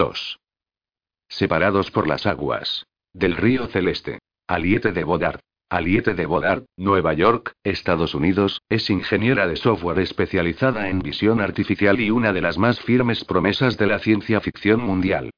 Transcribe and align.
2. 0.00 0.38
Separados 1.28 1.90
por 1.90 2.08
las 2.08 2.24
aguas. 2.24 2.86
Del 3.12 3.36
río 3.36 3.66
Celeste. 3.66 4.18
Aliete 4.46 4.92
de 4.92 5.04
Bodard. 5.04 5.40
Aliete 5.68 6.14
de 6.14 6.24
Bodard, 6.24 6.64
Nueva 6.78 7.12
York, 7.12 7.52
Estados 7.62 8.14
Unidos, 8.14 8.62
es 8.70 8.88
ingeniera 8.88 9.46
de 9.46 9.56
software 9.56 9.98
especializada 9.98 10.88
en 10.88 11.00
visión 11.00 11.42
artificial 11.42 12.00
y 12.00 12.10
una 12.10 12.32
de 12.32 12.40
las 12.40 12.56
más 12.56 12.80
firmes 12.80 13.26
promesas 13.26 13.76
de 13.76 13.88
la 13.88 13.98
ciencia 13.98 14.40
ficción 14.40 14.80
mundial. 14.80 15.32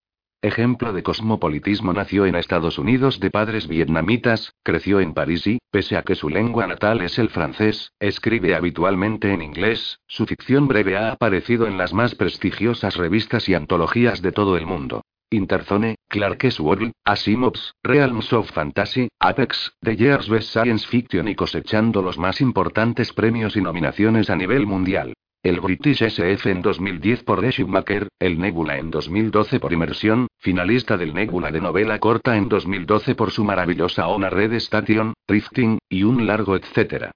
Ejemplo 0.45 0.93
de 0.93 1.05
cosmopolitismo 1.05 1.93
nació 1.93 2.27
en 2.27 2.35
Estados 2.35 2.77
Unidos 2.77 3.21
de 3.21 3.31
padres 3.31 3.69
vietnamitas, 3.69 4.55
creció 4.65 4.99
en 4.99 5.15
París 5.15 5.47
y, 5.47 5.61
pese 5.71 5.97
a 5.97 6.03
que 6.03 6.17
su 6.17 6.29
lengua 6.29 6.67
natal 6.67 7.01
es 7.01 7.17
el 7.21 7.29
francés, 7.29 7.93
escribe 8.01 8.57
habitualmente 8.57 9.33
en 9.33 9.41
inglés, 9.41 10.01
su 10.09 10.27
ficción 10.27 10.67
breve 10.67 10.97
ha 10.97 11.13
aparecido 11.13 11.69
en 11.69 11.79
las 11.79 11.95
más 11.95 12.17
prestigiosas 12.17 12.97
revistas 12.97 13.49
y 13.49 13.55
antologías 13.55 14.21
de 14.21 14.33
todo 14.33 14.57
el 14.57 14.67
mundo. 14.67 15.03
Interzone, 15.31 15.95
Clark's 16.09 16.59
World, 16.59 16.91
Asimov's, 17.05 17.75
Realms 17.85 18.33
of 18.33 18.51
Fantasy, 18.51 19.11
Apex, 19.21 19.75
The 19.81 19.95
Year's 19.95 20.29
Best 20.29 20.49
Science 20.49 20.89
Fiction 20.89 21.29
y 21.29 21.37
cosechando 21.37 22.03
los 22.03 22.19
más 22.19 22.41
importantes 22.41 23.13
premios 23.13 23.57
y 23.57 23.61
nominaciones 23.61 24.29
a 24.29 24.35
nivel 24.35 24.67
mundial. 24.67 25.15
El 25.45 25.59
British 25.59 26.05
SF 26.05 26.53
en 26.53 26.63
2010 26.63 27.25
por 27.25 27.41
The 27.41 27.51
Schumacher, 27.51 28.07
el 28.21 28.39
Nebula 28.39 28.79
en 28.79 28.93
2012 28.93 29.59
por 29.59 29.73
Immersión, 29.73 30.29
finalista 30.39 30.97
del 30.97 31.13
Nebula 31.15 31.51
de 31.51 31.61
novela 31.61 31.99
corta 31.99 32.37
en 32.37 32.49
2012 32.49 33.17
por 33.17 33.33
su 33.33 33.43
maravillosa 33.43 34.07
Ona 34.07 34.31
Red 34.31 34.53
Station, 34.53 35.15
Drifting, 35.27 35.79
y 35.89 36.05
un 36.05 36.29
largo 36.29 36.55
etcétera. 36.55 37.11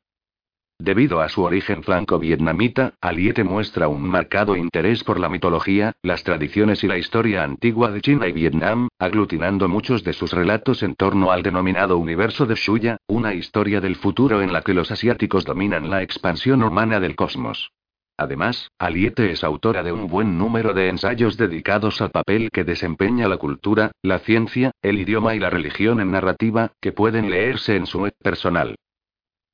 Debido 0.76 1.20
a 1.20 1.28
su 1.28 1.44
origen 1.44 1.84
franco-vietnamita, 1.84 2.94
Aliete 3.00 3.44
muestra 3.44 3.86
un 3.86 4.02
marcado 4.02 4.56
interés 4.56 5.04
por 5.04 5.20
la 5.20 5.28
mitología, 5.28 5.92
las 6.02 6.24
tradiciones 6.24 6.82
y 6.82 6.88
la 6.88 6.98
historia 6.98 7.44
antigua 7.44 7.92
de 7.92 8.00
China 8.00 8.26
y 8.26 8.32
Vietnam, 8.32 8.88
aglutinando 8.98 9.68
muchos 9.68 10.02
de 10.02 10.12
sus 10.12 10.32
relatos 10.32 10.82
en 10.82 10.96
torno 10.96 11.30
al 11.30 11.44
denominado 11.44 11.96
universo 11.96 12.44
de 12.44 12.56
Shuya, 12.56 12.96
una 13.06 13.34
historia 13.34 13.80
del 13.80 13.94
futuro 13.94 14.42
en 14.42 14.52
la 14.52 14.62
que 14.62 14.74
los 14.74 14.90
asiáticos 14.90 15.44
dominan 15.44 15.90
la 15.90 16.02
expansión 16.02 16.64
humana 16.64 16.98
del 16.98 17.14
cosmos. 17.14 17.70
Además, 18.18 18.70
Aliete 18.78 19.30
es 19.30 19.44
autora 19.44 19.82
de 19.82 19.92
un 19.92 20.06
buen 20.06 20.38
número 20.38 20.72
de 20.72 20.88
ensayos 20.88 21.36
dedicados 21.36 22.00
al 22.00 22.10
papel 22.10 22.50
que 22.50 22.64
desempeña 22.64 23.28
la 23.28 23.36
cultura, 23.36 23.92
la 24.02 24.20
ciencia, 24.20 24.70
el 24.80 24.98
idioma 24.98 25.34
y 25.34 25.38
la 25.38 25.50
religión 25.50 26.00
en 26.00 26.10
narrativa, 26.10 26.72
que 26.80 26.92
pueden 26.92 27.30
leerse 27.30 27.76
en 27.76 27.86
su 27.86 28.00
web 28.00 28.14
personal. 28.22 28.76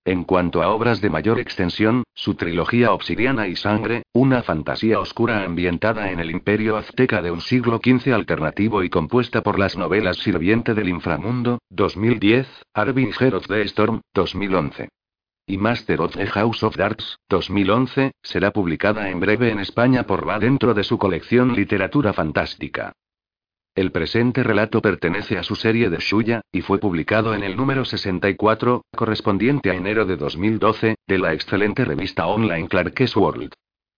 En 0.04 0.24
cuanto 0.24 0.62
a 0.62 0.69
obras 0.69 1.00
de 1.00 1.10
mayor 1.10 1.38
extensión, 1.38 2.02
su 2.14 2.34
trilogía 2.34 2.92
Obsidiana 2.92 3.46
y 3.46 3.54
Sangre, 3.54 4.02
una 4.12 4.42
fantasía 4.42 4.98
oscura 4.98 5.44
ambientada 5.44 6.10
en 6.10 6.19
el 6.19 6.30
imperio 6.30 6.76
azteca 6.76 7.22
de 7.22 7.30
un 7.30 7.41
siglo 7.41 7.80
XV 7.82 8.12
alternativo 8.12 8.82
y 8.82 8.91
compuesta 8.91 9.42
por 9.42 9.60
las 9.60 9.76
novelas 9.76 10.16
Sirviente 10.19 10.74
del 10.74 10.88
Inframundo, 10.88 11.58
2010, 11.70 12.48
Arbinger 12.74 13.34
of 13.36 13.47
the 13.47 13.62
Storm, 13.62 14.00
2011. 14.12 14.88
Y 15.44 15.58
Master 15.58 16.00
of 16.02 16.14
the 16.14 16.26
House 16.28 16.62
of 16.62 16.76
Darts, 16.76 17.18
2011, 17.28 18.12
será 18.22 18.52
publicada 18.52 19.10
en 19.10 19.18
breve 19.18 19.50
en 19.50 19.58
España 19.58 20.04
por 20.04 20.26
Va 20.26 20.38
dentro 20.38 20.72
de 20.72 20.84
su 20.84 20.98
colección 20.98 21.54
Literatura 21.54 22.12
Fantástica. 22.12 22.92
El 23.74 23.90
presente 23.90 24.44
relato 24.44 24.80
pertenece 24.80 25.38
a 25.38 25.42
su 25.42 25.56
serie 25.56 25.90
de 25.90 25.98
Shuya, 25.98 26.42
y 26.52 26.60
fue 26.60 26.78
publicado 26.78 27.34
en 27.34 27.42
el 27.42 27.56
número 27.56 27.84
64, 27.84 28.84
correspondiente 28.94 29.70
a 29.70 29.74
enero 29.74 30.04
de 30.04 30.16
2012, 30.16 30.94
de 31.08 31.18
la 31.18 31.32
excelente 31.32 31.84
revista 31.84 32.28
online 32.28 32.68
Clark's 32.68 33.16
World. 33.16 33.52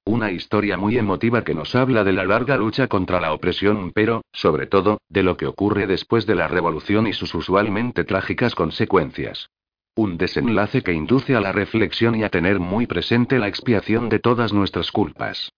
Una 0.07 0.31
historia 0.31 0.79
muy 0.79 0.97
emotiva 0.97 1.45
que 1.45 1.55
nos 1.55 1.75
habla 1.75 2.05
de 2.05 2.13
la 2.15 2.25
larga 2.25 2.57
lucha 2.57 2.89
contra 2.89 3.21
la 3.21 3.35
opresión, 3.35 3.93
pero, 3.95 4.23
sobre 4.33 4.67
todo, 4.67 4.99
de 5.11 5.23
lo 5.23 5.37
que 5.37 5.47
ocurre 5.47 5.87
después 5.87 6.25
de 6.25 6.37
la 6.37 6.49
revolución 6.49 7.07
y 7.07 7.13
sus 7.13 7.35
usualmente 7.35 8.05
trágicas 8.05 8.55
consecuencias. 8.55 9.51
Un 9.97 10.17
desenlace 10.19 10.83
que 10.83 10.93
induce 10.93 11.37
a 11.37 11.41
la 11.41 11.53
reflexión 11.53 12.17
y 12.17 12.25
a 12.25 12.29
tener 12.29 12.59
muy 12.59 12.87
presente 12.87 13.39
la 13.39 13.47
expiación 13.47 14.09
de 14.09 14.19
todas 14.19 14.53
nuestras 14.53 14.91
culpas. 14.91 15.53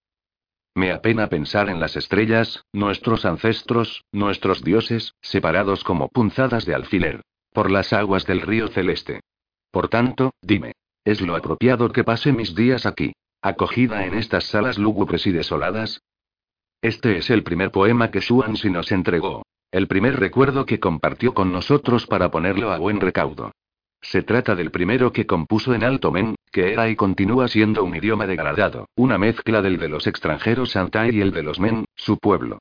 Me 0.74 0.92
apena 0.92 1.28
pensar 1.28 1.70
en 1.70 1.80
las 1.80 1.96
estrellas, 1.96 2.62
nuestros 2.70 3.24
ancestros, 3.24 4.04
nuestros 4.12 4.62
dioses, 4.62 5.14
separados 5.22 5.84
como 5.84 6.08
punzadas 6.08 6.66
de 6.66 6.74
alfiler. 6.74 7.22
Por 7.50 7.70
las 7.70 7.94
aguas 7.94 8.26
del 8.26 8.42
río 8.42 8.68
celeste. 8.68 9.20
Por 9.70 9.88
tanto, 9.88 10.34
dime. 10.42 10.72
¿Es 11.02 11.22
lo 11.22 11.34
apropiado 11.34 11.90
que 11.90 12.04
pase 12.04 12.32
mis 12.32 12.54
días 12.54 12.84
aquí? 12.84 13.14
¿Acogida 13.40 14.04
en 14.04 14.18
estas 14.18 14.44
salas 14.44 14.76
lúgubres 14.76 15.26
y 15.26 15.32
desoladas? 15.32 16.02
Este 16.82 17.16
es 17.16 17.30
el 17.30 17.42
primer 17.42 17.70
poema 17.70 18.10
que 18.10 18.20
Xuanxi 18.20 18.68
nos 18.68 18.92
entregó. 18.92 19.46
El 19.70 19.88
primer 19.88 20.20
recuerdo 20.20 20.66
que 20.66 20.78
compartió 20.78 21.32
con 21.32 21.52
nosotros 21.52 22.06
para 22.06 22.30
ponerlo 22.30 22.70
a 22.70 22.78
buen 22.78 23.00
recaudo. 23.00 23.52
Se 24.00 24.22
trata 24.22 24.54
del 24.54 24.70
primero 24.70 25.12
que 25.12 25.26
compuso 25.26 25.74
en 25.74 25.82
alto 25.82 26.12
men, 26.12 26.36
que 26.52 26.72
era 26.72 26.88
y 26.88 26.96
continúa 26.96 27.48
siendo 27.48 27.84
un 27.84 27.96
idioma 27.96 28.26
degradado, 28.26 28.88
una 28.94 29.18
mezcla 29.18 29.62
del 29.62 29.78
de 29.78 29.88
los 29.88 30.06
extranjeros 30.06 30.70
Santai 30.70 31.14
y 31.14 31.20
el 31.20 31.32
de 31.32 31.42
los 31.42 31.58
men, 31.58 31.84
su 31.94 32.18
pueblo. 32.18 32.58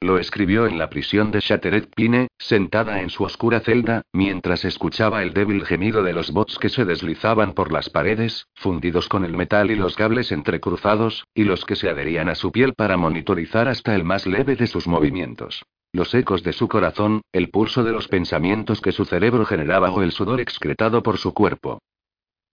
Lo 0.00 0.18
escribió 0.18 0.66
en 0.66 0.78
la 0.78 0.90
prisión 0.90 1.30
de 1.30 1.40
Shattered 1.40 1.88
Pine, 1.94 2.28
sentada 2.38 3.00
en 3.00 3.08
su 3.08 3.24
oscura 3.24 3.60
celda, 3.60 4.02
mientras 4.12 4.64
escuchaba 4.64 5.22
el 5.22 5.32
débil 5.32 5.64
gemido 5.64 6.02
de 6.02 6.12
los 6.12 6.32
bots 6.32 6.58
que 6.58 6.68
se 6.68 6.84
deslizaban 6.84 7.54
por 7.54 7.72
las 7.72 7.88
paredes, 7.88 8.46
fundidos 8.54 9.08
con 9.08 9.24
el 9.24 9.36
metal 9.36 9.70
y 9.70 9.74
los 9.74 9.96
cables 9.96 10.32
entrecruzados, 10.32 11.24
y 11.34 11.44
los 11.44 11.64
que 11.64 11.76
se 11.76 11.88
adherían 11.88 12.28
a 12.28 12.34
su 12.34 12.52
piel 12.52 12.74
para 12.74 12.96
monitorizar 12.98 13.68
hasta 13.68 13.94
el 13.94 14.04
más 14.04 14.26
leve 14.26 14.56
de 14.56 14.66
sus 14.66 14.86
movimientos 14.86 15.64
los 15.96 16.14
ecos 16.14 16.42
de 16.42 16.52
su 16.52 16.68
corazón, 16.68 17.22
el 17.32 17.48
pulso 17.48 17.82
de 17.82 17.90
los 17.90 18.06
pensamientos 18.06 18.80
que 18.80 18.92
su 18.92 19.04
cerebro 19.04 19.44
generaba 19.44 19.90
o 19.90 20.02
el 20.02 20.12
sudor 20.12 20.40
excretado 20.40 21.02
por 21.02 21.18
su 21.18 21.32
cuerpo. 21.32 21.80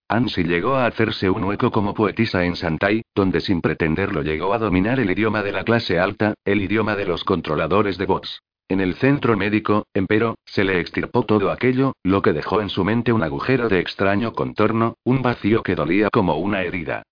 Ansi 0.08 0.44
llegó 0.44 0.76
a 0.76 0.86
hacerse 0.86 1.30
un 1.30 1.44
hueco 1.44 1.72
como 1.72 1.94
poetisa 1.94 2.46
en 2.46 2.56
Santai, 2.56 3.04
donde 3.14 3.42
sin 3.42 3.62
pretenderlo 3.62 4.22
llegó 4.22 4.54
a 4.54 4.60
dominar 4.60 5.00
el 5.00 5.12
idioma 5.12 5.44
de 5.44 5.52
la 5.52 5.64
clase 5.64 6.00
alta, 6.00 6.34
el 6.46 6.62
idioma 6.62 6.96
de 6.96 7.06
los 7.06 7.24
controladores 7.24 7.98
de 7.98 8.06
bots. 8.06 8.42
En 8.70 8.80
el 8.80 8.96
centro 8.96 9.36
médico, 9.36 9.88
empero, 9.94 10.36
se 10.46 10.64
le 10.64 10.80
extirpó 10.80 11.24
todo 11.24 11.52
aquello, 11.52 11.94
lo 12.04 12.22
que 12.22 12.34
dejó 12.34 12.62
en 12.62 12.70
su 12.70 12.84
mente 12.84 13.12
un 13.12 13.24
agujero 13.24 13.68
de 13.68 13.80
extraño 13.80 14.34
contorno, 14.34 14.96
un 15.04 15.22
vacío 15.22 15.64
que 15.64 15.76
dolía 15.76 16.10
como 16.10 16.38
una 16.38 16.62
herida. 16.62 17.04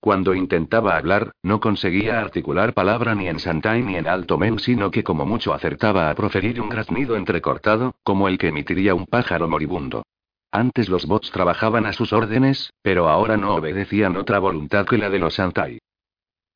Cuando 0.00 0.34
intentaba 0.34 0.96
hablar, 0.96 1.32
no 1.42 1.60
conseguía 1.60 2.20
articular 2.20 2.72
palabra 2.72 3.14
ni 3.14 3.28
en 3.28 3.38
Santai 3.38 3.82
ni 3.82 3.96
en 3.96 4.08
Alto 4.08 4.38
Men, 4.38 4.58
sino 4.58 4.90
que 4.90 5.04
como 5.04 5.26
mucho 5.26 5.52
acertaba 5.52 6.08
a 6.08 6.14
proferir 6.14 6.58
un 6.58 6.70
graznido 6.70 7.16
entrecortado, 7.16 7.94
como 8.02 8.26
el 8.26 8.38
que 8.38 8.48
emitiría 8.48 8.94
un 8.94 9.04
pájaro 9.04 9.46
moribundo. 9.46 10.02
Antes 10.50 10.88
los 10.88 11.06
bots 11.06 11.30
trabajaban 11.30 11.84
a 11.84 11.92
sus 11.92 12.14
órdenes, 12.14 12.72
pero 12.82 13.10
ahora 13.10 13.36
no 13.36 13.54
obedecían 13.54 14.16
otra 14.16 14.38
voluntad 14.38 14.86
que 14.86 14.96
la 14.96 15.10
de 15.10 15.18
los 15.18 15.34
Santai. 15.34 15.78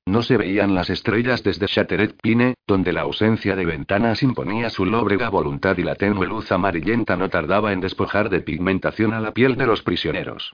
No 0.06 0.22
se 0.22 0.38
veían 0.38 0.74
las 0.74 0.88
estrellas 0.88 1.42
desde 1.42 1.66
Shattered 1.66 2.14
Pine, 2.22 2.54
donde 2.66 2.94
la 2.94 3.02
ausencia 3.02 3.56
de 3.56 3.66
ventanas 3.66 4.22
imponía 4.22 4.70
su 4.70 4.86
lóbrega 4.86 5.28
voluntad 5.28 5.76
y 5.76 5.82
la 5.82 5.96
tenue 5.96 6.26
luz 6.26 6.50
amarillenta 6.50 7.16
no 7.16 7.28
tardaba 7.28 7.72
en 7.72 7.80
despojar 7.80 8.30
de 8.30 8.40
pigmentación 8.40 9.12
a 9.12 9.20
la 9.20 9.32
piel 9.32 9.56
de 9.56 9.66
los 9.66 9.82
prisioneros. 9.82 10.52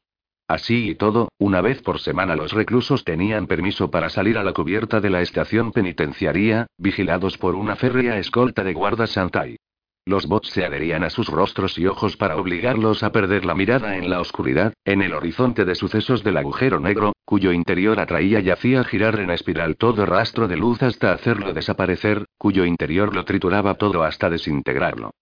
Así 0.51 0.91
y 0.91 0.95
todo, 0.97 1.29
una 1.39 1.61
vez 1.61 1.81
por 1.81 2.01
semana 2.01 2.35
los 2.35 2.53
reclusos 2.53 3.05
tenían 3.05 3.47
permiso 3.47 3.89
para 3.93 4.09
salir 4.09 4.37
a 4.37 4.43
la 4.43 4.53
cubierta 4.53 5.01
de 5.01 5.09
la 5.09 5.23
estación 5.23 5.71
penitenciaria, 5.71 6.67
vigilados 6.77 7.39
por 7.39 7.55
una 7.55 7.77
férrea 7.77 8.19
escolta 8.19 8.65
de 8.65 8.73
guardas 8.73 9.11
Santai. 9.11 9.59
Los 10.05 10.27
bots 10.27 10.49
se 10.49 10.65
adherían 10.65 11.05
a 11.05 11.11
sus 11.11 11.29
rostros 11.29 11.79
y 11.79 11.87
ojos 11.87 12.17
para 12.17 12.37
obligarlos 12.37 13.05
a 13.05 13.13
perder 13.13 13.45
la 13.45 13.55
mirada 13.55 13.97
en 13.97 14.11
la 14.11 14.21
oscuridad, 14.21 14.73
en 14.85 15.03
el 15.03 15.15
horizonte 15.15 15.65
de 15.65 15.77
sucesos 15.77 16.25
del 16.25 16.37
agujero 16.37 16.81
negro, 16.81 17.13
cuyo 17.25 17.53
interior 17.53 18.01
atraía 18.01 18.41
y 18.41 18.51
hacía 18.51 18.83
girar 18.83 19.21
en 19.21 19.31
espiral 19.31 19.77
todo 19.77 20.05
rastro 20.05 20.49
de 20.49 20.57
luz 20.57 20.83
hasta 20.83 21.13
hacerlo 21.13 21.53
desaparecer, 21.53 22.25
cuyo 22.39 22.65
interior 22.65 23.15
lo 23.15 23.25
trituraba 23.25 23.75
todo 23.75 24.03
hasta 24.03 24.29
desintegrarlo. 24.29 25.13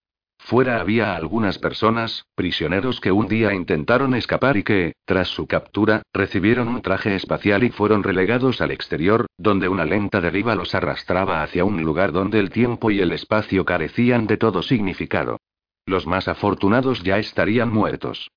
Fuera 0.49 0.81
había 0.81 1.15
algunas 1.15 1.59
personas, 1.59 2.25
prisioneros 2.35 3.03
que 3.03 3.12
un 3.12 3.29
día 3.29 3.53
intentaron 3.53 4.15
escapar 4.15 4.56
y 4.56 4.62
que, 4.62 4.95
tras 5.05 5.29
su 5.29 5.47
captura, 5.47 6.00
recibieron 6.15 6.69
un 6.69 6.81
traje 6.81 7.15
espacial 7.15 7.65
y 7.65 7.69
fueron 7.69 8.03
relegados 8.03 8.62
al 8.62 8.71
exterior, 8.71 9.27
donde 9.37 9.69
una 9.69 9.85
lenta 9.85 10.23
deriva 10.23 10.55
los 10.55 10.75
arrastraba 10.75 11.43
hacia 11.43 11.67
un 11.67 11.83
lugar 11.83 12.12
donde 12.12 12.41
el 12.41 12.49
tiempo 12.49 12.91
y 12.91 13.00
el 13.00 13.12
espacio 13.12 13.67
carecían 13.67 14.27
de 14.27 14.39
todo 14.39 14.62
significado. 14.62 15.37
Los 15.85 16.06
más 16.06 16.29
afortunados 16.29 17.03
ya 17.03 17.19
estarían 17.19 17.71
muertos. 17.71 18.31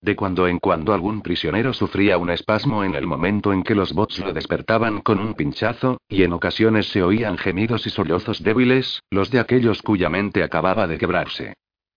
De 0.00 0.14
cuando 0.14 0.46
en 0.46 0.60
cuando 0.60 0.92
algún 0.94 1.22
prisionero 1.22 1.72
sufría 1.72 2.18
un 2.18 2.30
espasmo 2.30 2.84
en 2.84 2.94
el 2.94 3.06
momento 3.06 3.52
en 3.52 3.64
que 3.64 3.74
los 3.74 3.92
bots 3.92 4.20
lo 4.20 4.32
despertaban 4.32 5.00
con 5.00 5.18
un 5.18 5.34
pinchazo, 5.34 6.00
y 6.08 6.22
en 6.22 6.32
ocasiones 6.32 6.86
se 6.86 7.02
oían 7.02 7.36
gemidos 7.36 7.86
y 7.86 7.90
sollozos 7.90 8.42
débiles, 8.42 9.02
los 9.10 9.30
de 9.30 9.40
aquellos 9.40 9.82
cuya 9.82 10.08
mente 10.08 10.44
acababa 10.44 10.86
de 10.86 10.98
quebrarse. 10.98 11.54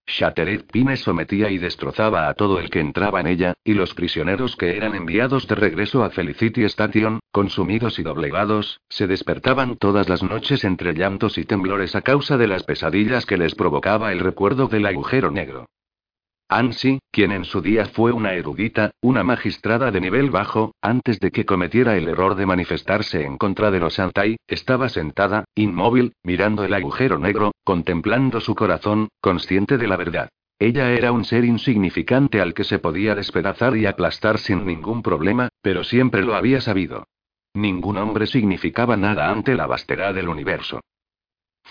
Shatteret 0.08 0.70
Pine 0.72 0.98
sometía 0.98 1.52
y 1.52 1.60
destrozaba 1.60 2.28
a 2.28 2.34
todo 2.34 2.60
el 2.60 2.72
que 2.72 2.80
entraba 2.80 3.22
en 3.22 3.28
ella, 3.28 3.54
y 3.64 3.76
los 3.76 3.94
prisioneros 3.94 4.56
que 4.56 4.76
eran 4.76 4.96
enviados 4.96 5.48
de 5.48 5.56
regreso 5.56 6.04
a 6.04 6.10
Felicity 6.10 6.64
Station, 6.64 7.20
consumidos 7.32 8.00
y 8.00 8.04
doblegados, 8.04 8.82
se 8.90 9.06
despertaban 9.06 9.78
todas 9.78 10.10
las 10.10 10.24
noches 10.24 10.64
entre 10.64 10.94
llantos 10.94 11.38
y 11.38 11.46
temblores 11.46 11.96
a 11.96 12.02
causa 12.02 12.38
de 12.38 12.48
las 12.48 12.64
pesadillas 12.64 13.28
que 13.28 13.38
les 13.38 13.54
provocaba 13.54 14.12
el 14.12 14.20
recuerdo 14.20 14.68
del 14.68 14.88
agujero 14.88 15.30
negro. 15.30 15.68
Ansi, 16.54 17.00
quien 17.12 17.32
en 17.32 17.46
su 17.46 17.62
día 17.62 17.86
fue 17.86 18.12
una 18.12 18.34
erudita, 18.34 18.92
una 19.00 19.24
magistrada 19.24 19.90
de 19.90 20.02
nivel 20.02 20.32
bajo, 20.32 20.76
antes 20.82 21.18
de 21.22 21.32
que 21.32 21.46
cometiera 21.46 21.96
el 21.96 22.10
error 22.10 22.36
de 22.36 22.46
manifestarse 22.46 23.24
en 23.24 23.38
contra 23.38 23.72
de 23.72 23.80
los 23.80 23.94
Santai, 23.94 24.36
estaba 24.48 24.90
sentada, 24.90 25.46
inmóvil, 25.56 26.12
mirando 26.24 26.66
el 26.66 26.74
agujero 26.74 27.18
negro, 27.20 27.54
contemplando 27.64 28.42
su 28.42 28.54
corazón, 28.54 29.08
consciente 29.22 29.78
de 29.78 29.88
la 29.88 29.96
verdad. 29.96 30.28
Ella 30.60 30.92
era 30.92 31.14
un 31.14 31.24
ser 31.24 31.46
insignificante 31.46 32.42
al 32.42 32.54
que 32.54 32.66
se 32.66 32.80
podía 32.80 33.16
despedazar 33.16 33.78
y 33.78 33.86
aplastar 33.86 34.38
sin 34.38 34.66
ningún 34.66 35.04
problema, 35.04 35.48
pero 35.62 35.86
siempre 35.86 36.22
lo 36.22 36.36
había 36.36 36.60
sabido. 36.60 37.06
Ningún 37.54 37.96
hombre 37.96 38.28
significaba 38.28 38.98
nada 38.98 39.30
ante 39.30 39.56
la 39.56 39.68
vastedad 39.68 40.14
del 40.14 40.28
universo. 40.28 40.82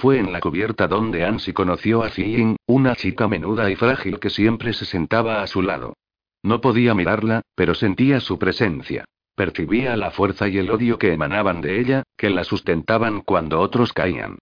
Fue 0.00 0.18
en 0.18 0.32
la 0.32 0.40
cubierta 0.40 0.88
donde 0.88 1.26
Ansi 1.26 1.52
conoció 1.52 2.02
a 2.02 2.08
Fiying, 2.08 2.56
una 2.66 2.96
chica 2.96 3.28
menuda 3.28 3.70
y 3.70 3.76
frágil 3.76 4.18
que 4.18 4.30
siempre 4.30 4.72
se 4.72 4.86
sentaba 4.86 5.42
a 5.42 5.46
su 5.46 5.60
lado. 5.60 5.92
No 6.42 6.62
podía 6.62 6.94
mirarla, 6.94 7.42
pero 7.54 7.74
sentía 7.74 8.18
su 8.20 8.38
presencia. 8.38 9.04
Percibía 9.34 9.98
la 9.98 10.10
fuerza 10.10 10.48
y 10.48 10.56
el 10.56 10.70
odio 10.70 10.98
que 10.98 11.12
emanaban 11.12 11.60
de 11.60 11.78
ella, 11.80 12.02
que 12.16 12.30
la 12.30 12.44
sustentaban 12.44 13.20
cuando 13.20 13.60
otros 13.60 13.92
caían. 13.92 14.38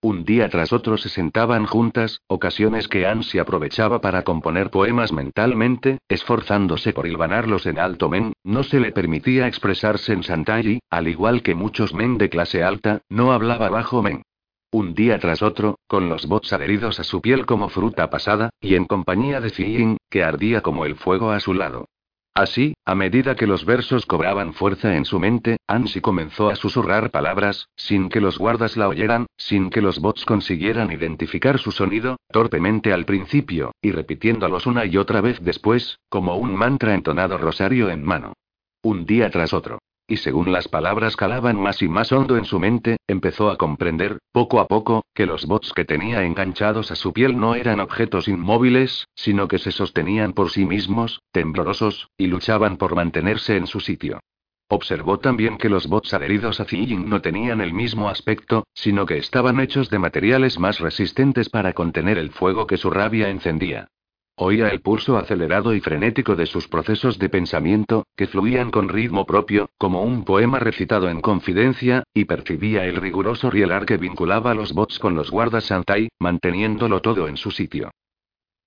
Un 0.00 0.24
día 0.24 0.48
tras 0.48 0.72
otro 0.72 0.96
se 0.96 1.10
sentaban 1.10 1.66
juntas, 1.66 2.22
ocasiones 2.26 2.88
que 2.88 3.06
Ansi 3.06 3.38
aprovechaba 3.38 4.00
para 4.00 4.22
componer 4.22 4.70
poemas 4.70 5.12
mentalmente, 5.12 5.98
esforzándose 6.08 6.94
por 6.94 7.06
hilvanarlos 7.06 7.66
en 7.66 7.78
alto 7.78 8.08
men, 8.08 8.32
no 8.44 8.62
se 8.62 8.80
le 8.80 8.92
permitía 8.92 9.46
expresarse 9.46 10.14
en 10.14 10.22
Santai 10.22 10.80
al 10.88 11.06
igual 11.06 11.42
que 11.42 11.54
muchos 11.54 11.92
men 11.92 12.16
de 12.16 12.30
clase 12.30 12.62
alta, 12.62 13.02
no 13.10 13.32
hablaba 13.32 13.68
bajo 13.68 14.00
men. 14.00 14.22
Un 14.72 14.94
día 14.94 15.18
tras 15.18 15.42
otro, 15.42 15.80
con 15.88 16.08
los 16.08 16.26
bots 16.26 16.52
adheridos 16.52 17.00
a 17.00 17.04
su 17.04 17.20
piel 17.20 17.44
como 17.44 17.68
fruta 17.70 18.08
pasada, 18.08 18.50
y 18.60 18.76
en 18.76 18.84
compañía 18.84 19.40
de 19.40 19.50
Fiyin, 19.50 19.96
que 20.08 20.22
ardía 20.22 20.60
como 20.60 20.84
el 20.86 20.94
fuego 20.94 21.32
a 21.32 21.40
su 21.40 21.54
lado. 21.54 21.86
Así, 22.34 22.74
a 22.84 22.94
medida 22.94 23.34
que 23.34 23.48
los 23.48 23.64
versos 23.64 24.06
cobraban 24.06 24.52
fuerza 24.52 24.96
en 24.96 25.04
su 25.04 25.18
mente, 25.18 25.56
Ansi 25.66 26.00
comenzó 26.00 26.50
a 26.50 26.54
susurrar 26.54 27.10
palabras, 27.10 27.66
sin 27.74 28.08
que 28.08 28.20
los 28.20 28.38
guardas 28.38 28.76
la 28.76 28.86
oyeran, 28.86 29.26
sin 29.36 29.70
que 29.70 29.82
los 29.82 29.98
bots 29.98 30.24
consiguieran 30.24 30.92
identificar 30.92 31.58
su 31.58 31.72
sonido, 31.72 32.18
torpemente 32.30 32.92
al 32.92 33.04
principio, 33.04 33.72
y 33.82 33.90
repitiéndolos 33.90 34.66
una 34.66 34.86
y 34.86 34.96
otra 34.98 35.20
vez 35.20 35.40
después, 35.42 35.98
como 36.08 36.36
un 36.36 36.54
mantra 36.54 36.94
entonado 36.94 37.38
rosario 37.38 37.90
en 37.90 38.04
mano. 38.04 38.34
Un 38.82 39.04
día 39.04 39.30
tras 39.30 39.52
otro 39.52 39.80
y 40.10 40.16
según 40.16 40.50
las 40.50 40.66
palabras 40.66 41.14
calaban 41.16 41.56
más 41.56 41.80
y 41.82 41.88
más 41.88 42.10
hondo 42.10 42.36
en 42.36 42.44
su 42.44 42.58
mente, 42.58 42.96
empezó 43.06 43.48
a 43.48 43.56
comprender, 43.56 44.18
poco 44.32 44.58
a 44.58 44.66
poco, 44.66 45.04
que 45.14 45.24
los 45.24 45.46
bots 45.46 45.72
que 45.72 45.84
tenía 45.84 46.24
enganchados 46.24 46.90
a 46.90 46.96
su 46.96 47.12
piel 47.12 47.38
no 47.38 47.54
eran 47.54 47.78
objetos 47.78 48.26
inmóviles, 48.26 49.06
sino 49.14 49.46
que 49.46 49.58
se 49.58 49.70
sostenían 49.70 50.32
por 50.32 50.50
sí 50.50 50.66
mismos, 50.66 51.22
temblorosos, 51.30 52.08
y 52.18 52.26
luchaban 52.26 52.76
por 52.76 52.96
mantenerse 52.96 53.56
en 53.56 53.68
su 53.68 53.78
sitio. 53.78 54.18
Observó 54.68 55.20
también 55.20 55.58
que 55.58 55.68
los 55.68 55.86
bots 55.86 56.12
adheridos 56.12 56.58
a 56.58 56.64
Ziying 56.64 57.08
no 57.08 57.20
tenían 57.20 57.60
el 57.60 57.72
mismo 57.72 58.08
aspecto, 58.08 58.64
sino 58.74 59.06
que 59.06 59.16
estaban 59.16 59.60
hechos 59.60 59.90
de 59.90 60.00
materiales 60.00 60.58
más 60.58 60.80
resistentes 60.80 61.48
para 61.48 61.72
contener 61.72 62.18
el 62.18 62.30
fuego 62.30 62.66
que 62.66 62.76
su 62.76 62.90
rabia 62.90 63.30
encendía. 63.30 63.88
Oía 64.42 64.68
el 64.68 64.80
pulso 64.80 65.18
acelerado 65.18 65.74
y 65.74 65.80
frenético 65.82 66.34
de 66.34 66.46
sus 66.46 66.66
procesos 66.66 67.18
de 67.18 67.28
pensamiento, 67.28 68.06
que 68.16 68.26
fluían 68.26 68.70
con 68.70 68.88
ritmo 68.88 69.26
propio, 69.26 69.68
como 69.76 70.02
un 70.02 70.24
poema 70.24 70.58
recitado 70.58 71.10
en 71.10 71.20
confidencia, 71.20 72.04
y 72.14 72.24
percibía 72.24 72.86
el 72.86 72.96
riguroso 72.96 73.50
rielar 73.50 73.84
que 73.84 73.98
vinculaba 73.98 74.54
los 74.54 74.72
bots 74.72 74.98
con 74.98 75.14
los 75.14 75.30
guardas 75.30 75.64
Santai, 75.64 76.08
manteniéndolo 76.18 77.02
todo 77.02 77.28
en 77.28 77.36
su 77.36 77.50
sitio. 77.50 77.90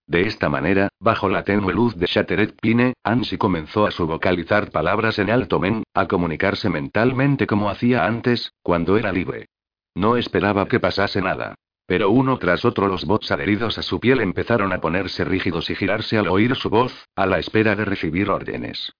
De 0.05 0.27
esta 0.27 0.47
manera, 0.47 0.89
bajo 0.99 1.27
la 1.27 1.43
tenue 1.43 1.73
luz 1.73 1.95
de 1.95 2.05
Shatteret 2.05 2.55
Pine, 2.61 2.93
Ansi 3.03 3.39
comenzó 3.39 3.87
a 3.87 3.91
subvocalizar 3.91 4.69
palabras 4.69 5.17
en 5.17 5.31
alto 5.31 5.59
men, 5.59 5.81
a 5.95 6.07
comunicarse 6.07 6.69
mentalmente 6.69 7.47
como 7.47 7.71
hacía 7.71 8.05
antes, 8.05 8.53
cuando 8.61 8.95
era 8.95 9.11
libre. 9.11 9.47
No 9.95 10.17
esperaba 10.17 10.67
que 10.67 10.79
pasase 10.79 11.19
nada. 11.19 11.55
Pero 11.85 12.09
uno 12.09 12.37
tras 12.37 12.65
otro 12.65 12.87
los 12.87 13.05
bots 13.05 13.31
adheridos 13.31 13.77
a 13.77 13.81
su 13.81 13.99
piel 13.99 14.21
empezaron 14.21 14.71
a 14.71 14.79
ponerse 14.79 15.25
rígidos 15.25 15.69
y 15.69 15.75
girarse 15.75 16.17
al 16.17 16.27
oír 16.27 16.55
su 16.55 16.69
voz, 16.69 17.07
a 17.15 17.25
la 17.25 17.39
espera 17.39 17.75
de 17.75 17.85
recibir 17.85 18.29
órdenes. 18.29 18.93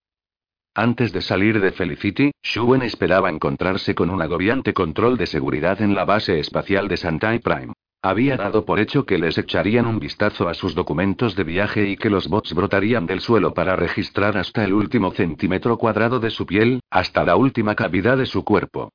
Antes 0.76 1.14
de 1.14 1.22
salir 1.22 1.62
de 1.62 1.72
Felicity, 1.72 2.32
Shuen 2.42 2.82
esperaba 2.82 3.30
encontrarse 3.30 3.94
con 3.94 4.10
un 4.10 4.22
agobiante 4.22 4.74
control 4.74 5.18
de 5.18 5.28
seguridad 5.28 5.82
en 5.82 5.94
la 5.94 6.04
base 6.04 6.40
espacial 6.40 6.88
de 6.88 6.98
Santai 6.98 7.40
Prime. 7.40 7.74
Había 8.02 8.36
dado 8.36 8.66
por 8.66 8.80
hecho 8.80 9.06
que 9.06 9.18
les 9.18 9.38
echarían 9.38 9.86
un 9.86 10.00
vistazo 10.00 10.50
a 10.50 10.54
sus 10.54 10.76
documentos 10.76 11.38
de 11.38 11.46
viaje 11.46 11.88
y 11.88 11.96
que 11.96 12.10
los 12.10 12.28
bots 12.28 12.54
brotarían 12.54 13.06
del 13.06 13.22
suelo 13.22 13.54
para 13.54 13.78
registrar 13.78 14.36
hasta 14.36 14.66
el 14.66 14.74
último 14.74 15.12
centímetro 15.12 15.78
cuadrado 15.78 16.20
de 16.20 16.32
su 16.32 16.46
piel, 16.46 16.82
hasta 16.90 17.24
la 17.24 17.38
última 17.38 17.76
cavidad 17.76 18.18
de 18.18 18.26
su 18.26 18.44
cuerpo. 18.44 18.92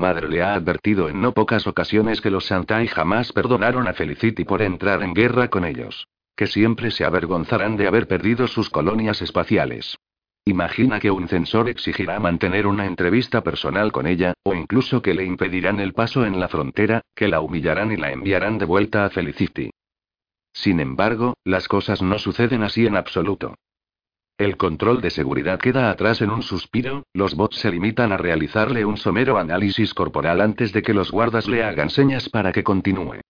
Madre 0.00 0.28
le 0.28 0.42
ha 0.42 0.54
advertido 0.54 1.08
en 1.08 1.20
no 1.20 1.32
pocas 1.32 1.66
ocasiones 1.66 2.20
que 2.20 2.30
los 2.30 2.46
Santai 2.46 2.88
jamás 2.88 3.32
perdonaron 3.32 3.86
a 3.86 3.92
Felicity 3.92 4.44
por 4.44 4.62
entrar 4.62 5.02
en 5.02 5.14
guerra 5.14 5.48
con 5.48 5.64
ellos. 5.64 6.08
Que 6.34 6.46
siempre 6.46 6.90
se 6.90 7.04
avergonzarán 7.04 7.76
de 7.76 7.86
haber 7.86 8.08
perdido 8.08 8.48
sus 8.48 8.70
colonias 8.70 9.20
espaciales. 9.22 9.98
Imagina 10.46 10.98
que 10.98 11.10
un 11.10 11.28
censor 11.28 11.68
exigirá 11.68 12.18
mantener 12.18 12.66
una 12.66 12.86
entrevista 12.86 13.42
personal 13.42 13.92
con 13.92 14.06
ella, 14.06 14.32
o 14.42 14.54
incluso 14.54 15.02
que 15.02 15.12
le 15.12 15.24
impedirán 15.24 15.78
el 15.80 15.92
paso 15.92 16.24
en 16.24 16.40
la 16.40 16.48
frontera, 16.48 17.02
que 17.14 17.28
la 17.28 17.40
humillarán 17.40 17.92
y 17.92 17.96
la 17.96 18.10
enviarán 18.10 18.56
de 18.56 18.64
vuelta 18.64 19.04
a 19.04 19.10
Felicity. 19.10 19.70
Sin 20.52 20.80
embargo, 20.80 21.34
las 21.44 21.68
cosas 21.68 22.00
no 22.00 22.18
suceden 22.18 22.62
así 22.62 22.86
en 22.86 22.96
absoluto. 22.96 23.54
El 24.40 24.56
control 24.56 25.02
de 25.02 25.10
seguridad 25.10 25.58
queda 25.58 25.90
atrás 25.90 26.22
en 26.22 26.30
un 26.30 26.42
suspiro, 26.42 27.04
los 27.12 27.34
bots 27.34 27.58
se 27.58 27.70
limitan 27.70 28.10
a 28.10 28.16
realizarle 28.16 28.86
un 28.86 28.96
somero 28.96 29.36
análisis 29.36 29.92
corporal 29.92 30.40
antes 30.40 30.72
de 30.72 30.80
que 30.80 30.94
los 30.94 31.10
guardas 31.10 31.46
le 31.46 31.62
hagan 31.62 31.90
señas 31.90 32.30
para 32.30 32.50
que 32.50 32.64
continúe. 32.64 33.20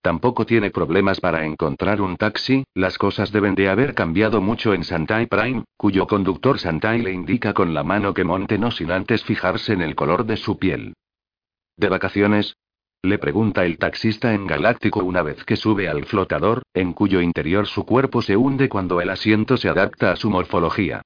Tampoco 0.00 0.46
tiene 0.46 0.70
problemas 0.70 1.18
para 1.18 1.44
encontrar 1.44 2.00
un 2.00 2.16
taxi, 2.16 2.62
las 2.72 2.98
cosas 2.98 3.32
deben 3.32 3.56
de 3.56 3.68
haber 3.68 3.96
cambiado 3.96 4.40
mucho 4.40 4.72
en 4.72 4.84
Santai 4.84 5.26
Prime, 5.26 5.64
cuyo 5.76 6.06
conductor 6.06 6.60
Santai 6.60 7.02
le 7.02 7.10
indica 7.10 7.52
con 7.52 7.74
la 7.74 7.82
mano 7.82 8.14
que 8.14 8.22
monte 8.22 8.56
no 8.56 8.70
sin 8.70 8.92
antes 8.92 9.24
fijarse 9.24 9.72
en 9.72 9.82
el 9.82 9.96
color 9.96 10.24
de 10.24 10.36
su 10.36 10.56
piel. 10.56 10.94
¿De 11.76 11.88
vacaciones? 11.88 12.54
Le 13.02 13.16
pregunta 13.16 13.64
el 13.64 13.78
taxista 13.78 14.34
en 14.34 14.46
Galáctico 14.46 15.02
una 15.02 15.22
vez 15.22 15.42
que 15.44 15.56
sube 15.56 15.88
al 15.88 16.04
flotador, 16.04 16.62
en 16.74 16.92
cuyo 16.92 17.22
interior 17.22 17.66
su 17.66 17.86
cuerpo 17.86 18.20
se 18.20 18.36
hunde 18.36 18.68
cuando 18.68 19.00
el 19.00 19.08
asiento 19.08 19.56
se 19.56 19.70
adapta 19.70 20.12
a 20.12 20.16
su 20.16 20.28
morfología. 20.28 21.00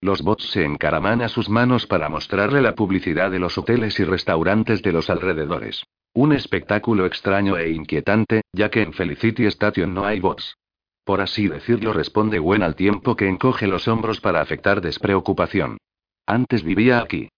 Los 0.00 0.22
bots 0.22 0.48
se 0.50 0.64
encaraman 0.64 1.22
a 1.22 1.28
sus 1.28 1.48
manos 1.48 1.88
para 1.88 2.08
mostrarle 2.08 2.62
la 2.62 2.76
publicidad 2.76 3.32
de 3.32 3.40
los 3.40 3.58
hoteles 3.58 3.98
y 3.98 4.04
restaurantes 4.04 4.80
de 4.82 4.92
los 4.92 5.10
alrededores. 5.10 5.82
Un 6.14 6.32
espectáculo 6.32 7.04
extraño 7.04 7.58
e 7.58 7.70
inquietante, 7.70 8.42
ya 8.52 8.70
que 8.70 8.82
en 8.82 8.92
Felicity 8.92 9.46
Station 9.46 9.92
no 9.92 10.04
hay 10.04 10.20
bots. 10.20 10.56
Por 11.04 11.20
así 11.20 11.48
decirlo, 11.48 11.92
responde 11.92 12.38
Gwen 12.38 12.62
al 12.62 12.76
tiempo 12.76 13.16
que 13.16 13.28
encoge 13.28 13.66
los 13.66 13.88
hombros 13.88 14.20
para 14.20 14.40
afectar 14.40 14.80
despreocupación. 14.80 15.78
Antes 16.26 16.62
vivía 16.62 17.00
aquí. 17.00 17.28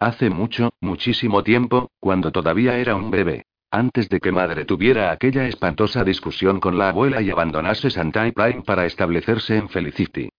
Hace 0.00 0.30
mucho, 0.30 0.70
muchísimo 0.80 1.42
tiempo, 1.42 1.90
cuando 1.98 2.30
todavía 2.30 2.78
era 2.78 2.94
un 2.94 3.10
bebé. 3.10 3.46
Antes 3.70 4.08
de 4.08 4.20
que 4.20 4.32
madre 4.32 4.64
tuviera 4.64 5.10
aquella 5.10 5.46
espantosa 5.46 6.04
discusión 6.04 6.60
con 6.60 6.78
la 6.78 6.88
abuela 6.90 7.20
y 7.20 7.30
abandonase 7.30 7.90
Santai 7.90 8.32
Prime 8.32 8.62
para 8.62 8.86
establecerse 8.86 9.56
en 9.56 9.68
Felicity. 9.68 10.30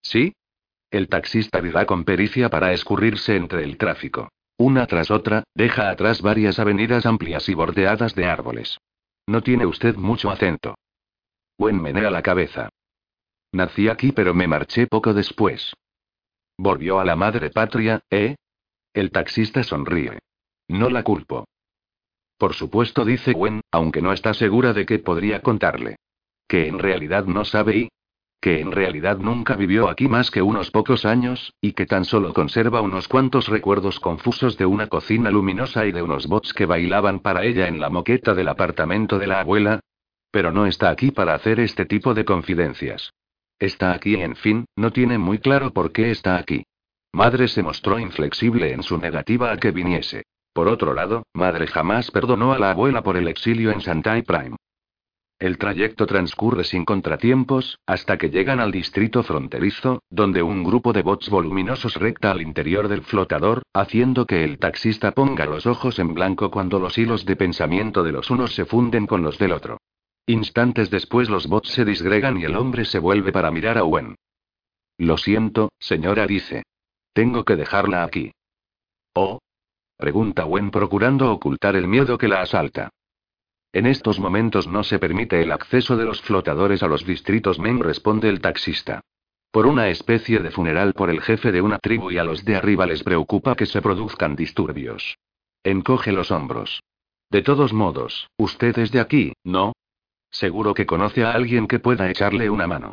¿Sí? 0.00 0.32
El 0.90 1.08
taxista 1.08 1.60
dirá 1.60 1.84
con 1.84 2.04
pericia 2.04 2.48
para 2.48 2.72
escurrirse 2.72 3.36
entre 3.36 3.62
el 3.62 3.76
tráfico. 3.76 4.30
Una 4.56 4.86
tras 4.86 5.10
otra, 5.10 5.44
deja 5.54 5.90
atrás 5.90 6.22
varias 6.22 6.58
avenidas 6.58 7.06
amplias 7.06 7.48
y 7.48 7.54
bordeadas 7.54 8.14
de 8.14 8.24
árboles. 8.24 8.78
No 9.26 9.42
tiene 9.42 9.66
usted 9.66 9.94
mucho 9.96 10.30
acento. 10.30 10.74
Buen 11.58 11.80
menea 11.80 12.10
la 12.10 12.22
cabeza. 12.22 12.70
Nací 13.52 13.88
aquí 13.88 14.12
pero 14.12 14.34
me 14.34 14.48
marché 14.48 14.86
poco 14.86 15.12
después. 15.14 15.74
Volvió 16.56 16.98
a 16.98 17.04
la 17.04 17.14
madre 17.14 17.50
patria, 17.50 18.00
¿eh? 18.10 18.34
El 18.92 19.10
taxista 19.10 19.62
sonríe. 19.62 20.18
No 20.68 20.90
la 20.90 21.02
culpo. 21.02 21.44
Por 22.38 22.54
supuesto, 22.54 23.04
dice 23.04 23.32
Gwen, 23.32 23.60
aunque 23.70 24.00
no 24.00 24.12
está 24.12 24.32
segura 24.32 24.72
de 24.72 24.86
qué 24.86 24.98
podría 24.98 25.42
contarle. 25.42 25.96
Que 26.46 26.68
en 26.68 26.78
realidad 26.78 27.24
no 27.26 27.44
sabe 27.44 27.76
y. 27.76 27.88
Que 28.40 28.60
en 28.60 28.70
realidad 28.70 29.18
nunca 29.18 29.56
vivió 29.56 29.88
aquí 29.88 30.06
más 30.06 30.30
que 30.30 30.42
unos 30.42 30.70
pocos 30.70 31.04
años, 31.04 31.52
y 31.60 31.72
que 31.72 31.86
tan 31.86 32.04
solo 32.04 32.32
conserva 32.32 32.80
unos 32.80 33.08
cuantos 33.08 33.48
recuerdos 33.48 33.98
confusos 33.98 34.56
de 34.56 34.66
una 34.66 34.86
cocina 34.86 35.30
luminosa 35.30 35.86
y 35.86 35.92
de 35.92 36.02
unos 36.02 36.28
bots 36.28 36.54
que 36.54 36.64
bailaban 36.64 37.18
para 37.18 37.44
ella 37.44 37.66
en 37.66 37.80
la 37.80 37.90
moqueta 37.90 38.34
del 38.34 38.48
apartamento 38.48 39.18
de 39.18 39.26
la 39.26 39.40
abuela. 39.40 39.80
Pero 40.30 40.52
no 40.52 40.66
está 40.66 40.90
aquí 40.90 41.10
para 41.10 41.34
hacer 41.34 41.58
este 41.58 41.84
tipo 41.84 42.14
de 42.14 42.24
confidencias. 42.24 43.12
Está 43.58 43.92
aquí, 43.92 44.14
en 44.14 44.36
fin, 44.36 44.66
no 44.76 44.92
tiene 44.92 45.18
muy 45.18 45.38
claro 45.38 45.72
por 45.72 45.90
qué 45.90 46.12
está 46.12 46.36
aquí. 46.36 46.64
Madre 47.12 47.48
se 47.48 47.62
mostró 47.62 47.98
inflexible 47.98 48.72
en 48.72 48.82
su 48.82 48.98
negativa 48.98 49.50
a 49.52 49.56
que 49.56 49.70
viniese. 49.70 50.24
Por 50.52 50.68
otro 50.68 50.92
lado, 50.94 51.24
madre 51.34 51.66
jamás 51.66 52.10
perdonó 52.10 52.52
a 52.52 52.58
la 52.58 52.72
abuela 52.72 53.02
por 53.02 53.16
el 53.16 53.28
exilio 53.28 53.70
en 53.70 53.78
Shantai 53.78 54.22
Prime. 54.22 54.56
El 55.38 55.56
trayecto 55.56 56.04
transcurre 56.06 56.64
sin 56.64 56.84
contratiempos, 56.84 57.78
hasta 57.86 58.18
que 58.18 58.28
llegan 58.28 58.58
al 58.58 58.72
distrito 58.72 59.22
fronterizo, 59.22 60.02
donde 60.10 60.42
un 60.42 60.64
grupo 60.64 60.92
de 60.92 61.02
bots 61.02 61.30
voluminosos 61.30 61.94
recta 61.94 62.32
al 62.32 62.42
interior 62.42 62.88
del 62.88 63.02
flotador, 63.02 63.62
haciendo 63.72 64.26
que 64.26 64.42
el 64.42 64.58
taxista 64.58 65.12
ponga 65.12 65.46
los 65.46 65.64
ojos 65.64 66.00
en 66.00 66.12
blanco 66.12 66.50
cuando 66.50 66.80
los 66.80 66.98
hilos 66.98 67.24
de 67.24 67.36
pensamiento 67.36 68.02
de 68.02 68.10
los 68.10 68.30
unos 68.30 68.52
se 68.52 68.64
funden 68.64 69.06
con 69.06 69.22
los 69.22 69.38
del 69.38 69.52
otro. 69.52 69.78
Instantes 70.26 70.90
después 70.90 71.30
los 71.30 71.46
bots 71.46 71.68
se 71.70 71.84
disgregan 71.84 72.36
y 72.40 72.44
el 72.44 72.56
hombre 72.56 72.84
se 72.84 72.98
vuelve 72.98 73.30
para 73.30 73.52
mirar 73.52 73.78
a 73.78 73.84
Wen. 73.84 74.16
Lo 74.98 75.18
siento, 75.18 75.70
señora, 75.78 76.26
dice. 76.26 76.64
Tengo 77.18 77.44
que 77.44 77.56
dejarla 77.56 78.04
aquí. 78.04 78.30
¿Oh? 79.12 79.40
Pregunta 79.96 80.44
Wen 80.44 80.70
procurando 80.70 81.32
ocultar 81.32 81.74
el 81.74 81.88
miedo 81.88 82.16
que 82.16 82.28
la 82.28 82.42
asalta. 82.42 82.90
En 83.72 83.86
estos 83.86 84.20
momentos 84.20 84.68
no 84.68 84.84
se 84.84 85.00
permite 85.00 85.42
el 85.42 85.50
acceso 85.50 85.96
de 85.96 86.04
los 86.04 86.22
flotadores 86.22 86.84
a 86.84 86.86
los 86.86 87.04
distritos 87.04 87.58
Men, 87.58 87.80
responde 87.80 88.28
el 88.28 88.40
taxista. 88.40 89.00
Por 89.50 89.66
una 89.66 89.88
especie 89.88 90.38
de 90.38 90.52
funeral 90.52 90.94
por 90.94 91.10
el 91.10 91.20
jefe 91.20 91.50
de 91.50 91.60
una 91.60 91.80
tribu 91.80 92.12
y 92.12 92.18
a 92.18 92.22
los 92.22 92.44
de 92.44 92.54
arriba 92.54 92.86
les 92.86 93.02
preocupa 93.02 93.56
que 93.56 93.66
se 93.66 93.82
produzcan 93.82 94.36
disturbios. 94.36 95.18
Encoge 95.64 96.12
los 96.12 96.30
hombros. 96.30 96.84
De 97.32 97.42
todos 97.42 97.72
modos, 97.72 98.28
usted 98.36 98.78
es 98.78 98.92
de 98.92 99.00
aquí, 99.00 99.32
¿no? 99.42 99.72
Seguro 100.30 100.72
que 100.72 100.86
conoce 100.86 101.24
a 101.24 101.32
alguien 101.32 101.66
que 101.66 101.80
pueda 101.80 102.08
echarle 102.08 102.48
una 102.48 102.68
mano. 102.68 102.92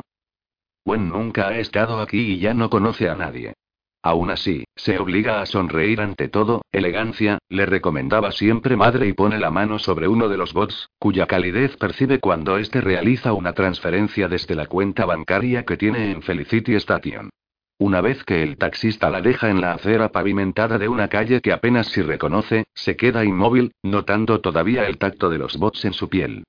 Wen 0.84 1.10
nunca 1.10 1.46
ha 1.46 1.58
estado 1.60 2.00
aquí 2.00 2.32
y 2.32 2.38
ya 2.40 2.54
no 2.54 2.68
conoce 2.70 3.08
a 3.08 3.14
nadie. 3.14 3.54
Aún 4.02 4.30
así, 4.30 4.64
se 4.76 4.98
obliga 4.98 5.40
a 5.40 5.46
sonreír 5.46 6.00
ante 6.00 6.28
todo, 6.28 6.62
elegancia, 6.70 7.38
le 7.48 7.66
recomendaba 7.66 8.30
siempre 8.30 8.76
madre 8.76 9.08
y 9.08 9.12
pone 9.12 9.38
la 9.38 9.50
mano 9.50 9.78
sobre 9.78 10.06
uno 10.06 10.28
de 10.28 10.36
los 10.36 10.52
bots, 10.52 10.90
cuya 10.98 11.26
calidez 11.26 11.76
percibe 11.76 12.20
cuando 12.20 12.58
éste 12.58 12.80
realiza 12.80 13.32
una 13.32 13.52
transferencia 13.52 14.28
desde 14.28 14.54
la 14.54 14.66
cuenta 14.66 15.06
bancaria 15.06 15.64
que 15.64 15.76
tiene 15.76 16.12
en 16.12 16.22
Felicity 16.22 16.74
Station. 16.76 17.30
Una 17.78 18.00
vez 18.00 18.24
que 18.24 18.42
el 18.42 18.56
taxista 18.56 19.10
la 19.10 19.20
deja 19.20 19.50
en 19.50 19.60
la 19.60 19.72
acera 19.72 20.10
pavimentada 20.10 20.78
de 20.78 20.88
una 20.88 21.08
calle 21.08 21.42
que 21.42 21.52
apenas 21.52 21.88
si 21.88 22.00
reconoce, 22.00 22.64
se 22.72 22.96
queda 22.96 23.24
inmóvil, 23.24 23.72
notando 23.82 24.40
todavía 24.40 24.86
el 24.86 24.96
tacto 24.96 25.28
de 25.28 25.38
los 25.38 25.58
bots 25.58 25.84
en 25.84 25.92
su 25.92 26.08
piel. 26.08 26.44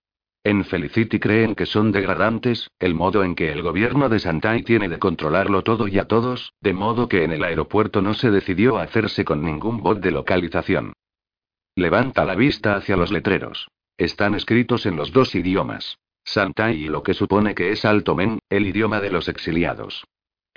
En 0.47 0.63
Felicity 0.63 1.19
creen 1.19 1.55
que 1.55 1.65
son 1.65 1.91
degradantes, 1.91 2.71
el 2.79 2.95
modo 2.95 3.25
en 3.25 3.35
que 3.35 3.51
el 3.51 3.61
gobierno 3.61 4.07
de 4.07 4.17
Santai 4.17 4.63
tiene 4.63 4.87
de 4.87 4.97
controlarlo 4.97 5.61
todo 5.61 5.89
y 5.89 5.99
a 5.99 6.05
todos, 6.05 6.53
de 6.61 6.71
modo 6.71 7.09
que 7.09 7.25
en 7.25 7.33
el 7.33 7.43
aeropuerto 7.43 8.01
no 8.01 8.13
se 8.13 8.31
decidió 8.31 8.77
a 8.77 8.83
hacerse 8.83 9.25
con 9.25 9.43
ningún 9.43 9.83
bot 9.83 9.99
de 9.99 10.11
localización. 10.11 10.93
Levanta 11.75 12.23
la 12.23 12.35
vista 12.35 12.77
hacia 12.77 12.95
los 12.95 13.11
letreros. 13.11 13.67
Están 13.97 14.35
escritos 14.35 14.85
en 14.85 14.95
los 14.95 15.11
dos 15.11 15.35
idiomas. 15.35 15.97
Santai 16.23 16.77
y 16.81 16.87
lo 16.87 17.03
que 17.03 17.13
supone 17.13 17.53
que 17.53 17.71
es 17.71 17.83
Altomen, 17.83 18.39
el 18.49 18.67
idioma 18.67 19.01
de 19.01 19.11
los 19.11 19.27
exiliados. 19.27 20.05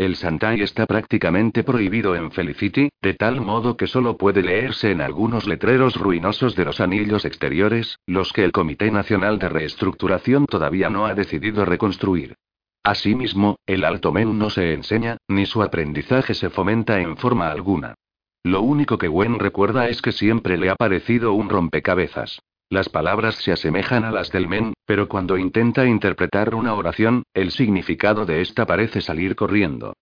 El 0.00 0.16
Santai 0.16 0.62
está 0.62 0.87
prácticamente 0.87 1.62
prohibido 1.62 2.16
en 2.16 2.30
Felicity, 2.30 2.88
de 3.02 3.12
tal 3.12 3.42
modo 3.42 3.76
que 3.76 3.87
solo 3.87 4.16
puede 4.16 4.42
leerse 4.42 4.92
en 4.92 5.02
algunos 5.02 5.47
letreros 5.47 5.97
ruinosos 5.97 6.57
de 6.57 6.64
los 6.64 6.80
anillos 6.80 7.26
exteriores, 7.26 7.99
los 8.07 8.33
que 8.33 8.42
el 8.42 8.50
Comité 8.50 8.90
Nacional 8.90 9.38
de 9.38 9.50
Reestructuración 9.50 10.47
todavía 10.47 10.88
no 10.88 11.04
ha 11.04 11.14
decidido 11.14 11.66
reconstruir. 11.66 12.37
Asimismo, 12.83 13.59
el 13.66 13.85
Alto 13.85 14.11
Men 14.11 14.38
no 14.38 14.49
se 14.49 14.73
enseña, 14.73 15.19
ni 15.28 15.45
su 15.45 15.62
aprendizaje 15.62 16.33
se 16.33 16.49
fomenta 16.49 16.99
en 16.99 17.19
forma 17.19 17.50
alguna. 17.50 17.95
Lo 18.42 18.62
único 18.62 18.97
que 18.97 19.09
Gwen 19.09 19.38
recuerda 19.38 19.90
es 19.90 20.00
que 20.00 20.12
siempre 20.12 20.57
le 20.57 20.71
ha 20.71 20.76
parecido 20.76 21.35
un 21.35 21.50
rompecabezas. 21.50 22.40
Las 22.70 22.88
palabras 22.88 23.34
se 23.34 23.50
asemejan 23.50 24.04
a 24.04 24.12
las 24.12 24.30
del 24.30 24.46
men, 24.46 24.74
pero 24.86 25.08
cuando 25.08 25.36
intenta 25.36 25.86
interpretar 25.86 26.54
una 26.54 26.74
oración, 26.74 27.24
el 27.34 27.50
significado 27.50 28.26
de 28.26 28.42
esta 28.42 28.64
parece 28.64 29.00
salir 29.00 29.34
corriendo. 29.34 29.94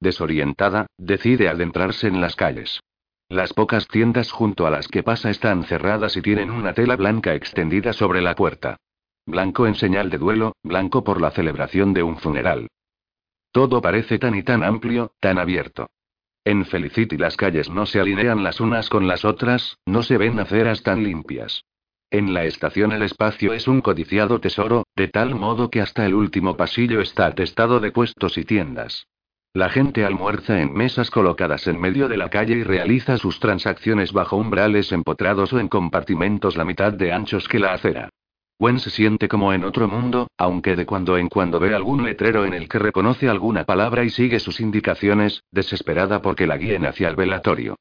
Desorientada, 0.00 0.88
decide 0.98 1.48
adentrarse 1.48 2.08
en 2.08 2.20
las 2.20 2.34
calles. 2.34 2.80
Las 3.28 3.52
pocas 3.52 3.86
tiendas 3.86 4.32
junto 4.32 4.66
a 4.66 4.70
las 4.70 4.88
que 4.88 5.04
pasa 5.04 5.30
están 5.30 5.62
cerradas 5.62 6.16
y 6.16 6.22
tienen 6.22 6.50
una 6.50 6.74
tela 6.74 6.96
blanca 6.96 7.36
extendida 7.36 7.92
sobre 7.92 8.20
la 8.20 8.34
puerta. 8.34 8.76
Blanco 9.24 9.68
en 9.68 9.76
señal 9.76 10.10
de 10.10 10.18
duelo, 10.18 10.56
blanco 10.64 11.04
por 11.04 11.20
la 11.20 11.30
celebración 11.30 11.94
de 11.94 12.02
un 12.02 12.18
funeral. 12.18 12.66
Todo 13.52 13.80
parece 13.80 14.18
tan 14.18 14.34
y 14.34 14.42
tan 14.42 14.64
amplio, 14.64 15.12
tan 15.20 15.38
abierto. 15.38 15.86
En 16.44 16.66
Felicity 16.66 17.16
las 17.16 17.36
calles 17.36 17.70
no 17.70 17.86
se 17.86 18.00
alinean 18.00 18.42
las 18.42 18.60
unas 18.60 18.88
con 18.90 19.06
las 19.06 19.24
otras, 19.24 19.78
no 19.86 20.02
se 20.02 20.18
ven 20.18 20.40
aceras 20.40 20.82
tan 20.82 21.04
limpias. 21.04 21.62
En 22.14 22.32
la 22.32 22.44
estación 22.44 22.92
el 22.92 23.02
espacio 23.02 23.54
es 23.54 23.66
un 23.66 23.80
codiciado 23.80 24.38
tesoro, 24.38 24.86
de 24.94 25.08
tal 25.08 25.34
modo 25.34 25.68
que 25.68 25.80
hasta 25.80 26.06
el 26.06 26.14
último 26.14 26.56
pasillo 26.56 27.00
está 27.00 27.26
atestado 27.26 27.80
de 27.80 27.90
puestos 27.90 28.38
y 28.38 28.44
tiendas. 28.44 29.08
La 29.52 29.68
gente 29.68 30.04
almuerza 30.04 30.60
en 30.60 30.72
mesas 30.72 31.10
colocadas 31.10 31.66
en 31.66 31.80
medio 31.80 32.06
de 32.06 32.16
la 32.16 32.30
calle 32.30 32.54
y 32.54 32.62
realiza 32.62 33.18
sus 33.18 33.40
transacciones 33.40 34.12
bajo 34.12 34.36
umbrales 34.36 34.92
empotrados 34.92 35.52
o 35.54 35.58
en 35.58 35.66
compartimentos 35.66 36.56
la 36.56 36.64
mitad 36.64 36.92
de 36.92 37.12
anchos 37.12 37.48
que 37.48 37.58
la 37.58 37.72
acera. 37.72 38.10
Gwen 38.60 38.78
se 38.78 38.90
siente 38.90 39.26
como 39.26 39.52
en 39.52 39.64
otro 39.64 39.88
mundo, 39.88 40.28
aunque 40.38 40.76
de 40.76 40.86
cuando 40.86 41.18
en 41.18 41.28
cuando 41.28 41.58
ve 41.58 41.74
algún 41.74 42.04
letrero 42.04 42.44
en 42.44 42.54
el 42.54 42.68
que 42.68 42.78
reconoce 42.78 43.28
alguna 43.28 43.64
palabra 43.64 44.04
y 44.04 44.10
sigue 44.10 44.38
sus 44.38 44.60
indicaciones, 44.60 45.42
desesperada 45.50 46.22
porque 46.22 46.46
la 46.46 46.58
guíen 46.58 46.86
hacia 46.86 47.08
el 47.08 47.16
velatorio. 47.16 47.74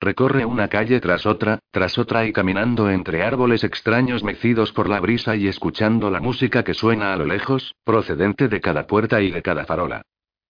Recorre 0.00 0.44
una 0.44 0.68
calle 0.68 1.00
tras 1.00 1.24
otra, 1.24 1.58
tras 1.70 1.96
otra 1.96 2.26
y 2.26 2.32
caminando 2.32 2.90
entre 2.90 3.22
árboles 3.22 3.64
extraños 3.64 4.22
mecidos 4.22 4.70
por 4.72 4.90
la 4.90 5.00
brisa 5.00 5.36
y 5.36 5.48
escuchando 5.48 6.10
la 6.10 6.20
música 6.20 6.62
que 6.64 6.74
suena 6.74 7.14
a 7.14 7.16
lo 7.16 7.24
lejos, 7.24 7.74
procedente 7.82 8.48
de 8.48 8.60
cada 8.60 8.86
puerta 8.86 9.22
y 9.22 9.30
de 9.30 9.40
cada 9.40 9.64
farola. 9.64 10.02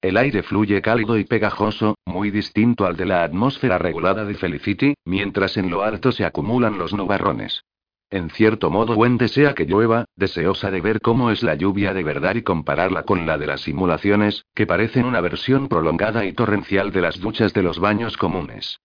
El 0.02 0.16
aire 0.16 0.42
fluye 0.42 0.82
cálido 0.82 1.16
y 1.16 1.24
pegajoso, 1.24 1.94
muy 2.04 2.30
distinto 2.30 2.86
al 2.86 2.96
de 2.96 3.06
la 3.06 3.22
atmósfera 3.22 3.78
regulada 3.78 4.24
de 4.24 4.34
Felicity, 4.34 4.94
mientras 5.04 5.56
en 5.56 5.70
lo 5.70 5.84
alto 5.84 6.10
se 6.10 6.24
acumulan 6.24 6.76
los 6.76 6.92
nubarrones. 6.92 7.62
En 8.10 8.30
cierto 8.30 8.70
modo, 8.70 8.94
Gwen 8.94 9.16
desea 9.16 9.54
que 9.54 9.64
llueva, 9.64 10.04
deseosa 10.16 10.70
de 10.70 10.80
ver 10.80 11.00
cómo 11.00 11.30
es 11.30 11.42
la 11.42 11.54
lluvia 11.54 11.94
de 11.94 12.04
verdad 12.04 12.34
y 12.34 12.42
compararla 12.42 13.04
con 13.04 13.26
la 13.26 13.38
de 13.38 13.46
las 13.46 13.62
simulaciones, 13.62 14.44
que 14.54 14.66
parecen 14.66 15.06
una 15.06 15.20
versión 15.20 15.68
prolongada 15.68 16.24
y 16.24 16.32
torrencial 16.32 16.92
de 16.92 17.00
las 17.00 17.20
duchas 17.20 17.52
de 17.52 17.62
los 17.62 17.78
baños 17.78 18.16
comunes. 18.16 18.78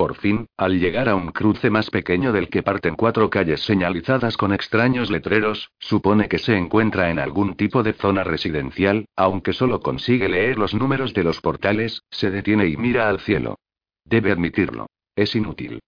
Por 0.00 0.14
fin, 0.14 0.46
al 0.56 0.80
llegar 0.80 1.10
a 1.10 1.14
un 1.14 1.30
cruce 1.30 1.68
más 1.68 1.90
pequeño 1.90 2.32
del 2.32 2.48
que 2.48 2.62
parten 2.62 2.96
cuatro 2.96 3.28
calles 3.28 3.60
señalizadas 3.60 4.38
con 4.38 4.54
extraños 4.54 5.10
letreros, 5.10 5.72
supone 5.78 6.26
que 6.26 6.38
se 6.38 6.56
encuentra 6.56 7.10
en 7.10 7.18
algún 7.18 7.54
tipo 7.54 7.82
de 7.82 7.92
zona 7.92 8.24
residencial, 8.24 9.04
aunque 9.14 9.52
solo 9.52 9.80
consigue 9.80 10.30
leer 10.30 10.56
los 10.56 10.72
números 10.72 11.12
de 11.12 11.22
los 11.22 11.42
portales, 11.42 12.00
se 12.10 12.30
detiene 12.30 12.66
y 12.68 12.78
mira 12.78 13.10
al 13.10 13.20
cielo. 13.20 13.58
Debe 14.06 14.32
admitirlo. 14.32 14.86
Es 15.16 15.36
inútil. 15.36 15.80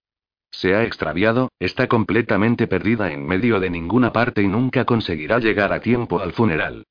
Se 0.51 0.75
ha 0.75 0.83
extraviado, 0.83 1.49
está 1.57 1.87
completamente 1.87 2.67
perdida 2.67 3.11
en 3.11 3.25
medio 3.25 3.59
de 3.59 3.71
ninguna 3.71 4.13
parte 4.13 4.43
y 4.43 4.47
nunca 4.47 4.85
conseguirá 4.85 5.39
llegar 5.39 5.73
a 5.73 5.79
tiempo 5.79 6.19
al 6.19 6.33
funeral. 6.33 6.83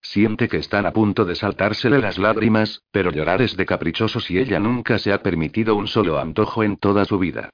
Siente 0.00 0.48
que 0.48 0.58
están 0.58 0.86
a 0.86 0.92
punto 0.92 1.24
de 1.24 1.34
saltársele 1.34 1.98
las 1.98 2.18
lágrimas, 2.18 2.82
pero 2.90 3.10
llorar 3.10 3.42
es 3.42 3.56
de 3.56 3.66
caprichosos 3.66 4.30
y 4.30 4.38
ella 4.38 4.58
nunca 4.58 4.98
se 4.98 5.12
ha 5.12 5.22
permitido 5.22 5.74
un 5.74 5.86
solo 5.86 6.18
antojo 6.18 6.62
en 6.62 6.76
toda 6.76 7.04
su 7.04 7.18
vida. 7.18 7.50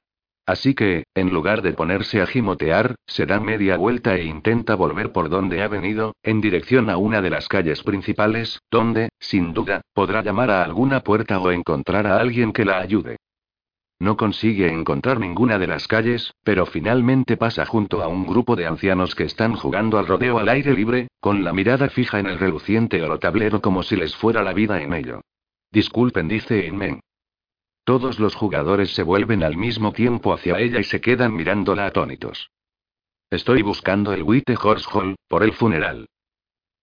Así 0.47 0.75
que, 0.75 1.05
en 1.15 1.31
lugar 1.31 1.63
de 1.63 1.73
ponerse 1.73 2.21
a 2.21 2.27
gimotear, 2.27 2.95
se 3.07 3.25
da 3.25 3.39
media 3.39 3.77
vuelta 3.77 4.15
e 4.15 4.25
intenta 4.25 4.75
volver 4.75 5.11
por 5.11 5.29
donde 5.29 5.63
ha 5.63 5.67
venido, 5.67 6.15
en 6.21 6.39
dirección 6.39 6.91
a 6.91 6.97
una 6.97 7.21
de 7.21 7.31
las 7.31 7.47
calles 7.47 7.81
principales, 7.81 8.59
donde, 8.69 9.09
sin 9.19 9.53
duda, 9.53 9.81
podrá 9.93 10.21
llamar 10.21 10.51
a 10.51 10.63
alguna 10.63 10.99
puerta 10.99 11.39
o 11.39 11.49
encontrar 11.49 12.05
a 12.05 12.19
alguien 12.19 12.53
que 12.53 12.63
la 12.63 12.77
ayude. 12.77 13.17
No 13.99 14.17
consigue 14.17 14.67
encontrar 14.67 15.19
ninguna 15.19 15.57
de 15.57 15.67
las 15.67 15.87
calles, 15.87 16.33
pero 16.43 16.65
finalmente 16.65 17.37
pasa 17.37 17.65
junto 17.65 18.03
a 18.03 18.07
un 18.07 18.27
grupo 18.27 18.55
de 18.55 18.65
ancianos 18.65 19.15
que 19.15 19.23
están 19.23 19.55
jugando 19.55 19.97
al 19.97 20.07
rodeo 20.07 20.37
al 20.37 20.49
aire 20.49 20.73
libre, 20.73 21.07
con 21.21 21.43
la 21.43 21.53
mirada 21.53 21.89
fija 21.89 22.19
en 22.19 22.27
el 22.27 22.37
reluciente 22.37 23.01
oro 23.01 23.19
tablero 23.19 23.61
como 23.61 23.83
si 23.83 23.95
les 23.95 24.15
fuera 24.15 24.43
la 24.43 24.53
vida 24.53 24.81
en 24.81 24.93
ello. 24.93 25.21
Disculpen, 25.71 26.27
dice 26.27 26.65
Inmen. 26.65 26.99
Todos 27.85 28.19
los 28.19 28.35
jugadores 28.35 28.93
se 28.93 29.03
vuelven 29.03 29.43
al 29.43 29.55
mismo 29.55 29.93
tiempo 29.93 30.33
hacia 30.33 30.59
ella 30.59 30.79
y 30.79 30.83
se 30.83 30.99
quedan 30.99 31.33
mirándola 31.33 31.85
atónitos. 31.85 32.49
Estoy 33.29 33.61
buscando 33.61 34.11
el 34.11 34.23
White 34.23 34.55
Horse 34.61 34.87
Hall, 34.91 35.15
por 35.27 35.43
el 35.43 35.53
funeral. 35.53 36.07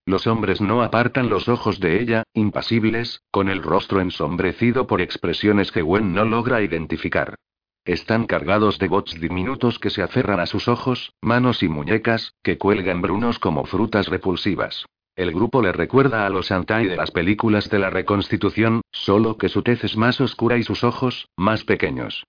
Los 0.05 0.27
hombres 0.27 0.61
no 0.61 0.83
apartan 0.83 1.29
los 1.29 1.49
ojos 1.49 1.79
de 1.79 2.01
ella, 2.01 2.25
impasibles, 2.35 3.23
con 3.31 3.49
el 3.49 3.63
rostro 3.63 4.01
ensombrecido 4.01 4.89
por 4.89 5.01
expresiones 5.01 5.71
que 5.71 5.83
Gwen 5.83 6.13
no 6.13 6.25
logra 6.25 6.61
identificar. 6.61 7.37
Están 7.85 8.27
cargados 8.27 8.79
de 8.79 8.89
bots 8.89 9.21
diminutos 9.21 9.79
que 9.79 9.91
se 9.91 10.03
aferran 10.03 10.41
a 10.41 10.47
sus 10.47 10.67
ojos, 10.69 11.15
manos 11.21 11.63
y 11.63 11.69
muñecas, 11.69 12.35
que 12.43 12.59
cuelgan 12.59 13.01
brunos 13.01 13.39
como 13.39 13.65
frutas 13.65 14.09
repulsivas. 14.09 14.87
El 15.15 15.33
grupo 15.33 15.63
le 15.63 15.73
recuerda 15.73 16.27
a 16.27 16.31
los 16.31 16.51
Antai 16.51 16.87
de 16.87 16.97
las 16.97 17.11
películas 17.11 17.69
de 17.71 17.79
la 17.79 17.91
reconstitución, 17.91 18.81
solo 18.91 19.37
que 19.37 19.49
su 19.49 19.63
tez 19.63 19.85
es 19.85 19.97
más 19.97 20.21
oscura 20.21 20.57
y 20.57 20.63
sus 20.63 20.85
ojos, 20.85 21.29
más 21.37 21.65
pequeños. 21.65 22.25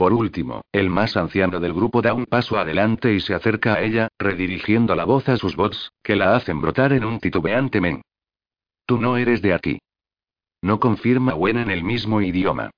Por 0.00 0.14
último, 0.14 0.62
el 0.72 0.88
más 0.88 1.14
anciano 1.18 1.60
del 1.60 1.74
grupo 1.74 2.00
da 2.00 2.14
un 2.14 2.24
paso 2.24 2.58
adelante 2.58 3.12
y 3.12 3.20
se 3.20 3.34
acerca 3.34 3.74
a 3.74 3.82
ella, 3.82 4.08
redirigiendo 4.18 4.94
la 4.94 5.04
voz 5.04 5.28
a 5.28 5.36
sus 5.36 5.56
bots, 5.56 5.92
que 6.02 6.16
la 6.16 6.34
hacen 6.34 6.62
brotar 6.62 6.94
en 6.94 7.04
un 7.04 7.20
titubeante 7.20 7.82
men. 7.82 8.00
Tú 8.86 8.96
no 8.96 9.18
eres 9.18 9.42
de 9.42 9.52
aquí. 9.52 9.78
No 10.62 10.80
confirma 10.80 11.34
Wen 11.34 11.58
en 11.58 11.70
el 11.70 11.84
mismo 11.84 12.22
idioma. 12.22 12.70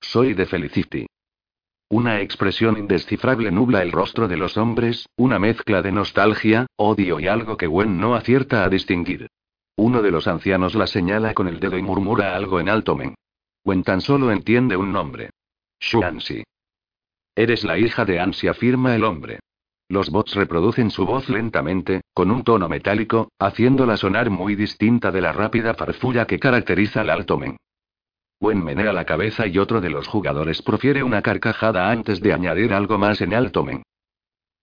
Soy 0.00 0.32
de 0.32 0.46
Felicity. 0.46 1.06
Una 1.90 2.22
expresión 2.22 2.78
indescifrable 2.78 3.50
nubla 3.50 3.82
el 3.82 3.92
rostro 3.92 4.26
de 4.26 4.38
los 4.38 4.56
hombres, 4.56 5.06
una 5.18 5.38
mezcla 5.38 5.82
de 5.82 5.92
nostalgia, 5.92 6.64
odio 6.76 7.20
y 7.20 7.28
algo 7.28 7.58
que 7.58 7.66
Gwen 7.66 8.00
no 8.00 8.14
acierta 8.14 8.64
a 8.64 8.70
distinguir. 8.70 9.28
Uno 9.76 10.00
de 10.00 10.12
los 10.12 10.26
ancianos 10.26 10.74
la 10.74 10.86
señala 10.86 11.34
con 11.34 11.46
el 11.46 11.60
dedo 11.60 11.76
y 11.76 11.82
murmura 11.82 12.34
algo 12.34 12.58
en 12.58 12.70
alto 12.70 12.96
men. 12.96 13.16
Gwen 13.66 13.82
tan 13.82 14.00
solo 14.00 14.32
entiende 14.32 14.78
un 14.78 14.90
nombre. 14.90 15.28
Xuanxi. 15.78 16.42
Eres 17.40 17.64
la 17.64 17.78
hija 17.78 18.04
de 18.04 18.20
Ansi, 18.20 18.48
afirma 18.48 18.94
el 18.94 19.02
hombre. 19.02 19.38
Los 19.88 20.10
bots 20.10 20.34
reproducen 20.34 20.90
su 20.90 21.06
voz 21.06 21.30
lentamente, 21.30 22.02
con 22.12 22.30
un 22.30 22.44
tono 22.44 22.68
metálico, 22.68 23.30
haciéndola 23.38 23.96
sonar 23.96 24.28
muy 24.28 24.56
distinta 24.56 25.10
de 25.10 25.22
la 25.22 25.32
rápida 25.32 25.72
farfulla 25.72 26.26
que 26.26 26.38
caracteriza 26.38 27.00
al 27.00 27.08
alto 27.08 27.38
men. 27.38 27.56
Menea 28.42 28.92
la 28.92 29.06
cabeza 29.06 29.46
y 29.46 29.56
otro 29.56 29.80
de 29.80 29.88
los 29.88 30.06
jugadores 30.06 30.60
profiere 30.60 31.02
una 31.02 31.22
carcajada 31.22 31.90
antes 31.90 32.20
de 32.20 32.34
añadir 32.34 32.74
algo 32.74 32.98
más 32.98 33.22
en 33.22 33.32
alto 33.32 33.64
men. 33.64 33.84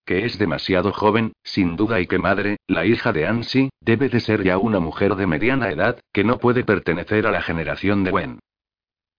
Que 0.06 0.26
es 0.26 0.38
demasiado 0.38 0.94
joven, 0.94 1.34
sin 1.44 1.78
duda, 1.78 2.00
y 2.00 2.06
que 2.06 2.20
madre, 2.20 2.58
la 2.68 2.86
hija 2.86 3.12
de 3.12 3.26
Ansi, 3.26 3.72
debe 3.82 4.08
de 4.08 4.20
ser 4.20 4.44
ya 4.44 4.60
una 4.60 4.80
mujer 4.80 5.16
de 5.16 5.26
mediana 5.26 5.72
edad, 5.72 6.00
que 6.14 6.24
no 6.24 6.38
puede 6.38 6.64
pertenecer 6.64 7.26
a 7.26 7.32
la 7.32 7.42
generación 7.42 8.04
de 8.04 8.12
Gwen. 8.12 8.40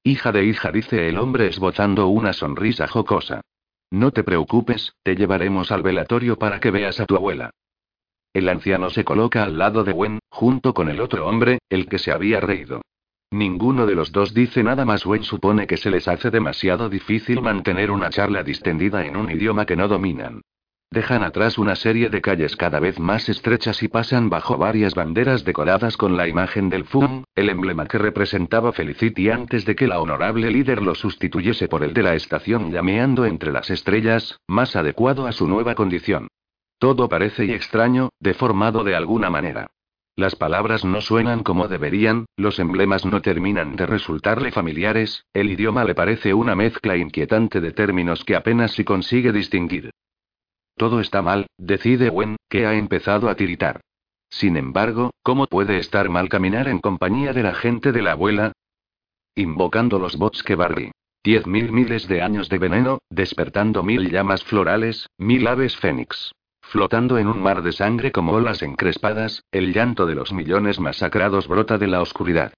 Hija 0.04 0.32
de 0.32 0.44
hija, 0.44 0.70
dice 0.70 1.08
el 1.08 1.18
hombre 1.18 1.48
esbozando 1.48 2.06
una 2.06 2.32
sonrisa 2.32 2.86
jocosa. 2.86 3.42
No 3.90 4.10
te 4.10 4.22
preocupes, 4.22 4.94
te 5.02 5.16
llevaremos 5.16 5.72
al 5.72 5.82
velatorio 5.82 6.36
para 6.36 6.60
que 6.60 6.70
veas 6.70 7.00
a 7.00 7.06
tu 7.06 7.16
abuela. 7.16 7.50
El 8.34 8.48
anciano 8.48 8.90
se 8.90 9.04
coloca 9.04 9.42
al 9.42 9.56
lado 9.56 9.84
de 9.84 9.92
Gwen, 9.92 10.18
junto 10.28 10.74
con 10.74 10.90
el 10.90 11.00
otro 11.00 11.26
hombre, 11.26 11.58
el 11.70 11.88
que 11.88 11.98
se 11.98 12.12
había 12.12 12.40
reído. 12.40 12.82
Ninguno 13.30 13.86
de 13.86 13.94
los 13.94 14.12
dos 14.12 14.32
dice 14.32 14.62
nada 14.62 14.84
más. 14.84 15.04
Wen 15.04 15.22
supone 15.22 15.66
que 15.66 15.76
se 15.76 15.90
les 15.90 16.08
hace 16.08 16.30
demasiado 16.30 16.88
difícil 16.88 17.42
mantener 17.42 17.90
una 17.90 18.10
charla 18.10 18.42
distendida 18.42 19.04
en 19.04 19.16
un 19.16 19.30
idioma 19.30 19.66
que 19.66 19.76
no 19.76 19.88
dominan. 19.88 20.42
Dejan 20.90 21.22
atrás 21.22 21.58
una 21.58 21.76
serie 21.76 22.08
de 22.08 22.22
calles 22.22 22.56
cada 22.56 22.80
vez 22.80 22.98
más 22.98 23.28
estrechas 23.28 23.82
y 23.82 23.88
pasan 23.88 24.30
bajo 24.30 24.56
varias 24.56 24.94
banderas 24.94 25.44
decoradas 25.44 25.98
con 25.98 26.16
la 26.16 26.28
imagen 26.28 26.70
del 26.70 26.86
FUM, 26.86 27.24
el 27.34 27.50
emblema 27.50 27.86
que 27.86 27.98
representaba 27.98 28.72
Felicity 28.72 29.28
antes 29.28 29.66
de 29.66 29.76
que 29.76 29.86
la 29.86 30.00
honorable 30.00 30.50
líder 30.50 30.80
lo 30.80 30.94
sustituyese 30.94 31.68
por 31.68 31.84
el 31.84 31.92
de 31.92 32.02
la 32.02 32.14
estación 32.14 32.72
llameando 32.72 33.26
entre 33.26 33.52
las 33.52 33.68
estrellas, 33.68 34.38
más 34.48 34.76
adecuado 34.76 35.26
a 35.26 35.32
su 35.32 35.46
nueva 35.46 35.74
condición. 35.74 36.28
Todo 36.78 37.06
parece 37.10 37.44
y 37.44 37.52
extraño, 37.52 38.08
deformado 38.18 38.82
de 38.82 38.96
alguna 38.96 39.28
manera. 39.28 39.66
Las 40.16 40.36
palabras 40.36 40.86
no 40.86 41.02
suenan 41.02 41.42
como 41.42 41.68
deberían, 41.68 42.24
los 42.36 42.58
emblemas 42.58 43.04
no 43.04 43.20
terminan 43.20 43.76
de 43.76 43.84
resultarle 43.84 44.52
familiares, 44.52 45.26
el 45.34 45.50
idioma 45.50 45.84
le 45.84 45.94
parece 45.94 46.32
una 46.32 46.54
mezcla 46.54 46.96
inquietante 46.96 47.60
de 47.60 47.72
términos 47.72 48.24
que 48.24 48.36
apenas 48.36 48.72
si 48.72 48.84
consigue 48.84 49.32
distinguir. 49.32 49.90
Todo 50.78 51.00
está 51.00 51.22
mal, 51.22 51.48
decide 51.58 52.08
Wen, 52.08 52.36
que 52.48 52.64
ha 52.64 52.74
empezado 52.74 53.28
a 53.28 53.34
tiritar. 53.34 53.80
Sin 54.30 54.56
embargo, 54.56 55.10
¿cómo 55.24 55.46
puede 55.46 55.78
estar 55.78 56.08
mal 56.08 56.28
caminar 56.28 56.68
en 56.68 56.78
compañía 56.78 57.32
de 57.32 57.42
la 57.42 57.54
gente 57.54 57.90
de 57.90 58.00
la 58.00 58.12
abuela? 58.12 58.52
Invocando 59.34 59.98
los 59.98 60.16
bots 60.16 60.44
que 60.44 60.54
barri. 60.54 60.92
Diez 61.24 61.48
mil 61.48 61.72
miles 61.72 62.06
de 62.06 62.22
años 62.22 62.48
de 62.48 62.58
veneno, 62.58 62.98
despertando 63.10 63.82
mil 63.82 64.08
llamas 64.08 64.44
florales, 64.44 65.08
mil 65.18 65.48
aves 65.48 65.76
fénix. 65.76 66.32
Flotando 66.62 67.18
en 67.18 67.26
un 67.26 67.42
mar 67.42 67.62
de 67.62 67.72
sangre 67.72 68.12
como 68.12 68.32
olas 68.32 68.62
encrespadas, 68.62 69.42
el 69.50 69.72
llanto 69.72 70.06
de 70.06 70.14
los 70.14 70.32
millones 70.32 70.78
masacrados 70.78 71.48
brota 71.48 71.76
de 71.76 71.88
la 71.88 72.00
oscuridad. 72.02 72.52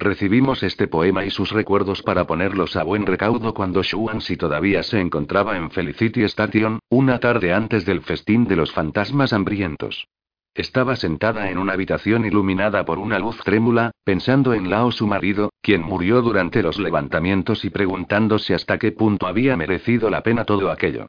Recibimos 0.00 0.62
este 0.62 0.86
poema 0.86 1.24
y 1.24 1.30
sus 1.30 1.50
recuerdos 1.50 2.04
para 2.04 2.24
ponerlos 2.24 2.76
a 2.76 2.84
buen 2.84 3.04
recaudo 3.04 3.52
cuando 3.52 3.82
Xuanxi 3.82 4.36
todavía 4.36 4.84
se 4.84 5.00
encontraba 5.00 5.56
en 5.56 5.72
Felicity 5.72 6.22
Station, 6.22 6.78
una 6.88 7.18
tarde 7.18 7.52
antes 7.52 7.84
del 7.84 8.02
festín 8.02 8.46
de 8.46 8.54
los 8.54 8.70
fantasmas 8.70 9.32
hambrientos. 9.32 10.06
Estaba 10.54 10.94
sentada 10.94 11.50
en 11.50 11.58
una 11.58 11.72
habitación 11.72 12.24
iluminada 12.24 12.84
por 12.84 13.00
una 13.00 13.18
luz 13.18 13.38
trémula, 13.42 13.90
pensando 14.04 14.54
en 14.54 14.70
Lao 14.70 14.92
su 14.92 15.08
marido, 15.08 15.50
quien 15.60 15.82
murió 15.82 16.22
durante 16.22 16.62
los 16.62 16.78
levantamientos 16.78 17.64
y 17.64 17.70
preguntándose 17.70 18.54
hasta 18.54 18.78
qué 18.78 18.92
punto 18.92 19.26
había 19.26 19.56
merecido 19.56 20.10
la 20.10 20.22
pena 20.22 20.44
todo 20.44 20.70
aquello. 20.70 21.08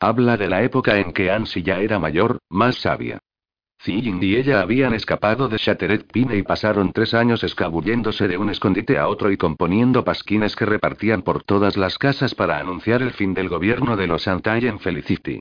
Habla 0.00 0.38
de 0.38 0.48
la 0.48 0.62
época 0.62 0.98
en 0.98 1.12
que 1.12 1.30
Ansi 1.30 1.62
ya 1.62 1.80
era 1.80 1.98
mayor, 1.98 2.38
más 2.48 2.76
sabia. 2.76 3.18
Ziying 3.80 4.22
y 4.22 4.34
ella 4.34 4.60
habían 4.60 4.92
escapado 4.92 5.48
de 5.48 5.56
Shattered 5.56 6.06
Pine 6.12 6.36
y 6.36 6.42
pasaron 6.42 6.92
tres 6.92 7.14
años 7.14 7.44
escabulléndose 7.44 8.26
de 8.26 8.36
un 8.36 8.50
escondite 8.50 8.98
a 8.98 9.08
otro 9.08 9.30
y 9.30 9.36
componiendo 9.36 10.04
pasquines 10.04 10.56
que 10.56 10.66
repartían 10.66 11.22
por 11.22 11.44
todas 11.44 11.76
las 11.76 11.96
casas 11.96 12.34
para 12.34 12.58
anunciar 12.58 13.02
el 13.02 13.12
fin 13.12 13.34
del 13.34 13.48
gobierno 13.48 13.96
de 13.96 14.08
los 14.08 14.26
Antai 14.26 14.66
en 14.66 14.80
Felicity. 14.80 15.38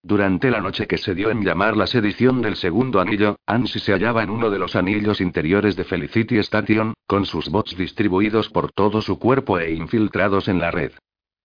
Durante 0.00 0.52
la 0.52 0.60
noche 0.60 0.86
que 0.86 0.96
se 0.96 1.14
dio 1.16 1.30
en 1.30 1.44
llamar 1.44 1.76
la 1.76 1.88
sedición 1.88 2.40
del 2.40 2.54
segundo 2.54 3.00
anillo, 3.00 3.36
Ansi 3.44 3.80
se 3.80 3.92
hallaba 3.92 4.22
en 4.22 4.30
uno 4.30 4.48
de 4.48 4.60
los 4.60 4.76
anillos 4.76 5.20
interiores 5.20 5.74
de 5.74 5.82
Felicity 5.82 6.38
Station, 6.38 6.94
con 7.08 7.26
sus 7.26 7.48
bots 7.48 7.76
distribuidos 7.76 8.48
por 8.48 8.70
todo 8.70 9.02
su 9.02 9.18
cuerpo 9.18 9.58
e 9.58 9.72
infiltrados 9.72 10.46
en 10.46 10.60
la 10.60 10.70
red. 10.70 10.92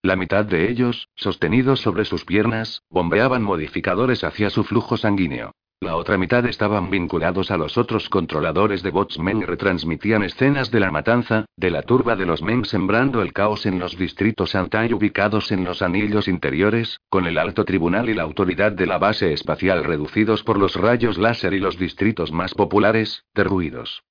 La 0.03 0.15
mitad 0.15 0.45
de 0.45 0.69
ellos, 0.69 1.07
sostenidos 1.15 1.81
sobre 1.81 2.05
sus 2.05 2.23
piernas, 2.25 2.83
bombeaban 2.89 3.41
modificadores 3.41 4.23
hacia 4.23 4.51
su 4.51 4.63
flujo 4.63 4.97
sanguíneo. 4.97 5.51
La 5.83 5.97
otra 5.97 6.17
mitad 6.17 6.45
estaban 6.45 6.89
vinculados 6.89 7.51
a 7.51 7.57
los 7.57 7.77
otros 7.77 8.07
controladores 8.07 8.83
de 8.83 8.89
bots 8.89 9.19
Men 9.19 9.39
y 9.39 9.43
retransmitían 9.43 10.23
escenas 10.23 10.71
de 10.71 10.79
la 10.79 10.91
matanza, 10.91 11.43
de 11.57 11.71
la 11.71 11.81
turba 11.81 12.15
de 12.15 12.25
los 12.25 12.41
Men 12.41 12.63
sembrando 12.63 13.21
el 13.21 13.33
caos 13.33 13.65
en 13.65 13.79
los 13.79 13.97
distritos 13.97 14.55
Antai 14.55 14.93
ubicados 14.93 15.51
en 15.51 15.65
los 15.65 15.81
anillos 15.81 16.29
interiores, 16.29 17.01
con 17.09 17.25
el 17.25 17.37
alto 17.37 17.65
tribunal 17.65 18.07
y 18.07 18.13
la 18.13 18.23
autoridad 18.23 18.71
de 18.71 18.85
la 18.85 18.97
base 18.97 19.33
espacial 19.33 19.83
reducidos 19.83 20.41
por 20.43 20.57
los 20.57 20.77
rayos 20.77 21.17
láser 21.17 21.53
y 21.53 21.59
los 21.59 21.77
distritos 21.77 22.31
más 22.31 22.53
populares, 22.53 23.25
derruidos. 23.35 24.03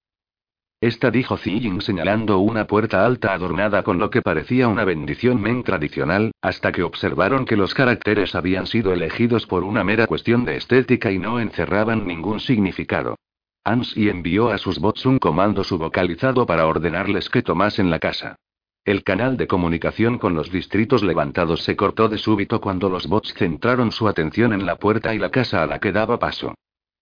Esta 0.82 1.12
dijo 1.12 1.36
Ziying 1.36 1.80
señalando 1.80 2.40
una 2.40 2.66
puerta 2.66 3.06
alta 3.06 3.32
adornada 3.32 3.84
con 3.84 4.00
lo 4.00 4.10
que 4.10 4.20
parecía 4.20 4.66
una 4.66 4.84
bendición 4.84 5.40
men 5.40 5.62
tradicional, 5.62 6.32
hasta 6.42 6.72
que 6.72 6.82
observaron 6.82 7.44
que 7.44 7.56
los 7.56 7.72
caracteres 7.72 8.34
habían 8.34 8.66
sido 8.66 8.92
elegidos 8.92 9.46
por 9.46 9.62
una 9.62 9.84
mera 9.84 10.08
cuestión 10.08 10.44
de 10.44 10.56
estética 10.56 11.12
y 11.12 11.20
no 11.20 11.38
encerraban 11.38 12.04
ningún 12.04 12.40
significado. 12.40 13.14
Ansi 13.62 14.08
envió 14.08 14.50
a 14.50 14.58
sus 14.58 14.80
bots 14.80 15.06
un 15.06 15.20
comando 15.20 15.62
subvocalizado 15.62 16.46
para 16.46 16.66
ordenarles 16.66 17.30
que 17.30 17.42
tomasen 17.42 17.88
la 17.88 18.00
casa. 18.00 18.34
El 18.84 19.04
canal 19.04 19.36
de 19.36 19.46
comunicación 19.46 20.18
con 20.18 20.34
los 20.34 20.50
distritos 20.50 21.04
levantados 21.04 21.62
se 21.62 21.76
cortó 21.76 22.08
de 22.08 22.18
súbito 22.18 22.60
cuando 22.60 22.88
los 22.88 23.06
bots 23.06 23.34
centraron 23.34 23.92
su 23.92 24.08
atención 24.08 24.52
en 24.52 24.66
la 24.66 24.74
puerta 24.74 25.14
y 25.14 25.20
la 25.20 25.30
casa 25.30 25.62
a 25.62 25.66
la 25.66 25.78
que 25.78 25.92
daba 25.92 26.18
paso. 26.18 26.54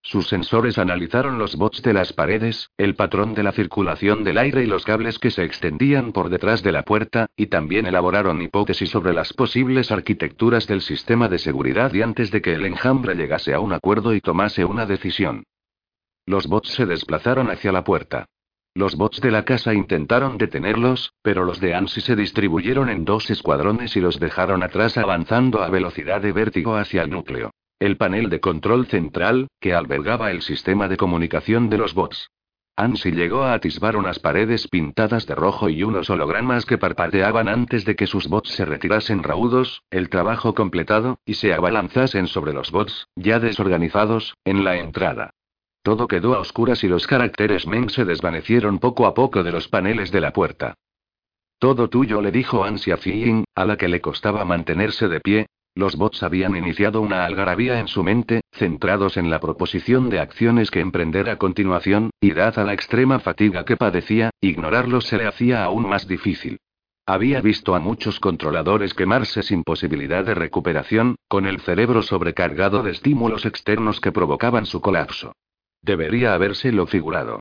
Sus 0.02 0.28
sensores 0.28 0.78
analizaron 0.78 1.38
los 1.38 1.56
bots 1.56 1.82
de 1.82 1.92
las 1.92 2.14
paredes, 2.14 2.70
el 2.78 2.94
patrón 2.94 3.34
de 3.34 3.42
la 3.42 3.52
circulación 3.52 4.24
del 4.24 4.38
aire 4.38 4.64
y 4.64 4.66
los 4.66 4.84
cables 4.84 5.18
que 5.18 5.30
se 5.30 5.44
extendían 5.44 6.12
por 6.12 6.30
detrás 6.30 6.62
de 6.62 6.72
la 6.72 6.84
puerta, 6.84 7.28
y 7.36 7.46
también 7.46 7.86
elaboraron 7.86 8.40
hipótesis 8.40 8.88
sobre 8.88 9.12
las 9.12 9.34
posibles 9.34 9.92
arquitecturas 9.92 10.66
del 10.66 10.80
sistema 10.80 11.28
de 11.28 11.38
seguridad 11.38 11.92
y 11.92 12.00
antes 12.00 12.30
de 12.30 12.40
que 12.40 12.54
el 12.54 12.64
enjambre 12.64 13.14
llegase 13.14 13.52
a 13.52 13.60
un 13.60 13.74
acuerdo 13.74 14.14
y 14.14 14.22
tomase 14.22 14.64
una 14.64 14.86
decisión. 14.86 15.44
Los 16.24 16.46
bots 16.46 16.70
se 16.70 16.86
desplazaron 16.86 17.50
hacia 17.50 17.70
la 17.70 17.84
puerta. 17.84 18.26
Los 18.74 18.96
bots 18.96 19.20
de 19.20 19.30
la 19.30 19.44
casa 19.44 19.74
intentaron 19.74 20.38
detenerlos, 20.38 21.12
pero 21.22 21.44
los 21.44 21.60
de 21.60 21.74
ANSI 21.74 22.00
se 22.00 22.16
distribuyeron 22.16 22.88
en 22.88 23.04
dos 23.04 23.28
escuadrones 23.28 23.96
y 23.96 24.00
los 24.00 24.18
dejaron 24.18 24.62
atrás 24.62 24.96
avanzando 24.96 25.62
a 25.62 25.68
velocidad 25.68 26.22
de 26.22 26.32
vértigo 26.32 26.76
hacia 26.76 27.02
el 27.02 27.10
núcleo. 27.10 27.50
El 27.80 27.96
panel 27.96 28.28
de 28.28 28.40
control 28.40 28.86
central, 28.88 29.48
que 29.58 29.72
albergaba 29.72 30.30
el 30.30 30.42
sistema 30.42 30.86
de 30.86 30.98
comunicación 30.98 31.70
de 31.70 31.78
los 31.78 31.94
bots. 31.94 32.30
Ansi 32.76 33.10
llegó 33.10 33.42
a 33.42 33.54
atisbar 33.54 33.96
unas 33.96 34.18
paredes 34.18 34.68
pintadas 34.68 35.26
de 35.26 35.34
rojo 35.34 35.70
y 35.70 35.82
unos 35.82 36.10
hologramas 36.10 36.66
que 36.66 36.76
parpadeaban 36.76 37.48
antes 37.48 37.86
de 37.86 37.96
que 37.96 38.06
sus 38.06 38.28
bots 38.28 38.50
se 38.50 38.66
retirasen 38.66 39.22
raudos, 39.22 39.82
el 39.90 40.10
trabajo 40.10 40.54
completado, 40.54 41.20
y 41.24 41.34
se 41.34 41.54
abalanzasen 41.54 42.26
sobre 42.26 42.52
los 42.52 42.70
bots, 42.70 43.08
ya 43.16 43.40
desorganizados, 43.40 44.34
en 44.44 44.62
la 44.62 44.76
entrada. 44.76 45.30
Todo 45.82 46.06
quedó 46.06 46.34
a 46.34 46.40
oscuras 46.40 46.84
y 46.84 46.88
los 46.88 47.06
caracteres 47.06 47.66
Men 47.66 47.88
se 47.88 48.04
desvanecieron 48.04 48.78
poco 48.78 49.06
a 49.06 49.14
poco 49.14 49.42
de 49.42 49.52
los 49.52 49.68
paneles 49.68 50.12
de 50.12 50.20
la 50.20 50.34
puerta. 50.34 50.74
Todo 51.58 51.88
tuyo, 51.88 52.20
le 52.20 52.30
dijo 52.30 52.62
Ansia 52.62 52.98
Fiyin, 52.98 53.44
a 53.54 53.64
la 53.64 53.78
que 53.78 53.88
le 53.88 54.02
costaba 54.02 54.44
mantenerse 54.44 55.08
de 55.08 55.20
pie. 55.20 55.46
Los 55.74 55.96
bots 55.96 56.22
habían 56.22 56.56
iniciado 56.56 57.00
una 57.00 57.24
algarabía 57.24 57.78
en 57.78 57.87
su 57.87 58.02
mente, 58.02 58.40
centrados 58.52 59.16
en 59.16 59.30
la 59.30 59.40
proposición 59.40 60.11
de 60.11 60.18
acciones 60.18 60.70
que 60.70 60.80
emprender 60.80 61.30
a 61.30 61.37
continuación, 61.37 62.11
y 62.20 62.33
dada 62.33 62.64
la 62.64 62.72
extrema 62.72 63.20
fatiga 63.20 63.64
que 63.64 63.76
padecía, 63.76 64.30
ignorarlos 64.40 65.06
se 65.06 65.16
le 65.16 65.26
hacía 65.26 65.62
aún 65.64 65.88
más 65.88 66.09
difícil. 66.09 66.59
Había 67.06 67.40
visto 67.40 67.74
a 67.74 67.80
muchos 67.80 68.20
controladores 68.20 68.94
quemarse 68.94 69.42
sin 69.42 69.62
posibilidad 69.64 70.24
de 70.24 70.35
recuperación, 70.35 71.16
con 71.28 71.46
el 71.46 71.61
cerebro 71.61 72.02
sobrecargado 72.02 72.83
de 72.83 72.90
estímulos 72.90 73.46
externos 73.46 74.00
que 74.00 74.12
provocaban 74.12 74.66
su 74.66 74.80
colapso. 74.80 75.33
Debería 75.83 76.35
habérselo 76.35 76.87
figurado. 76.87 77.40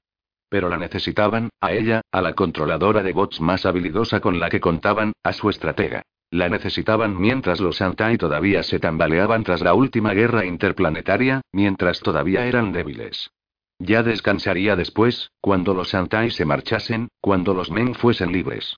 Pero 0.50 0.70
la 0.70 0.78
necesitaban, 0.78 1.50
a 1.62 1.74
ella, 1.74 2.02
a 2.12 2.22
la 2.22 2.34
controladora 2.34 3.04
de 3.04 3.13
bots 3.13 3.42
más 3.42 3.65
habilidosa 3.65 4.22
con 4.22 4.39
la 4.39 4.50
que 4.50 4.60
contaban, 4.60 5.13
a 5.24 5.34
su 5.34 5.50
estratega. 5.50 6.04
La 6.32 6.48
necesitaban 6.48 7.20
mientras 7.20 7.60
los 7.60 7.82
Antai 7.82 8.18
todavía 8.18 8.62
se 8.62 8.80
tambaleaban 8.80 9.44
tras 9.44 9.62
la 9.62 9.74
última 9.74 10.13
guerra 10.13 10.46
interplanetaria, 10.46 11.42
mientras 11.52 12.00
todavía 12.02 12.46
eran 12.46 12.72
débiles. 12.72 13.32
Ya 13.80 14.04
descansaría 14.04 14.76
después, 14.76 15.32
cuando 15.42 15.74
los 15.74 15.96
Antai 15.96 16.30
se 16.30 16.46
marchasen, 16.46 17.08
cuando 17.20 17.54
los 17.54 17.72
Men 17.72 17.96
fuesen 17.96 18.32
libres. 18.32 18.76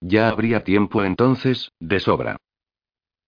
Ya 0.00 0.28
habría 0.28 0.64
tiempo 0.64 1.04
entonces, 1.04 1.72
de 1.80 2.00
sobra. 2.00 2.36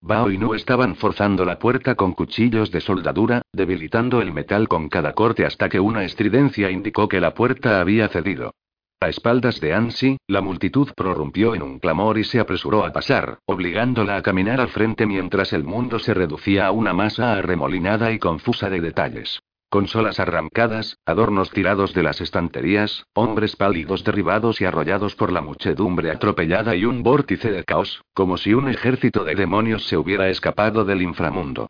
Bao 0.00 0.30
y 0.30 0.38
Nu 0.38 0.54
estaban 0.54 0.94
forzando 0.94 1.44
la 1.44 1.58
puerta 1.58 1.96
con 1.96 2.12
cuchillos 2.12 2.70
de 2.70 2.80
soldadura, 2.80 3.42
debilitando 3.52 4.22
el 4.22 4.32
metal 4.32 4.68
con 4.68 4.88
cada 4.88 5.14
corte 5.14 5.44
hasta 5.44 5.68
que 5.68 5.80
una 5.80 6.04
estridencia 6.04 6.70
indicó 6.70 7.08
que 7.08 7.20
la 7.20 7.34
puerta 7.34 7.80
había 7.80 8.08
cedido. 8.08 8.52
A 8.98 9.10
espaldas 9.10 9.60
de 9.60 9.74
Ansi, 9.74 10.16
la 10.26 10.40
multitud 10.40 10.88
prorrumpió 10.96 11.54
en 11.54 11.60
un 11.62 11.78
clamor 11.78 12.16
y 12.16 12.24
se 12.24 12.40
apresuró 12.40 12.82
a 12.82 12.92
pasar, 12.92 13.40
obligándola 13.44 14.16
a 14.16 14.22
caminar 14.22 14.58
al 14.58 14.68
frente 14.68 15.04
mientras 15.04 15.52
el 15.52 15.64
mundo 15.64 15.98
se 15.98 16.14
reducía 16.14 16.66
a 16.66 16.70
una 16.70 16.94
masa 16.94 17.34
arremolinada 17.34 18.10
y 18.12 18.18
confusa 18.18 18.70
de 18.70 18.80
detalles. 18.80 19.40
Consolas 19.68 20.18
arrancadas, 20.18 20.96
adornos 21.04 21.50
tirados 21.50 21.92
de 21.92 22.04
las 22.04 22.22
estanterías, 22.22 23.04
hombres 23.12 23.54
pálidos 23.54 24.02
derribados 24.02 24.62
y 24.62 24.64
arrollados 24.64 25.14
por 25.14 25.30
la 25.30 25.42
muchedumbre 25.42 26.10
atropellada 26.10 26.74
y 26.74 26.86
un 26.86 27.02
vórtice 27.02 27.52
de 27.52 27.64
caos, 27.64 28.00
como 28.14 28.38
si 28.38 28.54
un 28.54 28.70
ejército 28.70 29.24
de 29.24 29.34
demonios 29.34 29.84
se 29.86 29.98
hubiera 29.98 30.30
escapado 30.30 30.86
del 30.86 31.02
inframundo. 31.02 31.68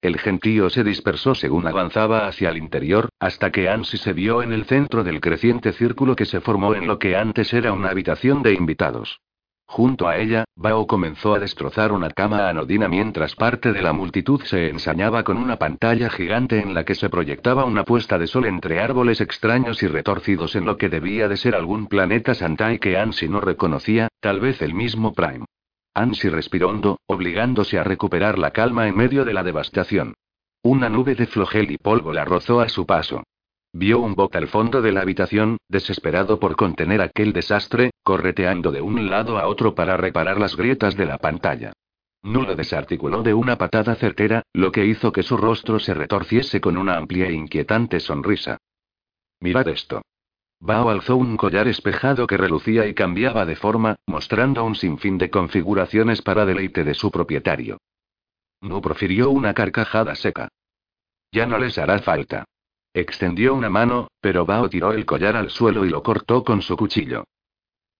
El 0.00 0.16
gentío 0.18 0.70
se 0.70 0.84
dispersó 0.84 1.34
según 1.34 1.66
avanzaba 1.66 2.28
hacia 2.28 2.50
el 2.50 2.56
interior, 2.56 3.08
hasta 3.18 3.50
que 3.50 3.68
Ansi 3.68 3.98
se 3.98 4.12
vio 4.12 4.42
en 4.42 4.52
el 4.52 4.64
centro 4.64 5.02
del 5.02 5.20
creciente 5.20 5.72
círculo 5.72 6.14
que 6.14 6.24
se 6.24 6.40
formó 6.40 6.76
en 6.76 6.86
lo 6.86 7.00
que 7.00 7.16
antes 7.16 7.52
era 7.52 7.72
una 7.72 7.90
habitación 7.90 8.44
de 8.44 8.54
invitados. 8.54 9.20
Junto 9.66 10.06
a 10.08 10.16
ella, 10.16 10.44
Bao 10.54 10.86
comenzó 10.86 11.34
a 11.34 11.40
destrozar 11.40 11.90
una 11.90 12.10
cama 12.10 12.48
anodina 12.48 12.88
mientras 12.88 13.34
parte 13.34 13.72
de 13.72 13.82
la 13.82 13.92
multitud 13.92 14.40
se 14.42 14.70
ensañaba 14.70 15.24
con 15.24 15.36
una 15.36 15.56
pantalla 15.56 16.08
gigante 16.10 16.60
en 16.60 16.74
la 16.74 16.84
que 16.84 16.94
se 16.94 17.10
proyectaba 17.10 17.64
una 17.64 17.84
puesta 17.84 18.18
de 18.18 18.28
sol 18.28 18.46
entre 18.46 18.80
árboles 18.80 19.20
extraños 19.20 19.82
y 19.82 19.88
retorcidos 19.88 20.54
en 20.54 20.64
lo 20.64 20.78
que 20.78 20.88
debía 20.88 21.28
de 21.28 21.36
ser 21.36 21.56
algún 21.56 21.88
planeta 21.88 22.34
Santai 22.34 22.78
que 22.78 22.96
Ansi 22.96 23.28
no 23.28 23.40
reconocía, 23.40 24.08
tal 24.20 24.38
vez 24.40 24.62
el 24.62 24.74
mismo 24.74 25.12
Prime. 25.12 25.44
Ansi 25.98 26.28
respiró 26.28 26.68
hondo, 26.68 27.00
obligándose 27.06 27.76
a 27.76 27.82
recuperar 27.82 28.38
la 28.38 28.52
calma 28.52 28.86
en 28.86 28.96
medio 28.96 29.24
de 29.24 29.32
la 29.32 29.42
devastación. 29.42 30.14
Una 30.62 30.88
nube 30.88 31.16
de 31.16 31.26
flogel 31.26 31.72
y 31.72 31.76
polvo 31.76 32.12
la 32.12 32.24
rozó 32.24 32.60
a 32.60 32.68
su 32.68 32.86
paso. 32.86 33.24
Vio 33.72 33.98
un 33.98 34.14
bot 34.14 34.36
al 34.36 34.46
fondo 34.46 34.80
de 34.80 34.92
la 34.92 35.00
habitación, 35.00 35.56
desesperado 35.68 36.38
por 36.38 36.54
contener 36.54 37.02
aquel 37.02 37.32
desastre, 37.32 37.90
correteando 38.04 38.70
de 38.70 38.80
un 38.80 39.10
lado 39.10 39.38
a 39.38 39.48
otro 39.48 39.74
para 39.74 39.96
reparar 39.96 40.38
las 40.38 40.56
grietas 40.56 40.96
de 40.96 41.06
la 41.06 41.18
pantalla. 41.18 41.72
Nulo 42.22 42.54
desarticuló 42.54 43.24
de 43.24 43.34
una 43.34 43.58
patada 43.58 43.96
certera, 43.96 44.44
lo 44.52 44.70
que 44.70 44.86
hizo 44.86 45.10
que 45.10 45.24
su 45.24 45.36
rostro 45.36 45.80
se 45.80 45.94
retorciese 45.94 46.60
con 46.60 46.76
una 46.76 46.96
amplia 46.96 47.26
e 47.26 47.32
inquietante 47.32 47.98
sonrisa. 47.98 48.56
Mirad 49.40 49.66
esto. 49.66 50.02
Bao 50.60 50.90
alzó 50.90 51.16
un 51.16 51.36
collar 51.36 51.68
espejado 51.68 52.26
que 52.26 52.36
relucía 52.36 52.86
y 52.86 52.94
cambiaba 52.94 53.46
de 53.46 53.54
forma, 53.54 53.96
mostrando 54.06 54.64
un 54.64 54.74
sinfín 54.74 55.16
de 55.16 55.30
configuraciones 55.30 56.20
para 56.22 56.44
deleite 56.44 56.82
de 56.84 56.94
su 56.94 57.10
propietario. 57.10 57.78
Nu 58.60 58.80
profirió 58.80 59.30
una 59.30 59.54
carcajada 59.54 60.14
seca. 60.16 60.48
Ya 61.30 61.46
no 61.46 61.58
les 61.58 61.78
hará 61.78 62.00
falta. 62.00 62.44
Extendió 62.92 63.54
una 63.54 63.70
mano, 63.70 64.08
pero 64.20 64.44
Bao 64.44 64.68
tiró 64.68 64.92
el 64.92 65.06
collar 65.06 65.36
al 65.36 65.50
suelo 65.50 65.84
y 65.84 65.90
lo 65.90 66.02
cortó 66.02 66.42
con 66.42 66.62
su 66.62 66.76
cuchillo. 66.76 67.24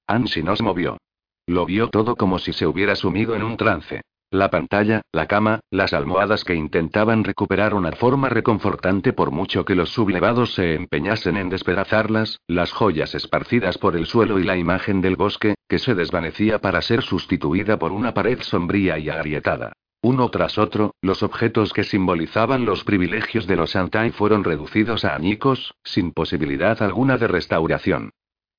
Ansi 0.09 0.43
no 0.43 0.57
se 0.57 0.65
movió. 0.65 0.99
Lo 1.47 1.65
vio 1.65 1.89
todo 1.89 2.17
como 2.17 2.39
si 2.39 2.53
se 2.53 2.67
hubiera 2.67 2.97
sumido 2.97 3.37
en 3.37 3.43
un 3.43 3.57
trance. 3.57 4.03
La 4.31 4.51
pantalla, 4.51 5.01
la 5.11 5.27
cama, 5.27 5.61
las 5.71 5.95
almohadas 5.95 6.45
que 6.45 6.55
intentaban 6.55 7.25
recuperar 7.25 7.73
una 7.73 7.93
forma 7.93 8.29
reconfortante 8.29 9.15
por 9.15 9.31
mucho 9.31 9.65
que 9.65 9.75
los 9.75 9.89
sublevados 9.89 10.53
se 10.53 10.75
empeñasen 10.75 11.39
en 11.39 11.49
despedazarlas, 11.49 12.39
las 12.47 12.71
joyas 12.73 13.15
esparcidas 13.15 13.79
por 13.79 13.97
el 13.97 14.05
suelo 14.05 14.39
y 14.39 14.45
la 14.45 14.59
imagen 14.59 15.01
del 15.01 15.17
bosque, 15.17 15.55
que 15.67 15.79
se 15.79 15.95
desvanecía 15.95 16.59
para 16.59 16.83
ser 16.83 17.01
sustituida 17.01 17.79
por 17.79 17.91
una 17.91 18.13
pared 18.13 18.39
sombría 18.43 18.99
y 18.99 19.09
agrietada. 19.09 19.73
Uno 20.03 20.29
tras 20.29 20.59
otro, 20.59 20.95
los 21.01 21.23
objetos 21.23 21.73
que 21.73 21.83
simbolizaban 21.83 22.67
los 22.67 22.85
privilegios 22.85 23.47
de 23.47 23.57
los 23.57 23.77
Antai 23.77 24.11
fueron 24.11 24.45
reducidos 24.45 25.07
a 25.07 25.15
añicos, 25.15 25.75
sin 25.85 26.13
posibilidad 26.13 26.83
alguna 26.83 27.17
de 27.17 27.29
restauración. 27.29 28.11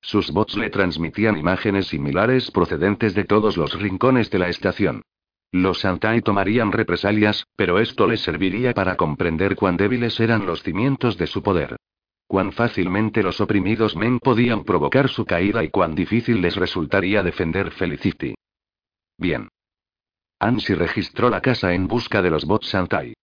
Sus 0.02 0.32
bots 0.32 0.56
le 0.56 0.70
transmitían 0.70 1.38
imágenes 1.38 1.86
similares 1.86 2.50
procedentes 2.50 3.14
de 3.14 3.24
todos 3.24 3.56
los 3.56 3.80
rincones 3.80 4.30
de 4.30 4.38
la 4.40 4.48
estación. 4.48 5.02
Los 5.52 5.80
Santai 5.80 6.22
tomarían 6.22 6.70
represalias, 6.70 7.46
pero 7.56 7.80
esto 7.80 8.06
les 8.06 8.20
serviría 8.20 8.72
para 8.72 8.96
comprender 8.96 9.56
cuán 9.56 9.76
débiles 9.76 10.20
eran 10.20 10.46
los 10.46 10.62
cimientos 10.62 11.18
de 11.18 11.26
su 11.26 11.42
poder. 11.42 11.76
Cuán 12.28 12.52
fácilmente 12.52 13.24
los 13.24 13.40
oprimidos 13.40 13.96
Men 13.96 14.20
podían 14.20 14.62
provocar 14.62 15.08
su 15.08 15.24
caída 15.24 15.64
y 15.64 15.70
cuán 15.70 15.96
difícil 15.96 16.40
les 16.40 16.54
resultaría 16.54 17.24
defender 17.24 17.72
Felicity. 17.72 18.34
Bien. 19.18 19.48
Ansi 20.38 20.74
registró 20.74 21.28
la 21.28 21.40
casa 21.40 21.74
en 21.74 21.88
busca 21.88 22.22
de 22.22 22.30
los 22.30 22.44
bots 22.44 22.68
Santai. 22.68 23.14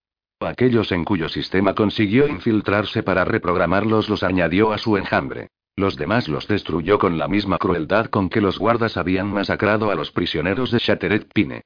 Aquellos 0.41 0.91
en 0.91 1.05
cuyo 1.05 1.29
sistema 1.29 1.73
consiguió 1.73 2.27
infiltrarse 2.27 3.01
para 3.01 3.23
reprogramarlos 3.23 4.09
los 4.09 4.23
añadió 4.23 4.73
a 4.73 4.77
su 4.77 4.97
enjambre. 4.97 5.47
Los 5.77 5.95
demás 5.95 6.27
los 6.27 6.47
destruyó 6.47 6.99
con 6.99 7.17
la 7.17 7.29
misma 7.29 7.57
crueldad 7.57 8.07
con 8.07 8.29
que 8.29 8.41
los 8.41 8.59
guardas 8.59 8.97
habían 8.97 9.31
masacrado 9.31 9.89
a 9.89 9.95
los 9.95 10.11
prisioneros 10.11 10.71
de 10.71 10.79
Shattered 10.79 11.27
Pine. 11.33 11.63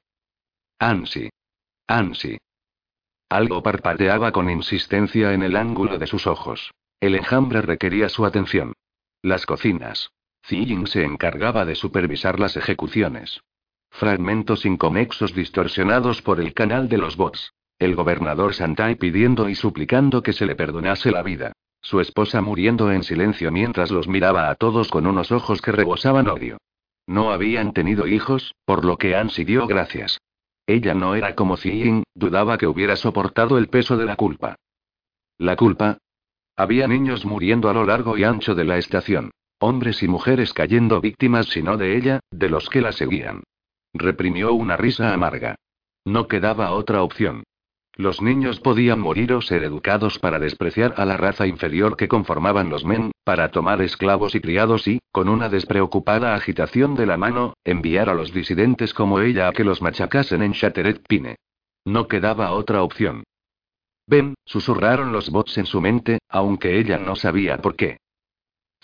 Ansi. 0.82 1.30
Ansi. 1.86 2.38
Algo 3.28 3.62
parpadeaba 3.62 4.32
con 4.32 4.50
insistencia 4.50 5.32
en 5.32 5.44
el 5.44 5.54
ángulo 5.54 5.96
de 5.96 6.08
sus 6.08 6.26
ojos. 6.26 6.72
El 6.98 7.14
enjambre 7.14 7.62
requería 7.62 8.08
su 8.08 8.26
atención. 8.26 8.72
Las 9.22 9.46
cocinas. 9.46 10.10
Ziying 10.44 10.88
se 10.88 11.04
encargaba 11.04 11.64
de 11.64 11.76
supervisar 11.76 12.40
las 12.40 12.56
ejecuciones. 12.56 13.42
Fragmentos 13.92 14.66
inconexos 14.66 15.36
distorsionados 15.36 16.20
por 16.20 16.40
el 16.40 16.52
canal 16.52 16.88
de 16.88 16.98
los 16.98 17.16
bots. 17.16 17.52
El 17.78 17.94
gobernador 17.94 18.52
Santai 18.52 18.96
pidiendo 18.96 19.48
y 19.48 19.54
suplicando 19.54 20.20
que 20.24 20.32
se 20.32 20.46
le 20.46 20.56
perdonase 20.56 21.12
la 21.12 21.22
vida. 21.22 21.52
Su 21.80 22.00
esposa 22.00 22.40
muriendo 22.42 22.90
en 22.90 23.04
silencio 23.04 23.52
mientras 23.52 23.92
los 23.92 24.08
miraba 24.08 24.50
a 24.50 24.56
todos 24.56 24.88
con 24.88 25.06
unos 25.06 25.30
ojos 25.30 25.62
que 25.62 25.70
rebosaban 25.70 26.26
odio. 26.26 26.58
No 27.06 27.30
habían 27.30 27.72
tenido 27.72 28.08
hijos, 28.08 28.56
por 28.64 28.84
lo 28.84 28.96
que 28.96 29.14
Ansi 29.14 29.44
dio 29.44 29.68
gracias. 29.68 30.18
Ella 30.66 30.94
no 30.94 31.14
era 31.14 31.34
como 31.34 31.56
Ziying, 31.56 32.04
dudaba 32.14 32.58
que 32.58 32.66
hubiera 32.66 32.96
soportado 32.96 33.58
el 33.58 33.68
peso 33.68 33.96
de 33.96 34.06
la 34.06 34.16
culpa. 34.16 34.56
¿La 35.38 35.56
culpa? 35.56 35.98
Había 36.56 36.86
niños 36.86 37.24
muriendo 37.24 37.68
a 37.68 37.74
lo 37.74 37.84
largo 37.84 38.16
y 38.16 38.24
ancho 38.24 38.54
de 38.54 38.64
la 38.64 38.78
estación. 38.78 39.30
Hombres 39.58 40.02
y 40.02 40.08
mujeres 40.08 40.52
cayendo 40.52 41.00
víctimas 41.00 41.46
si 41.46 41.62
no 41.62 41.76
de 41.76 41.96
ella, 41.96 42.20
de 42.30 42.48
los 42.48 42.68
que 42.68 42.80
la 42.80 42.92
seguían. 42.92 43.42
Reprimió 43.92 44.52
una 44.52 44.76
risa 44.76 45.12
amarga. 45.12 45.56
No 46.04 46.26
quedaba 46.26 46.72
otra 46.72 47.02
opción. 47.02 47.44
Los 47.94 48.22
niños 48.22 48.58
podían 48.58 49.00
morir 49.00 49.34
o 49.34 49.42
ser 49.42 49.64
educados 49.64 50.18
para 50.18 50.38
despreciar 50.38 50.94
a 50.96 51.04
la 51.04 51.18
raza 51.18 51.46
inferior 51.46 51.96
que 51.96 52.08
conformaban 52.08 52.70
los 52.70 52.84
men, 52.84 53.12
para 53.22 53.50
tomar 53.50 53.82
esclavos 53.82 54.34
y 54.34 54.40
criados 54.40 54.88
y, 54.88 55.00
con 55.12 55.28
una 55.28 55.50
despreocupada 55.50 56.34
agitación 56.34 56.94
de 56.94 57.04
la 57.04 57.18
mano, 57.18 57.54
enviar 57.64 58.08
a 58.08 58.14
los 58.14 58.32
disidentes 58.32 58.94
como 58.94 59.20
ella 59.20 59.48
a 59.48 59.52
que 59.52 59.64
los 59.64 59.82
machacasen 59.82 60.42
en 60.42 60.52
Shattered 60.52 61.02
Pine. 61.06 61.36
No 61.84 62.08
quedaba 62.08 62.52
otra 62.52 62.82
opción. 62.82 63.24
Ven, 64.06 64.34
susurraron 64.46 65.12
los 65.12 65.30
bots 65.30 65.58
en 65.58 65.66
su 65.66 65.80
mente, 65.80 66.18
aunque 66.28 66.78
ella 66.78 66.98
no 66.98 67.14
sabía 67.14 67.58
por 67.58 67.76
qué. 67.76 67.98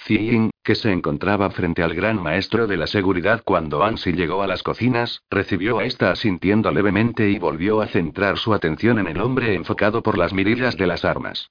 Ziying, 0.00 0.50
que 0.62 0.74
se 0.74 0.92
encontraba 0.92 1.50
frente 1.50 1.82
al 1.82 1.94
gran 1.94 2.22
maestro 2.22 2.66
de 2.66 2.76
la 2.76 2.87
seguridad 2.87 3.42
cuando 3.44 3.82
Ansi 3.82 4.12
llegó 4.12 4.42
a 4.42 4.46
las 4.46 4.62
cocinas, 4.62 5.22
recibió 5.30 5.78
a 5.78 5.84
esta 5.84 6.11
asintiendo 6.11 6.70
levemente 6.70 7.28
y 7.30 7.38
volvió 7.38 7.80
a 7.80 7.87
centrar 7.88 8.38
su 8.38 8.54
atención 8.54 8.98
en 8.98 9.08
el 9.08 9.20
hombre 9.20 9.54
enfocado 9.54 10.02
por 10.02 10.16
las 10.16 10.32
mirillas 10.32 10.76
de 10.76 10.87
las 10.87 11.04
armas. 11.04 11.50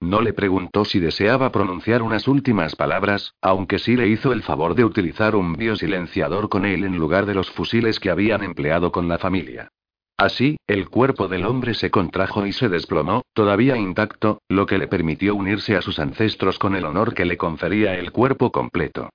No 0.00 0.20
le 0.20 0.32
preguntó 0.32 0.84
si 0.84 1.00
deseaba 1.00 1.50
pronunciar 1.50 2.02
unas 2.02 2.28
últimas 2.28 2.76
palabras, 2.76 3.34
aunque 3.42 3.80
sí 3.80 3.96
le 3.96 4.06
hizo 4.06 4.32
el 4.32 4.42
favor 4.42 4.74
de 4.76 4.84
utilizar 4.84 5.34
un 5.34 5.54
biosilenciador 5.54 6.48
con 6.48 6.64
él 6.64 6.84
en 6.84 6.96
lugar 6.96 7.26
de 7.26 7.34
los 7.34 7.50
fusiles 7.50 7.98
que 7.98 8.10
habían 8.10 8.44
empleado 8.44 8.92
con 8.92 9.08
la 9.08 9.18
familia. 9.18 9.72
Así, 10.18 10.56
el 10.66 10.88
cuerpo 10.88 11.28
del 11.28 11.46
hombre 11.46 11.74
se 11.74 11.90
contrajo 11.90 12.44
y 12.44 12.52
se 12.52 12.68
desplomó, 12.68 13.22
todavía 13.32 13.76
intacto, 13.76 14.42
lo 14.48 14.66
que 14.66 14.76
le 14.76 14.88
permitió 14.88 15.34
unirse 15.34 15.76
a 15.76 15.80
sus 15.80 15.98
ancestros 16.00 16.58
con 16.58 16.74
el 16.74 16.84
honor 16.84 17.14
que 17.14 17.24
le 17.24 17.36
confería 17.36 17.94
el 17.94 18.10
cuerpo 18.10 18.50
completo. 18.50 19.10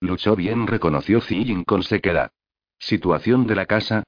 Luchó 0.00 0.34
bien, 0.34 0.66
reconoció 0.66 1.20
Ziying 1.20 1.64
con 1.64 1.82
sequedad. 1.84 2.30
Situación 2.78 3.46
de 3.46 3.54
la 3.54 3.66
casa, 3.66 4.02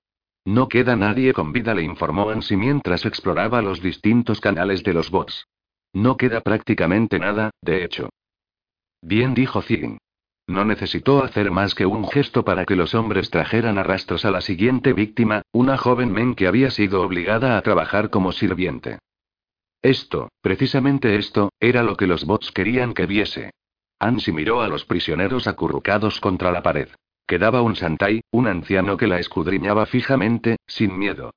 no 0.44 0.68
queda 0.68 0.96
nadie 0.96 1.35
con 1.35 1.52
vida, 1.52 1.74
le 1.74 1.83
informó 1.83 2.31
Ansi 2.31 2.57
mientras 2.57 3.04
exploraba 3.04 3.61
los 3.61 3.83
distintos 3.83 4.40
canales 4.40 4.83
de 4.83 4.94
los 4.94 5.11
bots. 5.11 5.46
No 5.92 6.16
queda 6.16 6.40
prácticamente 6.40 7.18
nada, 7.18 7.50
de 7.61 7.85
hecho. 7.85 8.09
Bien 9.02 9.35
dijo 9.35 9.61
Zing. 9.61 9.98
No 10.48 10.64
necesitó 10.64 11.22
hacer 11.22 11.50
más 11.50 11.74
que 11.74 11.84
un 11.84 12.08
gesto 12.08 12.42
para 12.42 12.64
que 12.64 12.74
los 12.74 12.94
hombres 12.94 13.30
trajeran 13.30 13.76
arrastros 13.76 14.24
a 14.24 14.30
la 14.30 14.40
siguiente 14.40 14.94
víctima, 14.94 15.42
una 15.52 15.76
joven 15.76 16.11
men 16.11 16.34
que 16.34 16.46
había 16.46 16.70
sido 16.70 17.02
obligada 17.02 17.58
a 17.58 17.62
trabajar 17.62 18.08
como 18.08 18.32
sirviente. 18.32 18.98
Esto, 19.82 20.30
precisamente 20.40 21.16
esto, 21.16 21.52
era 21.61 21.82
lo 21.82 21.96
que 21.96 22.06
los 22.06 22.24
bots 22.24 22.50
querían 22.50 22.94
que 22.94 23.04
viese. 23.04 23.50
Ansi 23.98 24.32
miró 24.32 24.62
a 24.62 24.68
los 24.68 24.87
prisioneros 24.87 25.46
acurrucados 25.46 26.18
contra 26.18 26.50
la 26.50 26.62
pared. 26.62 26.88
Quedaba 27.26 27.61
un 27.61 27.76
Santai, 27.76 28.22
un 28.30 28.46
anciano 28.46 28.96
que 28.96 29.06
la 29.06 29.18
escudriñaba 29.18 29.84
fijamente, 29.84 30.56
sin 30.66 30.98
miedo. 30.98 31.32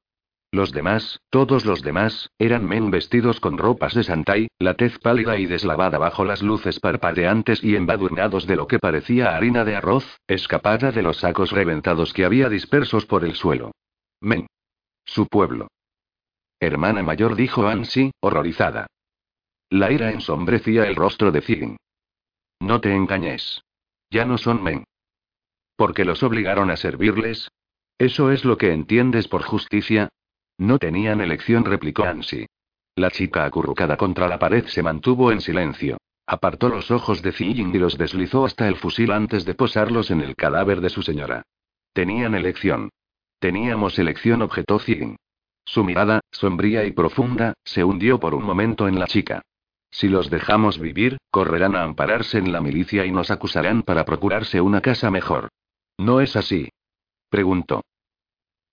Los 0.54 0.74
demás, 0.74 1.22
todos 1.30 1.66
los 1.66 1.82
demás, 1.82 2.30
eran 2.38 2.68
men 2.68 2.92
vestidos 2.92 3.40
con 3.40 3.58
ropas 3.58 3.94
de 3.94 4.04
Santai, 4.04 4.50
la 4.60 4.74
tez 4.74 5.00
pálida 5.00 5.38
y 5.38 5.46
deslavada 5.46 5.98
bajo 5.98 6.26
las 6.26 6.42
luces 6.42 6.82
parpadeantes 6.82 7.64
y 7.64 7.78
embadurnados 7.78 8.46
de 8.48 8.58
lo 8.58 8.68
que 8.68 8.78
parecía 8.78 9.36
harina 9.38 9.64
de 9.64 9.78
arroz, 9.78 10.20
escapada 10.28 10.92
de 10.92 11.04
los 11.04 11.20
sacos 11.20 11.52
reventados 11.52 12.12
que 12.12 12.26
había 12.26 12.50
dispersos 12.50 13.06
por 13.06 13.24
el 13.24 13.36
suelo. 13.36 13.72
Men. 14.20 14.48
Su 15.06 15.28
pueblo. 15.28 15.70
Hermana 16.60 17.02
mayor 17.02 17.36
dijo 17.36 17.68
Ansi, 17.68 18.12
horrorizada. 18.20 18.88
La 19.70 19.90
ira 19.90 20.12
ensombrecía 20.12 20.86
el 20.86 20.98
rostro 20.98 21.32
de 21.32 21.42
Zing. 21.42 21.78
No 22.60 22.82
te 22.82 22.94
engañes. 22.94 23.64
Ya 24.10 24.26
no 24.26 24.38
son 24.38 24.62
men. 24.62 24.84
¿Porque 25.78 26.04
los 26.04 26.22
obligaron 26.24 26.70
a 26.70 26.76
servirles? 26.76 27.50
¿Eso 27.98 28.32
es 28.32 28.44
lo 28.44 28.58
que 28.58 28.74
entiendes 28.74 29.30
por 29.30 29.44
justicia? 29.44 30.10
No 30.58 30.78
tenían 30.80 31.22
elección, 31.22 31.66
replicó 31.66 32.04
Ansi. 32.04 32.46
La 32.96 33.10
chica 33.10 33.46
acurrucada 33.46 33.98
contra 33.98 34.28
la 34.28 34.38
pared 34.38 34.66
se 34.68 34.84
mantuvo 34.84 35.32
en 35.32 35.42
silencio. 35.42 35.98
Apartó 36.28 36.70
los 36.70 36.92
ojos 36.92 37.22
de 37.22 37.32
Ziying 37.32 37.74
y 37.74 37.80
los 37.80 37.98
deslizó 37.98 38.46
hasta 38.46 38.68
el 38.68 38.76
fusil 38.76 39.12
antes 39.12 39.46
de 39.46 39.56
posarlos 39.56 40.12
en 40.12 40.22
el 40.22 40.36
cadáver 40.36 40.82
de 40.82 40.90
su 40.90 41.02
señora. 41.02 41.44
Tenían 41.94 42.36
elección. 42.36 42.90
Teníamos 43.40 43.98
elección, 43.98 44.42
objetó 44.42 44.80
Ziying. 44.80 45.18
Su 45.66 45.84
mirada, 45.84 46.22
sombría 46.32 46.86
y 46.86 46.92
profunda, 46.92 47.54
se 47.64 47.84
hundió 47.84 48.20
por 48.20 48.36
un 48.36 48.44
momento 48.44 48.88
en 48.88 49.00
la 49.00 49.08
chica. 49.08 49.42
Si 49.90 50.08
los 50.08 50.30
dejamos 50.30 50.80
vivir, 50.80 51.18
correrán 51.32 51.76
a 51.76 51.84
ampararse 51.84 52.38
en 52.38 52.52
la 52.52 52.62
milicia 52.62 53.06
y 53.06 53.12
nos 53.12 53.30
acusarán 53.30 53.84
para 53.84 54.06
procurarse 54.06 54.62
una 54.62 54.82
casa 54.82 55.12
mejor. 55.12 55.50
¿No 55.98 56.22
es 56.22 56.36
así? 56.36 56.70
Preguntó. 57.30 57.82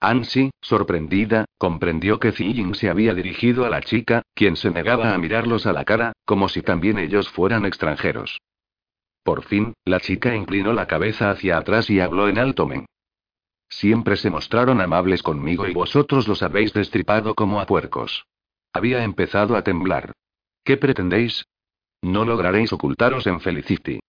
Ansi, 0.01 0.51
sorprendida, 0.61 1.47
comprendió 1.59 2.21
que 2.21 2.31
Ziying 2.31 2.75
se 2.75 2.89
había 2.89 3.15
dirigido 3.15 3.65
a 3.65 3.71
la 3.71 3.81
chica, 3.81 4.23
quien 4.35 4.57
se 4.57 4.71
negaba 4.71 5.13
a 5.13 5.19
mirarlos 5.19 5.67
a 5.67 5.73
la 5.73 5.85
cara, 5.85 6.13
como 6.25 6.49
si 6.49 6.63
también 6.63 6.99
ellos 6.99 7.29
fueran 7.29 7.67
extranjeros. 7.67 8.39
Por 9.25 9.43
fin, 9.43 9.75
la 9.85 9.99
chica 10.01 10.35
inclinó 10.35 10.73
la 10.73 10.87
cabeza 10.87 11.31
hacia 11.31 11.59
atrás 11.59 11.91
y 11.91 12.01
habló 12.01 12.29
en 12.29 12.39
alto 12.39 12.67
men. 12.67 12.87
Siempre 13.69 14.17
se 14.17 14.31
mostraron 14.31 14.81
amables 14.81 15.23
conmigo 15.23 15.67
y 15.67 15.75
vosotros 15.75 16.29
los 16.29 16.43
habéis 16.43 16.73
destripado 16.73 17.35
como 17.35 17.61
a 17.61 17.67
puercos. 17.67 18.25
Había 18.73 19.03
empezado 19.03 19.57
a 19.57 19.63
temblar. 19.63 20.13
¿Qué 20.65 20.77
pretendéis? 20.77 21.45
No 22.03 22.25
lograréis 22.25 22.73
ocultaros 22.73 23.27
en 23.27 23.41
Felicity. 23.41 24.01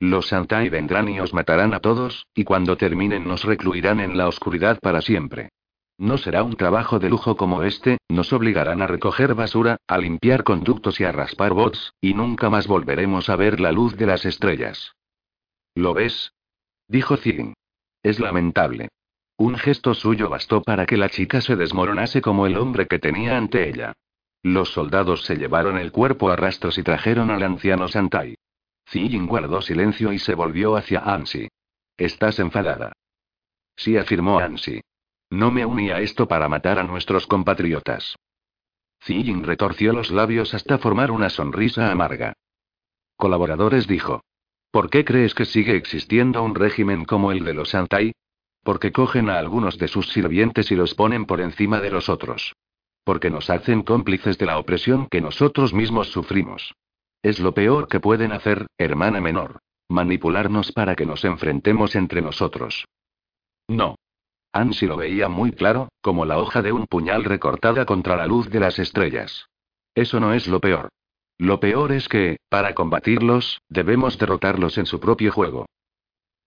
Los 0.00 0.28
Santai 0.28 0.68
vendrán 0.68 1.08
y 1.08 1.18
os 1.18 1.34
matarán 1.34 1.74
a 1.74 1.80
todos, 1.80 2.26
y 2.34 2.44
cuando 2.44 2.76
terminen 2.76 3.26
nos 3.26 3.44
recluirán 3.44 4.00
en 4.00 4.16
la 4.16 4.28
oscuridad 4.28 4.78
para 4.80 5.00
siempre. 5.00 5.50
No 5.98 6.16
será 6.16 6.44
un 6.44 6.54
trabajo 6.54 7.00
de 7.00 7.10
lujo 7.10 7.36
como 7.36 7.64
este, 7.64 7.98
nos 8.08 8.32
obligarán 8.32 8.80
a 8.82 8.86
recoger 8.86 9.34
basura, 9.34 9.78
a 9.88 9.98
limpiar 9.98 10.44
conductos 10.44 11.00
y 11.00 11.04
a 11.04 11.10
raspar 11.10 11.52
bots, 11.52 11.92
y 12.00 12.14
nunca 12.14 12.48
más 12.48 12.68
volveremos 12.68 13.28
a 13.28 13.34
ver 13.34 13.58
la 13.58 13.72
luz 13.72 13.96
de 13.96 14.06
las 14.06 14.24
estrellas. 14.24 14.92
¿Lo 15.74 15.94
ves? 15.94 16.32
Dijo 16.86 17.16
Zing. 17.16 17.54
Es 18.04 18.20
lamentable. 18.20 18.90
Un 19.36 19.56
gesto 19.56 19.94
suyo 19.94 20.28
bastó 20.28 20.62
para 20.62 20.86
que 20.86 20.96
la 20.96 21.08
chica 21.08 21.40
se 21.40 21.56
desmoronase 21.56 22.22
como 22.22 22.46
el 22.46 22.56
hombre 22.56 22.86
que 22.86 23.00
tenía 23.00 23.36
ante 23.36 23.68
ella. 23.68 23.92
Los 24.44 24.70
soldados 24.70 25.24
se 25.24 25.36
llevaron 25.36 25.76
el 25.78 25.90
cuerpo 25.90 26.30
a 26.30 26.36
rastros 26.36 26.78
y 26.78 26.84
trajeron 26.84 27.30
al 27.30 27.42
anciano 27.42 27.88
Santai. 27.88 28.36
Ziying 28.90 29.26
guardó 29.26 29.60
silencio 29.60 30.12
y 30.12 30.18
se 30.18 30.34
volvió 30.34 30.76
hacia 30.76 31.00
Ansi. 31.00 31.48
¿Estás 31.96 32.38
enfadada? 32.38 32.92
Sí, 33.76 33.96
afirmó 33.96 34.38
Ansi. 34.38 34.80
No 35.30 35.50
me 35.50 35.66
uní 35.66 35.90
a 35.90 36.00
esto 36.00 36.26
para 36.26 36.48
matar 36.48 36.78
a 36.78 36.84
nuestros 36.84 37.26
compatriotas. 37.26 38.16
Ziying 39.04 39.44
retorció 39.44 39.92
los 39.92 40.10
labios 40.10 40.54
hasta 40.54 40.78
formar 40.78 41.10
una 41.10 41.28
sonrisa 41.28 41.90
amarga. 41.90 42.32
Colaboradores 43.16 43.86
dijo. 43.86 44.22
¿Por 44.70 44.90
qué 44.90 45.04
crees 45.04 45.34
que 45.34 45.44
sigue 45.44 45.76
existiendo 45.76 46.42
un 46.42 46.54
régimen 46.54 47.04
como 47.04 47.30
el 47.32 47.44
de 47.44 47.54
los 47.54 47.70
Santai? 47.70 48.12
Porque 48.62 48.92
cogen 48.92 49.28
a 49.28 49.38
algunos 49.38 49.78
de 49.78 49.88
sus 49.88 50.08
sirvientes 50.12 50.70
y 50.70 50.76
los 50.76 50.94
ponen 50.94 51.26
por 51.26 51.40
encima 51.40 51.80
de 51.80 51.90
los 51.90 52.08
otros. 52.08 52.54
Porque 53.04 53.30
nos 53.30 53.50
hacen 53.50 53.82
cómplices 53.82 54.38
de 54.38 54.46
la 54.46 54.58
opresión 54.58 55.08
que 55.10 55.20
nosotros 55.20 55.72
mismos 55.72 56.08
sufrimos. 56.08 56.74
Es 57.22 57.40
lo 57.40 57.52
peor 57.52 57.88
que 57.88 58.00
pueden 58.00 58.32
hacer, 58.32 58.66
hermana 58.78 59.20
menor. 59.20 59.58
Manipularnos 59.88 60.72
para 60.72 60.94
que 60.94 61.06
nos 61.06 61.24
enfrentemos 61.24 61.96
entre 61.96 62.22
nosotros. 62.22 62.86
No. 63.68 63.96
Ansi 64.52 64.86
lo 64.86 64.96
veía 64.96 65.28
muy 65.28 65.52
claro, 65.52 65.88
como 66.00 66.24
la 66.24 66.38
hoja 66.38 66.62
de 66.62 66.72
un 66.72 66.86
puñal 66.86 67.24
recortada 67.24 67.84
contra 67.86 68.16
la 68.16 68.26
luz 68.26 68.50
de 68.50 68.60
las 68.60 68.78
estrellas. 68.78 69.46
Eso 69.94 70.20
no 70.20 70.32
es 70.32 70.46
lo 70.46 70.60
peor. 70.60 70.88
Lo 71.38 71.60
peor 71.60 71.92
es 71.92 72.08
que, 72.08 72.38
para 72.48 72.74
combatirlos, 72.74 73.60
debemos 73.68 74.18
derrotarlos 74.18 74.78
en 74.78 74.86
su 74.86 75.00
propio 75.00 75.32
juego. 75.32 75.66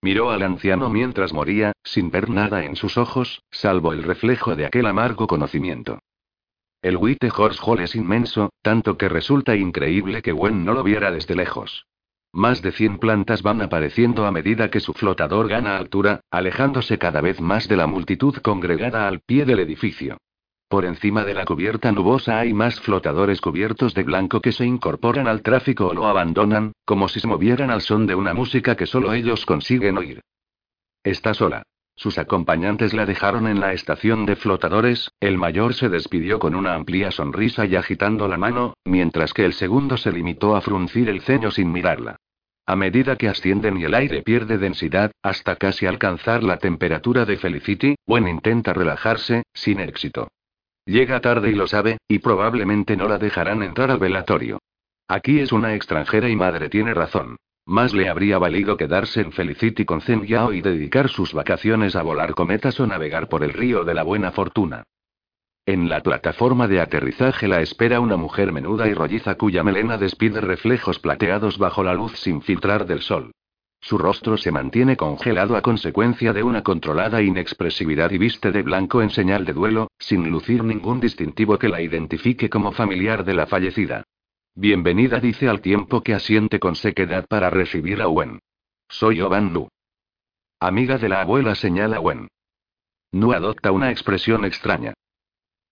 Miró 0.02 0.32
al 0.32 0.42
anciano 0.42 0.90
mientras 0.90 1.32
moría, 1.32 1.74
sin 1.84 2.10
ver 2.10 2.30
nada 2.30 2.66
en 2.66 2.76
sus 2.76 2.98
ojos, 2.98 3.44
salvo 3.52 3.94
el 3.94 4.04
reflejo 4.04 4.56
de 4.56 4.66
aquel 4.66 4.88
amargo 4.88 5.28
conocimiento. 5.28 6.00
El 6.82 6.98
White 6.98 7.30
Horse 7.36 7.60
Hall 7.64 7.80
es 7.82 7.96
inmenso, 7.96 8.50
tanto 8.64 8.98
que 8.98 9.08
resulta 9.08 9.56
increíble 9.56 10.24
que 10.24 10.32
Gwen 10.32 10.66
no 10.66 10.74
lo 10.74 10.84
viera 10.84 11.12
desde 11.12 11.36
lejos. 11.36 11.86
Más 12.34 12.64
de 12.64 12.72
100 12.72 12.98
plantas 12.98 13.44
van 13.44 13.62
apareciendo 13.62 14.26
a 14.26 14.32
medida 14.32 14.72
que 14.72 14.80
su 14.80 14.94
flotador 14.94 15.48
gana 15.48 15.78
altura, 15.78 16.22
alejándose 16.32 16.98
cada 16.98 17.22
vez 17.22 17.40
más 17.40 17.68
de 17.68 17.78
la 17.78 17.86
multitud 17.86 18.36
congregada 18.38 19.08
al 19.08 19.20
pie 19.20 19.46
del 19.46 19.60
edificio. 19.60 20.18
Por 20.70 20.86
encima 20.86 21.24
de 21.24 21.36
la 21.36 21.46
cubierta 21.46 21.92
nubosa 21.92 22.40
hay 22.40 22.54
más 22.54 22.80
flotadores 22.80 23.42
cubiertos 23.42 23.94
de 23.94 24.04
blanco 24.04 24.42
que 24.42 24.54
se 24.54 24.66
incorporan 24.66 25.28
al 25.28 25.44
tráfico 25.44 25.88
o 25.88 25.94
lo 25.94 26.08
abandonan, 26.08 26.72
como 26.86 27.10
si 27.10 27.20
se 27.20 27.28
movieran 27.28 27.70
al 27.70 27.82
son 27.82 28.08
de 28.08 28.16
una 28.16 28.34
música 28.34 28.76
que 28.76 28.88
solo 28.88 29.14
ellos 29.14 29.46
consiguen 29.46 29.98
oír. 29.98 30.22
Está 31.04 31.34
sola. 31.34 31.64
Sus 32.02 32.18
acompañantes 32.18 32.96
la 32.96 33.06
dejaron 33.06 33.46
en 33.46 33.60
la 33.60 33.74
estación 33.74 34.26
de 34.26 34.36
flotadores, 34.36 35.12
el 35.20 35.38
mayor 35.38 35.76
se 35.76 35.88
despidió 35.88 36.40
con 36.40 36.56
una 36.56 36.74
amplia 36.74 37.12
sonrisa 37.12 37.68
y 37.68 37.76
agitando 37.76 38.28
la 38.28 38.38
mano, 38.38 38.74
mientras 38.84 39.36
que 39.36 39.46
el 39.46 39.54
segundo 39.54 39.98
se 39.98 40.12
limitó 40.12 40.56
a 40.56 40.62
fruncir 40.62 41.10
el 41.10 41.22
ceño 41.22 41.52
sin 41.52 41.72
mirarla. 41.72 42.16
A 42.66 42.76
medida 42.76 43.18
que 43.18 43.30
ascienden 43.30 43.78
y 43.78 43.84
el 43.84 43.94
aire 43.94 44.24
pierde 44.24 44.58
densidad, 44.58 45.12
hasta 45.22 45.58
casi 45.58 45.86
alcanzar 45.86 46.42
la 46.42 46.58
temperatura 46.58 47.26
de 47.26 47.38
Felicity, 47.38 47.94
Gwen 48.08 48.28
intenta 48.28 48.74
relajarse, 48.74 49.44
sin 49.54 49.80
éxito. 49.80 50.28
Llega 50.88 51.22
tarde 51.22 51.52
y 51.52 51.54
lo 51.54 51.68
sabe, 51.68 52.00
y 52.08 52.18
probablemente 52.18 52.98
no 52.98 53.08
la 53.08 53.20
dejarán 53.20 53.62
entrar 53.62 53.92
al 53.92 54.00
velatorio. 54.00 54.58
Aquí 55.08 55.38
es 55.38 55.52
una 55.52 55.76
extranjera 55.76 56.30
y 56.30 56.36
madre 56.36 56.68
tiene 56.68 56.96
razón. 56.96 57.38
Más 57.66 57.94
le 57.94 58.10
habría 58.10 58.38
valido 58.38 58.76
quedarse 58.76 59.22
en 59.22 59.32
Felicity 59.32 59.86
con 59.86 60.02
Zen 60.02 60.26
Yao 60.26 60.52
y 60.54 60.62
dedicar 60.62 61.10
sus 61.10 61.34
vacaciones 61.34 61.96
a 61.96 62.02
volar 62.02 62.34
cometas 62.34 62.80
o 62.80 62.88
navegar 62.88 63.30
por 63.30 63.44
el 63.44 63.54
río 63.54 63.84
de 63.84 63.94
la 63.94 64.04
buena 64.04 64.32
fortuna. 64.32 64.84
En 65.66 65.90
la 65.90 66.02
plataforma 66.02 66.68
de 66.68 66.82
aterrizaje 66.82 67.48
la 67.48 67.62
espera 67.62 68.00
una 68.00 68.18
mujer 68.18 68.52
menuda 68.52 68.88
y 68.88 68.94
rolliza 68.96 69.36
cuya 69.36 69.64
melena 69.64 69.98
despide 69.98 70.42
reflejos 70.42 70.98
plateados 70.98 71.60
bajo 71.60 71.84
la 71.84 71.94
luz 71.94 72.14
sin 72.18 72.42
filtrar 72.42 72.88
del 72.88 73.02
sol. 73.02 73.32
Su 73.80 73.98
rostro 73.98 74.38
se 74.38 74.52
mantiene 74.52 74.98
congelado 74.98 75.56
a 75.56 75.62
consecuencia 75.62 76.34
de 76.34 76.44
una 76.44 76.64
controlada 76.64 77.22
inexpresividad 77.22 78.12
y 78.12 78.18
viste 78.18 78.52
de 78.52 78.64
blanco 78.64 79.02
en 79.02 79.12
señal 79.12 79.46
de 79.46 79.54
duelo, 79.54 79.88
sin 80.00 80.30
lucir 80.30 80.64
ningún 80.64 81.00
distintivo 81.00 81.58
que 81.58 81.70
la 81.70 81.82
identifique 81.82 82.50
como 82.50 82.72
familiar 82.72 83.24
de 83.24 83.34
la 83.34 83.46
fallecida. 83.46 84.04
Bienvenida, 84.56 85.22
dice 85.22 85.48
al 85.48 85.62
tiempo 85.62 86.02
que 86.02 86.14
asiente 86.14 86.60
con 86.60 86.76
sequedad 86.76 87.26
para 87.26 87.50
recibir 87.50 88.02
a 88.02 88.10
Wen. 88.10 88.40
Soy 88.90 89.22
Oban 89.22 89.54
Nu. 89.54 89.70
Amiga 90.60 90.98
de 90.98 91.08
la 91.08 91.22
abuela, 91.22 91.56
señala 91.56 92.02
Wen. 92.02 92.28
Nu 93.14 93.32
adopta 93.32 93.72
una 93.72 93.92
expresión 93.92 94.44
extraña. 94.44 94.94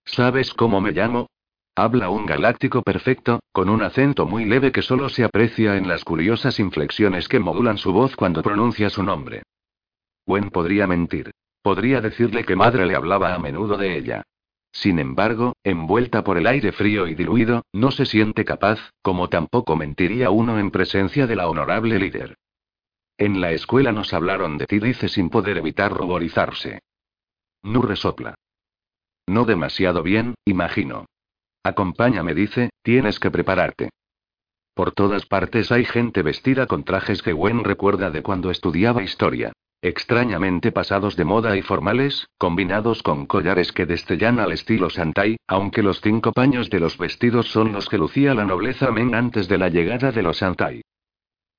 ¿Sabes 0.05 0.53
cómo 0.53 0.79
me 0.79 0.91
llamo? 0.93 1.27
Habla 1.75 2.09
un 2.09 2.25
galáctico 2.25 2.81
perfecto, 2.81 3.41
con 3.51 3.69
un 3.69 3.81
acento 3.81 4.25
muy 4.25 4.45
leve 4.45 4.71
que 4.71 4.81
solo 4.81 5.09
se 5.09 5.25
aprecia 5.25 5.75
en 5.75 5.89
las 5.89 6.05
curiosas 6.05 6.57
inflexiones 6.59 7.27
que 7.27 7.39
modulan 7.39 7.77
su 7.77 7.91
voz 7.91 8.15
cuando 8.15 8.41
pronuncia 8.41 8.89
su 8.89 9.03
nombre. 9.03 9.43
Wen 10.25 10.49
podría 10.51 10.87
mentir. 10.87 11.31
Podría 11.61 11.99
decirle 11.99 12.45
que 12.45 12.55
madre 12.55 12.85
le 12.85 12.95
hablaba 12.95 13.33
a 13.33 13.39
menudo 13.39 13.75
de 13.75 13.97
ella. 13.97 14.23
Sin 14.71 14.99
embargo, 14.99 15.53
envuelta 15.63 16.23
por 16.23 16.37
el 16.37 16.47
aire 16.47 16.71
frío 16.71 17.07
y 17.07 17.15
diluido, 17.15 17.63
no 17.73 17.91
se 17.91 18.05
siente 18.05 18.45
capaz, 18.45 18.79
como 19.01 19.29
tampoco 19.29 19.75
mentiría 19.75 20.29
uno 20.29 20.59
en 20.59 20.71
presencia 20.71 21.27
de 21.27 21.35
la 21.35 21.49
honorable 21.49 21.97
líder. 21.99 22.37
En 23.17 23.41
la 23.41 23.51
escuela 23.51 23.91
nos 23.91 24.13
hablaron 24.13 24.57
de 24.57 24.65
ti, 24.65 24.79
dice 24.79 25.09
sin 25.09 25.29
poder 25.29 25.57
evitar 25.57 25.91
ruborizarse. 25.91 26.79
Nu 27.63 27.81
resopla. 27.81 28.35
No 29.27 29.45
demasiado 29.45 30.01
bien, 30.03 30.35
imagino. 30.45 31.05
Acompáñame, 31.63 32.33
dice, 32.33 32.69
tienes 32.81 33.19
que 33.19 33.29
prepararte. 33.29 33.89
Por 34.73 34.93
todas 34.93 35.25
partes 35.25 35.71
hay 35.73 35.83
gente 35.83 36.21
vestida 36.21 36.65
con 36.65 36.85
trajes 36.85 37.21
que 37.21 37.33
Gwen 37.33 37.65
recuerda 37.65 38.11
de 38.11 38.23
cuando 38.23 38.49
estudiaba 38.49 39.03
historia. 39.03 39.51
Extrañamente 39.81 40.73
pasados 40.73 41.15
de 41.15 41.23
moda 41.23 41.55
y 41.55 41.61
formales, 41.61 42.27
combinados 42.37 43.01
con 43.01 43.25
collares 43.25 43.71
que 43.71 43.85
destellan 43.85 44.39
al 44.39 44.51
estilo 44.51 44.89
Santai, 44.89 45.37
aunque 45.47 45.83
los 45.83 46.01
cinco 46.01 46.33
paños 46.33 46.69
de 46.69 46.81
los 46.81 46.97
vestidos 46.97 47.47
son 47.47 47.71
los 47.71 47.87
que 47.87 47.97
lucía 47.97 48.33
la 48.33 48.43
nobleza 48.43 48.91
Men 48.91 49.15
antes 49.15 49.47
de 49.47 49.57
la 49.57 49.69
llegada 49.69 50.11
de 50.11 50.21
los 50.21 50.39
Santai. 50.39 50.81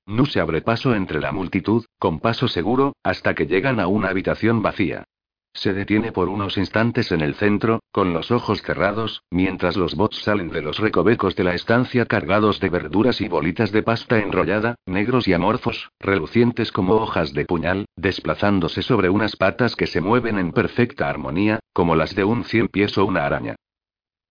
Nu 0.07 0.27
se 0.27 0.41
abre 0.41 0.61
paso 0.61 0.95
entre 0.95 1.21
la 1.21 1.33
multitud, 1.33 1.85
con 1.99 2.21
paso 2.21 2.49
seguro, 2.49 2.95
hasta 3.03 3.35
que 3.35 3.47
llegan 3.47 3.81
a 3.81 3.87
una 3.87 4.09
habitación 4.09 4.61
vacía. 4.61 5.05
Se 5.53 5.75
detiene 5.75 6.13
por 6.13 6.29
unos 6.29 6.57
instantes 6.57 7.11
en 7.13 7.21
el 7.21 7.35
centro, 7.35 7.81
con 7.93 8.13
los 8.13 8.31
ojos 8.31 8.63
cerrados, 8.63 9.23
mientras 9.31 9.77
los 9.77 9.95
bots 9.95 10.23
salen 10.23 10.49
de 10.49 10.63
los 10.63 10.79
recovecos 10.79 11.35
de 11.37 11.45
la 11.45 11.55
estancia 11.55 12.07
cargados 12.07 12.61
de 12.61 12.71
verduras 12.71 13.21
y 13.21 13.29
bolitas 13.29 13.73
de 13.73 13.83
pasta 13.83 14.19
enrollada, 14.19 14.77
negros 14.87 15.27
y 15.29 15.33
amorfos, 15.33 15.91
relucientes 15.99 16.73
como 16.73 16.95
hojas 16.95 17.33
de 17.35 17.45
puñal, 17.45 17.87
desplazándose 17.97 18.83
sobre 18.83 19.11
unas 19.11 19.37
patas 19.37 19.77
que 19.77 19.87
se 19.87 20.01
mueven 20.01 20.39
en 20.39 20.53
perfecta 20.53 21.11
armonía, 21.11 21.61
como 21.73 21.97
las 21.97 22.15
de 22.15 22.25
un 22.25 22.45
cien 22.45 22.69
pies 22.69 22.97
o 22.97 23.05
una 23.05 23.27
araña. 23.27 23.57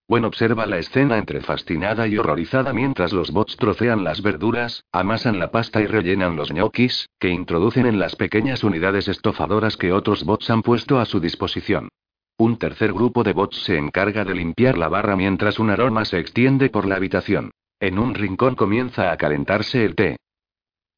Gwen 0.09 0.25
observa 0.25 0.65
la 0.65 0.79
escena 0.79 1.19
entre 1.19 1.39
fascinada 1.39 2.07
y 2.07 2.17
horrorizada 2.17 2.73
mientras 2.73 3.13
los 3.13 3.29
bots 3.29 3.55
trocean 3.57 4.03
las 4.03 4.23
verduras, 4.23 4.83
amasan 4.91 5.37
la 5.37 5.51
pasta 5.51 5.81
y 5.81 5.85
rellenan 5.85 6.35
los 6.35 6.51
ñoquis, 6.51 7.07
que 7.19 7.29
introducen 7.29 7.85
en 7.85 7.99
las 7.99 8.15
pequeñas 8.15 8.63
unidades 8.63 9.07
estofadoras 9.07 9.77
que 9.77 9.93
otros 9.93 10.23
bots 10.23 10.49
han 10.49 10.63
puesto 10.63 10.99
a 10.99 11.05
su 11.05 11.19
disposición. 11.19 11.89
Un 12.39 12.57
tercer 12.57 12.91
grupo 12.91 13.23
de 13.23 13.33
bots 13.33 13.61
se 13.61 13.77
encarga 13.77 14.25
de 14.25 14.33
limpiar 14.33 14.79
la 14.79 14.87
barra 14.87 15.15
mientras 15.15 15.59
un 15.59 15.69
aroma 15.69 16.05
se 16.05 16.17
extiende 16.17 16.71
por 16.71 16.87
la 16.87 16.95
habitación. 16.95 17.51
En 17.79 17.99
un 17.99 18.15
rincón 18.15 18.55
comienza 18.55 19.11
a 19.11 19.17
calentarse 19.17 19.85
el 19.85 19.93
té. 19.93 20.17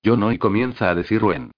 Yo 0.04 0.16
no 0.16 0.32
y 0.32 0.38
comienza 0.38 0.90
a 0.90 0.96
decir 0.96 1.20
Gwen. 1.20 1.52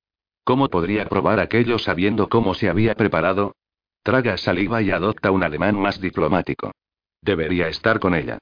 ¿Cómo 0.43 0.69
podría 0.69 1.07
probar 1.07 1.39
aquello 1.39 1.77
sabiendo 1.77 2.29
cómo 2.29 2.55
se 2.55 2.67
había 2.67 2.95
preparado? 2.95 3.53
Traga 4.01 4.37
saliva 4.37 4.81
y 4.81 4.89
adopta 4.89 5.29
un 5.29 5.43
ademán 5.43 5.79
más 5.79 6.01
diplomático. 6.01 6.71
Debería 7.23 7.69
estar 7.69 8.01
con 8.01 8.15
ella. 8.15 8.38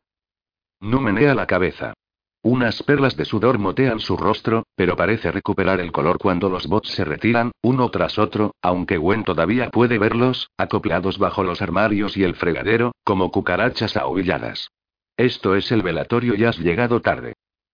No 0.80 1.00
menea 1.00 1.36
la 1.36 1.46
cabeza. 1.46 1.94
Unas 2.42 2.82
perlas 2.82 3.16
de 3.16 3.26
sudor 3.26 3.60
motean 3.60 4.00
su 4.00 4.18
rostro, 4.18 4.64
pero 4.76 4.96
parece 4.96 5.32
recuperar 5.32 5.80
el 5.80 5.92
color 5.92 6.18
cuando 6.18 6.50
los 6.50 6.66
bots 6.66 6.90
se 6.90 7.06
retiran, 7.06 7.52
uno 7.62 7.92
tras 7.92 8.18
otro, 8.18 8.56
aunque 8.64 8.98
Gwen 8.98 9.24
todavía 9.24 9.70
puede 9.70 10.00
verlos, 10.00 10.50
acoplados 10.58 11.20
bajo 11.20 11.44
los 11.44 11.62
armarios 11.62 12.18
y 12.18 12.24
el 12.24 12.34
fregadero, 12.34 12.94
como 13.04 13.30
cucarachas 13.30 13.96
ahuilladas. 13.96 14.72
Esto 15.16 15.56
es 15.56 15.72
el 15.72 15.84
velatorio 15.84 16.34
y 16.34 16.46
has 16.46 16.58
llegado 16.58 17.02
tarde. 17.02 17.34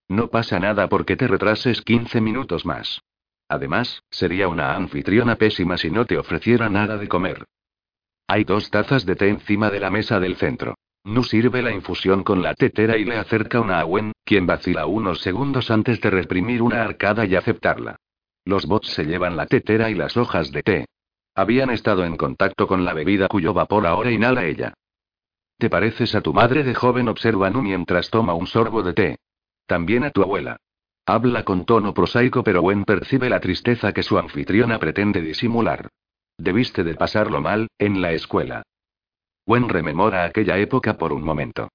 No 0.09 0.27
pasa 0.27 0.59
nada 0.59 0.89
porque 0.89 1.15
te 1.15 1.29
retrases 1.29 1.81
15 1.81 2.19
minutos 2.19 2.65
más. 2.65 3.01
Además, 3.47 4.03
sería 4.09 4.49
una 4.49 4.75
anfitriona 4.75 5.37
pésima 5.37 5.77
si 5.77 5.89
no 5.89 6.03
te 6.03 6.17
ofreciera 6.17 6.67
nada 6.67 6.97
de 6.97 7.07
comer. 7.07 7.45
Hay 8.27 8.43
dos 8.43 8.69
tazas 8.69 9.05
de 9.05 9.15
té 9.15 9.29
encima 9.29 9.69
de 9.69 9.79
la 9.79 9.89
mesa 9.89 10.19
del 10.19 10.35
centro. 10.35 10.75
Nu 11.07 11.23
sirve 11.23 11.61
la 11.61 11.71
infusión 11.71 12.21
con 12.21 12.41
la 12.41 12.53
tetera 12.53 12.97
y 12.97 13.05
le 13.05 13.15
acerca 13.15 13.61
una 13.61 13.79
a 13.79 13.83
Gwen, 13.83 14.11
quien 14.25 14.45
vacila 14.45 14.87
unos 14.87 15.21
segundos 15.21 15.71
antes 15.71 16.01
de 16.01 16.09
reprimir 16.09 16.61
una 16.61 16.83
arcada 16.83 17.25
y 17.25 17.33
aceptarla. 17.33 17.95
Los 18.43 18.65
bots 18.65 18.89
se 18.89 19.05
llevan 19.05 19.37
la 19.37 19.45
tetera 19.45 19.89
y 19.89 19.95
las 19.95 20.17
hojas 20.17 20.51
de 20.51 20.63
té. 20.63 20.85
Habían 21.33 21.69
estado 21.69 22.03
en 22.03 22.17
contacto 22.17 22.67
con 22.67 22.83
la 22.83 22.93
bebida 22.93 23.29
cuyo 23.29 23.53
vapor 23.53 23.87
ahora 23.87 24.11
inhala 24.11 24.43
ella. 24.43 24.73
¿Te 25.57 25.69
pareces 25.69 26.13
a 26.13 26.19
tu 26.19 26.33
madre 26.33 26.63
de 26.63 26.75
joven? 26.75 27.07
observa 27.07 27.49
Nu 27.49 27.61
mientras 27.61 28.09
toma 28.09 28.33
un 28.33 28.45
sorbo 28.45 28.83
de 28.83 28.91
té. 28.91 29.17
También 29.65 30.03
a 30.03 30.11
tu 30.11 30.23
abuela. 30.23 30.57
Habla 31.05 31.45
con 31.45 31.63
tono 31.63 31.93
prosaico, 31.93 32.43
pero 32.43 32.61
Gwen 32.61 32.83
percibe 32.83 33.29
la 33.29 33.39
tristeza 33.39 33.93
que 33.93 34.03
su 34.03 34.17
anfitriona 34.17 34.77
pretende 34.77 35.21
disimular. 35.21 35.87
Debiste 36.37 36.83
de 36.83 36.95
pasarlo 36.95 37.39
mal, 37.39 37.69
en 37.77 38.01
la 38.01 38.11
escuela. 38.11 38.63
Gwen 39.47 39.69
rememora 39.69 40.25
aquella 40.25 40.57
época 40.57 40.97
por 40.97 41.13
un 41.13 41.23
momento. 41.23 41.69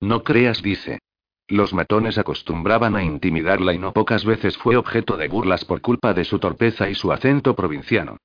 No 0.00 0.24
creas, 0.24 0.62
dice. 0.62 0.98
Los 1.46 1.74
matones 1.74 2.16
acostumbraban 2.16 2.96
a 2.96 3.04
intimidarla 3.04 3.74
y 3.74 3.78
no 3.78 3.92
pocas 3.92 4.24
veces 4.24 4.56
fue 4.56 4.78
objeto 4.78 5.18
de 5.18 5.28
burlas 5.28 5.66
por 5.66 5.82
culpa 5.82 6.14
de 6.14 6.24
su 6.24 6.38
torpeza 6.38 6.88
y 6.88 6.94
su 6.94 7.12
acento 7.12 7.54
provinciano. 7.54 8.16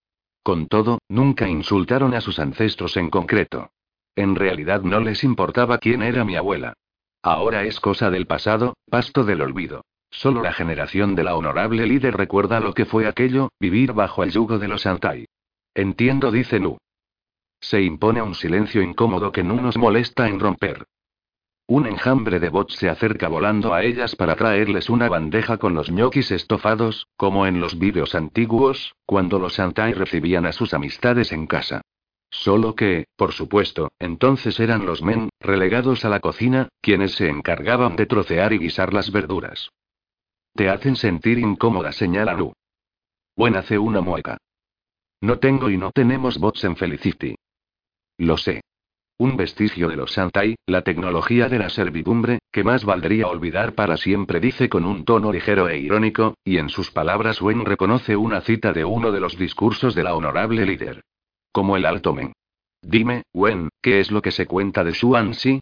Con 0.41 0.67
todo, 0.67 0.99
nunca 1.09 1.49
insultaron 1.49 2.13
a 2.13 2.21
sus 2.21 2.39
ancestros 2.39 2.95
en 2.95 3.09
concreto. 3.09 3.69
En 4.15 4.35
realidad 4.35 4.81
no 4.81 5.01
les 5.01 5.25
importaba 5.25 5.77
quién 5.77 6.01
era 6.01 6.23
mi 6.23 6.37
abuela. 6.37 6.73
Ahora 7.21 7.65
es 7.65 7.79
cosa 7.81 8.09
del 8.09 8.25
pasado, 8.25 8.75
pasto 8.89 9.25
del 9.25 9.41
olvido. 9.41 9.83
Solo 10.09 10.41
la 10.41 10.53
generación 10.53 11.15
de 11.15 11.25
la 11.25 11.35
honorable 11.35 11.85
líder 11.85 12.15
recuerda 12.15 12.61
lo 12.61 12.73
que 12.73 12.85
fue 12.85 13.05
aquello, 13.05 13.49
vivir 13.59 13.91
bajo 13.91 14.23
el 14.23 14.31
yugo 14.31 14.59
de 14.59 14.67
los 14.69 14.85
Antai. 14.85 15.25
Entiendo, 15.73 16.31
dice 16.31 16.59
Nu. 16.59 16.77
Se 17.61 17.81
impone 17.81 18.21
un 18.21 18.35
silencio 18.35 18.81
incómodo 18.81 19.31
que 19.31 19.43
no 19.43 19.53
nos 19.53 19.77
molesta 19.77 20.27
en 20.27 20.39
romper. 20.39 20.87
Un 21.67 21.87
enjambre 21.87 22.39
de 22.39 22.49
bots 22.49 22.75
se 22.75 22.89
acerca 22.89 23.29
volando 23.29 23.73
a 23.73 23.83
ellas 23.83 24.15
para 24.15 24.35
traerles 24.35 24.89
una 24.89 25.07
bandeja 25.07 25.57
con 25.57 25.73
los 25.73 25.89
ñoquis 25.89 26.31
estofados, 26.31 27.07
como 27.15 27.45
en 27.47 27.61
los 27.61 27.79
vídeos 27.79 28.13
antiguos, 28.13 28.95
cuando 29.05 29.39
los 29.39 29.53
Santai 29.53 29.93
recibían 29.93 30.45
a 30.45 30.51
sus 30.51 30.73
amistades 30.73 31.31
en 31.31 31.47
casa. 31.47 31.81
Solo 32.29 32.75
que, 32.75 33.05
por 33.15 33.31
supuesto, 33.31 33.91
entonces 33.99 34.59
eran 34.59 34.85
los 34.85 35.01
men, 35.01 35.29
relegados 35.39 36.03
a 36.03 36.09
la 36.09 36.19
cocina, 36.19 36.67
quienes 36.81 37.13
se 37.13 37.29
encargaban 37.29 37.95
de 37.95 38.05
trocear 38.05 38.51
y 38.53 38.57
guisar 38.57 38.93
las 38.93 39.11
verduras. 39.11 39.71
Te 40.55 40.69
hacen 40.69 40.95
sentir 40.95 41.39
incómoda, 41.39 41.91
señala 41.91 42.33
Lu. 42.33 42.53
Buen 43.35 43.55
hace 43.55 43.77
una 43.77 44.01
mueca. 44.01 44.37
No 45.21 45.39
tengo 45.39 45.69
y 45.69 45.77
no 45.77 45.91
tenemos 45.91 46.37
bots 46.37 46.63
en 46.63 46.75
Felicity. 46.75 47.35
Lo 48.21 48.37
sé. 48.37 48.61
Un 49.17 49.35
vestigio 49.35 49.89
de 49.89 49.95
los 49.95 50.11
Santai, 50.11 50.55
la 50.67 50.83
tecnología 50.83 51.49
de 51.49 51.57
la 51.57 51.69
servidumbre, 51.69 52.37
que 52.51 52.63
más 52.63 52.85
valdría 52.85 53.27
olvidar 53.27 53.73
para 53.73 53.97
siempre, 53.97 54.39
dice 54.39 54.69
con 54.69 54.85
un 54.85 55.05
tono 55.05 55.31
ligero 55.31 55.67
e 55.67 55.79
irónico, 55.79 56.35
y 56.43 56.59
en 56.59 56.69
sus 56.69 56.91
palabras 56.91 57.41
Wen 57.41 57.65
reconoce 57.65 58.15
una 58.15 58.41
cita 58.41 58.73
de 58.73 58.85
uno 58.85 59.11
de 59.11 59.21
los 59.21 59.39
discursos 59.39 59.95
de 59.95 60.03
la 60.03 60.13
honorable 60.13 60.67
líder. 60.67 61.01
Como 61.51 61.77
el 61.77 61.85
alto 61.87 62.13
men. 62.13 62.33
Dime, 62.83 63.23
Wen, 63.33 63.69
¿qué 63.81 63.99
es 63.99 64.11
lo 64.11 64.21
que 64.21 64.31
se 64.31 64.45
cuenta 64.45 64.83
de 64.83 64.93
Xuanxi? 64.93 65.59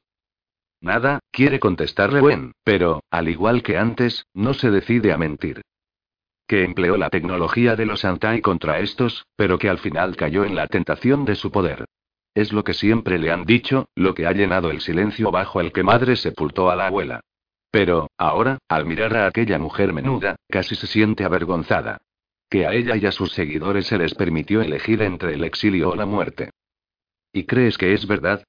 Nada, 0.82 1.20
quiere 1.32 1.62
contestarle 1.62 2.20
Wen, 2.20 2.52
pero, 2.66 3.04
al 3.10 3.30
igual 3.30 3.64
que 3.64 3.78
antes, 3.78 4.26
no 4.34 4.54
se 4.54 4.70
decide 4.70 5.14
a 5.14 5.18
mentir. 5.18 5.62
Que 6.46 6.66
empleó 6.66 6.98
la 6.98 7.10
tecnología 7.10 7.78
de 7.78 7.86
los 7.86 8.02
Santai 8.02 8.42
contra 8.42 8.80
estos, 8.80 9.26
pero 9.38 9.58
que 9.58 9.70
al 9.70 9.78
final 9.78 10.18
cayó 10.18 10.44
en 10.44 10.56
la 10.56 10.68
tentación 10.68 11.24
de 11.24 11.36
su 11.36 11.52
poder. 11.52 11.86
Es 12.40 12.54
lo 12.54 12.64
que 12.64 12.74
siempre 12.74 13.20
le 13.20 13.32
han 13.32 13.44
dicho, 13.44 13.90
lo 13.96 14.16
que 14.16 14.26
ha 14.26 14.32
llenado 14.32 14.72
el 14.72 14.80
silencio 14.80 15.30
bajo 15.30 15.60
el 15.60 15.74
que 15.74 15.84
madre 15.84 16.16
sepultó 16.16 16.72
a 16.72 16.76
la 16.78 16.88
abuela. 16.88 17.20
Pero, 17.70 18.12
ahora, 18.18 18.60
al 18.70 18.86
mirar 18.86 19.14
a 19.18 19.28
aquella 19.28 19.60
mujer 19.60 19.92
menuda, 19.92 20.38
casi 20.48 20.76
se 20.76 20.88
siente 20.88 21.26
avergonzada. 21.26 21.98
Que 22.50 22.66
a 22.66 22.72
ella 22.72 22.96
y 22.96 23.06
a 23.06 23.12
sus 23.12 23.34
seguidores 23.34 23.88
se 23.88 23.98
les 23.98 24.16
permitió 24.16 24.62
elegir 24.62 25.02
entre 25.02 25.34
el 25.34 25.44
exilio 25.44 25.90
o 25.90 25.96
la 25.98 26.06
muerte. 26.06 26.52
¿Y 27.34 27.44
crees 27.44 27.78
que 27.78 27.92
es 27.94 28.08
verdad? 28.08 28.42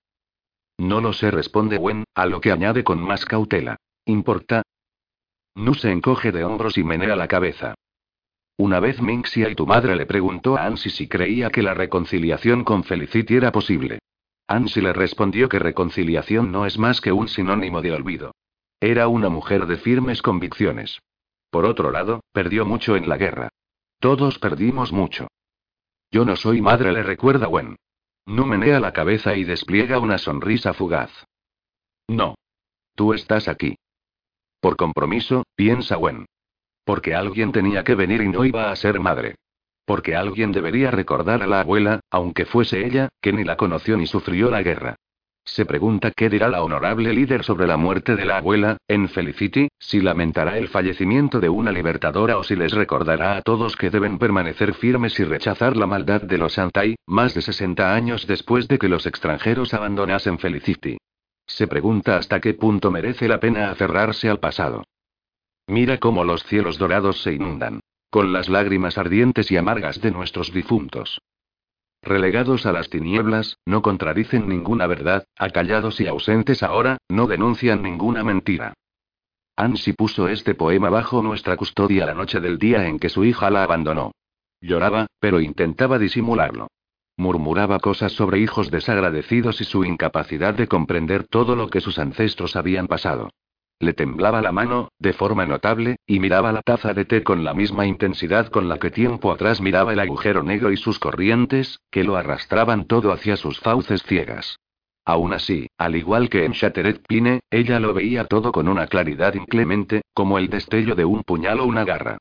No 0.78 1.00
lo 1.00 1.12
sé, 1.12 1.32
responde 1.32 1.76
Gwen, 1.76 2.04
a 2.14 2.26
lo 2.26 2.40
que 2.40 2.52
añade 2.52 2.84
con 2.84 3.02
más 3.02 3.24
cautela. 3.24 3.74
¿Importa? 4.04 4.62
Nu 5.56 5.74
se 5.74 5.90
encoge 5.90 6.30
de 6.30 6.44
hombros 6.44 6.78
y 6.78 6.84
menea 6.84 7.16
la 7.16 7.26
cabeza. 7.26 7.74
Una 8.60 8.78
vez 8.78 9.00
Minxia 9.00 9.48
y 9.48 9.54
tu 9.54 9.66
madre 9.66 9.96
le 9.96 10.04
preguntó 10.04 10.58
a 10.58 10.66
Ansi 10.66 10.90
si 10.90 11.08
creía 11.08 11.48
que 11.48 11.62
la 11.62 11.72
reconciliación 11.72 12.62
con 12.62 12.84
Felicity 12.84 13.36
era 13.36 13.52
posible. 13.52 14.00
Ansi 14.46 14.82
le 14.82 14.92
respondió 14.92 15.48
que 15.48 15.58
reconciliación 15.58 16.52
no 16.52 16.66
es 16.66 16.76
más 16.76 17.00
que 17.00 17.10
un 17.10 17.26
sinónimo 17.28 17.80
de 17.80 17.92
olvido. 17.92 18.34
Era 18.78 19.08
una 19.08 19.30
mujer 19.30 19.64
de 19.64 19.78
firmes 19.78 20.20
convicciones. 20.20 21.00
Por 21.48 21.64
otro 21.64 21.90
lado, 21.90 22.20
perdió 22.34 22.66
mucho 22.66 22.96
en 22.96 23.08
la 23.08 23.16
guerra. 23.16 23.48
Todos 23.98 24.38
perdimos 24.38 24.92
mucho. 24.92 25.28
Yo 26.10 26.26
no 26.26 26.36
soy 26.36 26.60
madre, 26.60 26.92
le 26.92 27.02
recuerda 27.02 27.46
Gwen. 27.46 27.76
Nu 28.26 28.44
menea 28.44 28.78
la 28.78 28.92
cabeza 28.92 29.36
y 29.36 29.44
despliega 29.44 29.98
una 29.98 30.18
sonrisa 30.18 30.74
fugaz. 30.74 31.10
No. 32.08 32.34
Tú 32.94 33.14
estás 33.14 33.48
aquí. 33.48 33.78
Por 34.60 34.76
compromiso, 34.76 35.44
piensa 35.56 35.96
Gwen. 35.96 36.26
Porque 36.84 37.14
alguien 37.14 37.52
tenía 37.52 37.84
que 37.84 37.94
venir 37.94 38.22
y 38.22 38.28
no 38.28 38.44
iba 38.44 38.70
a 38.70 38.76
ser 38.76 39.00
madre. 39.00 39.36
Porque 39.84 40.14
alguien 40.14 40.52
debería 40.52 40.90
recordar 40.90 41.42
a 41.42 41.46
la 41.46 41.60
abuela, 41.60 42.00
aunque 42.10 42.44
fuese 42.44 42.86
ella, 42.86 43.08
que 43.20 43.32
ni 43.32 43.44
la 43.44 43.56
conoció 43.56 43.96
ni 43.96 44.06
sufrió 44.06 44.50
la 44.50 44.62
guerra. 44.62 44.96
Se 45.44 45.64
pregunta 45.64 46.12
qué 46.12 46.28
dirá 46.28 46.48
la 46.48 46.62
honorable 46.62 47.12
líder 47.12 47.42
sobre 47.42 47.66
la 47.66 47.76
muerte 47.76 48.14
de 48.14 48.24
la 48.24 48.36
abuela, 48.36 48.76
en 48.86 49.08
Felicity, 49.08 49.68
si 49.78 50.00
lamentará 50.00 50.58
el 50.58 50.68
fallecimiento 50.68 51.40
de 51.40 51.48
una 51.48 51.72
libertadora 51.72 52.38
o 52.38 52.44
si 52.44 52.54
les 52.54 52.72
recordará 52.72 53.36
a 53.36 53.42
todos 53.42 53.74
que 53.74 53.90
deben 53.90 54.18
permanecer 54.18 54.74
firmes 54.74 55.18
y 55.18 55.24
rechazar 55.24 55.76
la 55.76 55.86
maldad 55.86 56.22
de 56.22 56.38
los 56.38 56.52
Santai, 56.52 56.96
más 57.06 57.34
de 57.34 57.42
60 57.42 57.94
años 57.94 58.26
después 58.26 58.68
de 58.68 58.78
que 58.78 58.88
los 58.88 59.06
extranjeros 59.06 59.74
abandonasen 59.74 60.38
Felicity. 60.38 60.98
Se 61.46 61.66
pregunta 61.66 62.16
hasta 62.16 62.40
qué 62.40 62.54
punto 62.54 62.92
merece 62.92 63.26
la 63.26 63.40
pena 63.40 63.72
aferrarse 63.72 64.28
al 64.28 64.38
pasado. 64.38 64.84
Mira 65.70 65.98
cómo 65.98 66.24
los 66.24 66.42
cielos 66.42 66.78
dorados 66.78 67.22
se 67.22 67.32
inundan. 67.32 67.78
Con 68.10 68.32
las 68.32 68.48
lágrimas 68.48 68.98
ardientes 68.98 69.52
y 69.52 69.56
amargas 69.56 70.00
de 70.00 70.10
nuestros 70.10 70.52
difuntos. 70.52 71.20
Relegados 72.02 72.66
a 72.66 72.72
las 72.72 72.90
tinieblas, 72.90 73.56
no 73.64 73.80
contradicen 73.80 74.48
ninguna 74.48 74.88
verdad, 74.88 75.26
acallados 75.36 76.00
y 76.00 76.08
ausentes 76.08 76.64
ahora, 76.64 76.98
no 77.08 77.28
denuncian 77.28 77.82
ninguna 77.84 78.24
mentira. 78.24 78.74
Ansi 79.54 79.92
puso 79.92 80.26
este 80.26 80.56
poema 80.56 80.90
bajo 80.90 81.22
nuestra 81.22 81.56
custodia 81.56 82.04
la 82.04 82.14
noche 82.14 82.40
del 82.40 82.58
día 82.58 82.88
en 82.88 82.98
que 82.98 83.08
su 83.08 83.24
hija 83.24 83.48
la 83.48 83.62
abandonó. 83.62 84.10
Lloraba, 84.60 85.06
pero 85.20 85.40
intentaba 85.40 86.00
disimularlo. 86.00 86.66
Murmuraba 87.16 87.78
cosas 87.78 88.10
sobre 88.10 88.40
hijos 88.40 88.72
desagradecidos 88.72 89.60
y 89.60 89.64
su 89.64 89.84
incapacidad 89.84 90.52
de 90.52 90.66
comprender 90.66 91.28
todo 91.28 91.54
lo 91.54 91.68
que 91.68 91.80
sus 91.80 92.00
ancestros 92.00 92.56
habían 92.56 92.88
pasado. 92.88 93.30
Le 93.80 93.94
temblaba 93.94 94.42
la 94.42 94.52
mano, 94.52 94.90
de 94.98 95.14
forma 95.14 95.46
notable, 95.46 95.96
y 96.06 96.20
miraba 96.20 96.52
la 96.52 96.60
taza 96.60 96.92
de 96.92 97.06
té 97.06 97.22
con 97.22 97.44
la 97.44 97.54
misma 97.54 97.86
intensidad 97.86 98.48
con 98.48 98.68
la 98.68 98.78
que 98.78 98.90
tiempo 98.90 99.32
atrás 99.32 99.62
miraba 99.62 99.94
el 99.94 100.00
agujero 100.00 100.42
negro 100.42 100.70
y 100.70 100.76
sus 100.76 100.98
corrientes, 100.98 101.80
que 101.90 102.04
lo 102.04 102.16
arrastraban 102.16 102.86
todo 102.86 103.10
hacia 103.10 103.36
sus 103.36 103.58
fauces 103.58 104.02
ciegas. 104.02 104.58
Aún 105.06 105.32
así, 105.32 105.66
al 105.78 105.96
igual 105.96 106.28
que 106.28 106.44
en 106.44 106.52
Shattered 106.52 107.00
Pine, 107.08 107.40
ella 107.50 107.80
lo 107.80 107.94
veía 107.94 108.26
todo 108.26 108.52
con 108.52 108.68
una 108.68 108.86
claridad 108.86 109.32
inclemente, 109.32 110.02
como 110.12 110.36
el 110.36 110.50
destello 110.50 110.94
de 110.94 111.06
un 111.06 111.22
puñal 111.22 111.60
o 111.60 111.64
una 111.64 111.84
garra. 111.84 112.18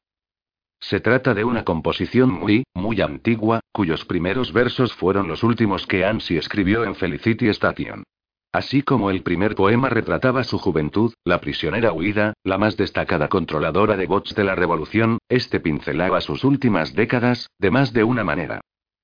Se 0.79 1.01
trata 1.01 1.33
de 1.33 1.43
una 1.43 1.65
composición 1.65 2.31
muy, 2.31 2.63
muy 2.73 3.01
antigua, 3.01 3.59
cuyos 3.73 4.05
primeros 4.05 4.53
versos 4.53 4.93
fueron 4.93 5.27
los 5.27 5.43
últimos 5.43 5.85
que 5.85 6.05
Ansi 6.05 6.37
escribió 6.37 6.85
en 6.85 6.95
Felicity 6.95 7.49
Station. 7.49 8.05
Así 8.51 8.81
como 8.81 9.11
el 9.11 9.21
primer 9.21 9.53
poema 9.53 9.89
retrataba 9.89 10.43
su 10.43 10.57
juventud, 10.57 11.13
la 11.23 11.39
prisionera 11.39 11.93
huida, 11.93 12.33
la 12.43 12.57
más 12.57 12.77
destacada 12.77 13.27
controladora 13.29 13.95
de 13.95 14.07
bots 14.07 14.33
de 14.33 14.43
la 14.43 14.55
revolución, 14.55 15.19
este 15.29 15.59
pincelaba 15.59 16.19
sus 16.19 16.43
últimas 16.43 16.95
décadas, 16.95 17.51
de 17.59 17.69
más 17.69 17.93
de 17.93 18.03
una 18.03 18.23
manera. 18.23 18.61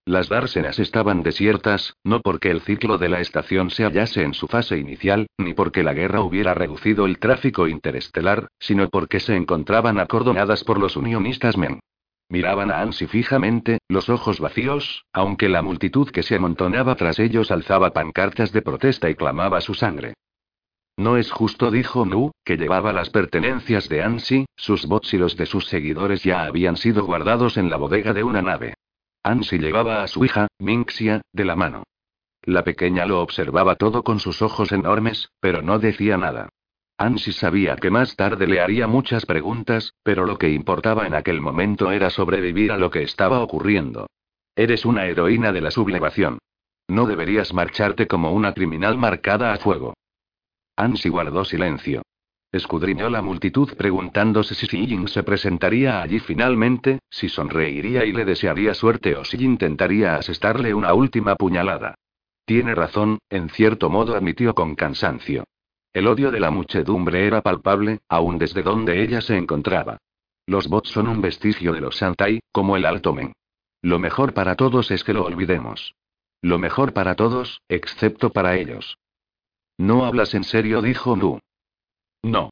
Las 0.07 0.29
dársenas 0.29 0.79
estaban 0.79 1.21
desiertas, 1.21 1.95
no 2.03 2.21
porque 2.21 2.49
el 2.49 2.61
ciclo 2.61 2.97
de 2.97 3.09
la 3.09 3.21
estación 3.21 3.69
se 3.69 3.83
hallase 3.83 4.23
en 4.23 4.33
su 4.33 4.47
fase 4.47 4.77
inicial, 4.77 5.27
ni 5.37 5.53
porque 5.53 5.83
la 5.83 5.93
guerra 5.93 6.21
hubiera 6.21 6.55
reducido 6.55 7.05
el 7.05 7.19
tráfico 7.19 7.67
interestelar, 7.67 8.47
sino 8.59 8.89
porque 8.89 9.19
se 9.19 9.35
encontraban 9.35 9.99
acordonadas 9.99 10.63
por 10.63 10.79
los 10.79 10.95
unionistas 10.95 11.55
men. 11.55 11.79
Miraban 12.29 12.71
a 12.71 12.81
Ansi 12.81 13.05
fijamente, 13.07 13.79
los 13.87 14.09
ojos 14.09 14.39
vacíos, 14.39 15.05
aunque 15.13 15.47
la 15.47 15.61
multitud 15.61 16.09
que 16.09 16.23
se 16.23 16.35
amontonaba 16.35 16.95
tras 16.95 17.19
ellos 17.19 17.51
alzaba 17.51 17.91
pancartas 17.91 18.51
de 18.51 18.61
protesta 18.61 19.09
y 19.09 19.15
clamaba 19.15 19.61
su 19.61 19.73
sangre. 19.73 20.15
No 20.97 21.17
es 21.17 21.29
justo, 21.29 21.71
dijo 21.71 22.05
Nu, 22.05 22.31
que 22.43 22.57
llevaba 22.57 22.93
las 22.93 23.09
pertenencias 23.09 23.89
de 23.89 24.01
Ansi, 24.01 24.45
sus 24.55 24.85
bots 24.85 25.13
y 25.13 25.17
los 25.17 25.35
de 25.35 25.45
sus 25.45 25.67
seguidores 25.67 26.23
ya 26.23 26.45
habían 26.45 26.77
sido 26.77 27.05
guardados 27.05 27.57
en 27.57 27.69
la 27.69 27.77
bodega 27.77 28.13
de 28.13 28.23
una 28.23 28.41
nave. 28.41 28.75
Ansi 29.21 29.57
llevaba 29.57 30.03
a 30.03 30.07
su 30.07 30.23
hija, 30.23 30.47
Minxia, 30.59 31.21
de 31.33 31.45
la 31.45 31.55
mano. 31.55 31.83
La 32.43 32.63
pequeña 32.63 33.05
lo 33.05 33.21
observaba 33.21 33.75
todo 33.75 34.03
con 34.03 34.19
sus 34.19 34.41
ojos 34.41 34.71
enormes, 34.71 35.29
pero 35.39 35.61
no 35.61 35.79
decía 35.79 36.17
nada. 36.17 36.49
Ansi 36.97 37.33
sabía 37.33 37.75
que 37.75 37.91
más 37.91 38.15
tarde 38.15 38.47
le 38.47 38.61
haría 38.61 38.87
muchas 38.87 39.25
preguntas, 39.25 39.93
pero 40.01 40.25
lo 40.25 40.37
que 40.37 40.49
importaba 40.49 41.05
en 41.05 41.13
aquel 41.13 41.41
momento 41.41 41.91
era 41.91 42.09
sobrevivir 42.09 42.71
a 42.71 42.77
lo 42.77 42.89
que 42.89 43.03
estaba 43.03 43.41
ocurriendo. 43.41 44.07
Eres 44.55 44.85
una 44.85 45.05
heroína 45.05 45.51
de 45.51 45.59
la 45.59 45.71
sublevación. 45.71 46.39
No 46.87 47.05
deberías 47.05 47.53
marcharte 47.53 48.07
como 48.07 48.31
una 48.31 48.53
criminal 48.53 48.97
marcada 48.97 49.51
a 49.51 49.57
fuego. 49.57 49.93
Ansi 50.77 51.09
guardó 51.09 51.43
silencio. 51.43 52.01
Escudriñó 52.51 53.09
la 53.09 53.21
multitud 53.21 53.73
preguntándose 53.75 54.55
si 54.55 54.65
Jin 54.67 55.09
se 55.09 55.23
presentaría 55.23 56.01
allí 56.01 56.19
finalmente, 56.19 56.99
si 57.09 57.27
sonreiría 57.27 58.05
y 58.05 58.13
le 58.13 58.23
desearía 58.23 58.73
suerte 58.73 59.17
o 59.17 59.25
si 59.25 59.43
intentaría 59.43 60.15
asestarle 60.15 60.73
una 60.73 60.93
última 60.93 61.35
puñalada. 61.35 61.95
Tiene 62.45 62.73
razón, 62.73 63.19
en 63.29 63.49
cierto 63.49 63.89
modo 63.89 64.15
admitió 64.15 64.53
con 64.53 64.75
cansancio. 64.75 65.43
El 65.95 66.07
odio 66.07 66.29
de 66.29 66.41
la 66.41 66.51
muchedumbre 66.51 67.25
era 67.25 67.41
palpable, 67.41 68.01
aún 68.09 68.37
desde 68.37 68.63
donde 68.63 69.01
ella 69.01 69.21
se 69.21 69.37
encontraba. 69.37 69.99
Los 70.45 70.67
bots 70.67 70.89
son 70.89 71.07
un 71.07 71.21
vestigio 71.21 71.71
de 71.71 71.79
los 71.79 71.95
Santai, 71.95 72.41
como 72.51 72.75
el 72.75 72.85
Alto 72.85 73.13
Men. 73.13 73.31
Lo 73.81 73.97
mejor 73.97 74.33
para 74.33 74.55
todos 74.55 74.91
es 74.91 75.05
que 75.05 75.13
lo 75.13 75.23
olvidemos. 75.23 75.95
Lo 76.41 76.59
mejor 76.59 76.91
para 76.91 77.15
todos, 77.15 77.61
excepto 77.69 78.31
para 78.31 78.57
ellos. 78.57 78.97
No 79.77 80.03
hablas 80.03 80.33
en 80.33 80.43
serio, 80.43 80.81
dijo 80.81 81.15
Nu. 81.15 81.39
No. 82.23 82.49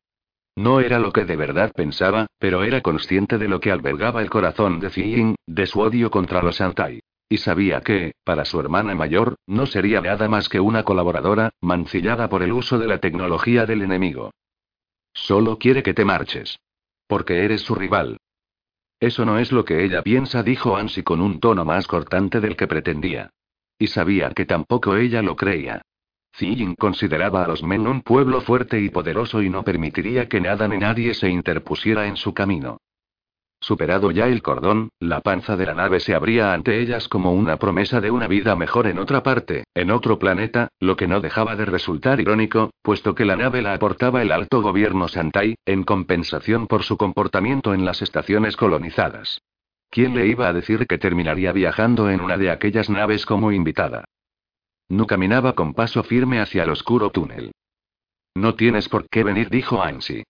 No 0.55 0.79
era 0.79 0.97
lo 0.99 1.11
que 1.11 1.25
de 1.25 1.35
verdad 1.35 1.73
pensaba, 1.73 2.27
pero 2.39 2.63
era 2.63 2.79
consciente 2.79 3.37
de 3.37 3.49
lo 3.49 3.59
que 3.59 3.71
albergaba 3.71 4.21
el 4.21 4.29
corazón 4.29 4.79
de 4.79 4.89
Yin, 4.89 5.35
de 5.47 5.65
su 5.65 5.81
odio 5.81 6.09
contra 6.09 6.41
los 6.41 6.55
Santai. 6.55 7.01
Y 7.33 7.39
sabía 7.39 7.81
que, 7.81 8.13
para 8.23 8.45
su 8.45 8.59
hermana 8.59 8.93
mayor, 8.93 9.37
no 9.47 9.65
sería 9.65 10.01
nada 10.01 10.29
más 10.29 10.49
que 10.49 10.59
una 10.59 10.83
colaboradora, 10.83 11.49
mancillada 11.61 12.29
por 12.29 12.43
el 12.43 12.51
uso 12.51 12.77
de 12.77 12.85
la 12.85 12.99
tecnología 12.99 13.65
del 13.65 13.81
enemigo. 13.81 14.29
Solo 15.15 15.57
quiere 15.57 15.81
que 15.81 15.95
te 15.95 16.05
marches. 16.05 16.59
Porque 17.07 17.43
eres 17.43 17.61
su 17.61 17.73
rival. 17.73 18.17
Eso 18.99 19.25
no 19.25 19.39
es 19.39 19.51
lo 19.51 19.65
que 19.65 19.83
ella 19.83 20.03
piensa, 20.03 20.43
dijo 20.43 20.77
Ansi 20.77 21.01
con 21.01 21.21
un 21.21 21.39
tono 21.39 21.65
más 21.65 21.87
cortante 21.87 22.39
del 22.39 22.55
que 22.55 22.67
pretendía. 22.67 23.31
Y 23.79 23.87
sabía 23.87 24.29
que 24.29 24.45
tampoco 24.45 24.95
ella 24.95 25.23
lo 25.23 25.35
creía. 25.35 25.81
Yin 26.39 26.75
consideraba 26.75 27.45
a 27.45 27.47
los 27.47 27.63
Men 27.63 27.87
un 27.87 28.03
pueblo 28.03 28.41
fuerte 28.41 28.79
y 28.79 28.89
poderoso 28.89 29.41
y 29.41 29.49
no 29.49 29.63
permitiría 29.63 30.29
que 30.29 30.39
nada 30.39 30.67
ni 30.67 30.77
nadie 30.77 31.15
se 31.15 31.29
interpusiera 31.29 32.05
en 32.05 32.15
su 32.15 32.31
camino. 32.35 32.77
Superado 33.63 34.11
ya 34.11 34.27
el 34.27 34.41
cordón, 34.41 34.89
la 34.99 35.21
panza 35.21 35.55
de 35.55 35.65
la 35.65 35.73
nave 35.73 36.01
se 36.01 36.13
abría 36.13 36.51
ante 36.51 36.81
ellas 36.81 37.07
como 37.07 37.31
una 37.31 37.55
promesa 37.55 38.01
de 38.01 38.11
una 38.11 38.27
vida 38.27 38.57
mejor 38.57 38.87
en 38.87 38.99
otra 38.99 39.23
parte, 39.23 39.63
en 39.73 39.89
otro 39.89 40.19
planeta, 40.19 40.67
lo 40.81 40.97
que 40.97 41.07
no 41.07 41.21
dejaba 41.21 41.55
de 41.55 41.63
resultar 41.63 42.19
irónico, 42.19 42.71
puesto 42.81 43.15
que 43.15 43.23
la 43.23 43.37
nave 43.37 43.61
la 43.61 43.73
aportaba 43.73 44.21
el 44.21 44.33
alto 44.33 44.61
gobierno 44.61 45.07
Santai, 45.07 45.55
en 45.65 45.83
compensación 45.83 46.67
por 46.67 46.83
su 46.83 46.97
comportamiento 46.97 47.73
en 47.73 47.85
las 47.85 48.01
estaciones 48.01 48.57
colonizadas. 48.57 49.39
¿Quién 49.89 50.13
le 50.13 50.27
iba 50.27 50.49
a 50.49 50.53
decir 50.53 50.85
que 50.85 50.97
terminaría 50.97 51.53
viajando 51.53 52.09
en 52.09 52.19
una 52.19 52.35
de 52.35 52.51
aquellas 52.51 52.89
naves 52.89 53.25
como 53.25 53.53
invitada? 53.53 54.03
No 54.89 55.07
caminaba 55.07 55.53
con 55.53 55.73
paso 55.73 56.03
firme 56.03 56.41
hacia 56.41 56.63
el 56.63 56.69
oscuro 56.69 57.11
túnel. 57.11 57.53
No 58.35 58.55
tienes 58.55 58.89
por 58.89 59.07
qué 59.07 59.23
venir, 59.23 59.49
dijo 59.49 59.81
Ansi. 59.81 60.25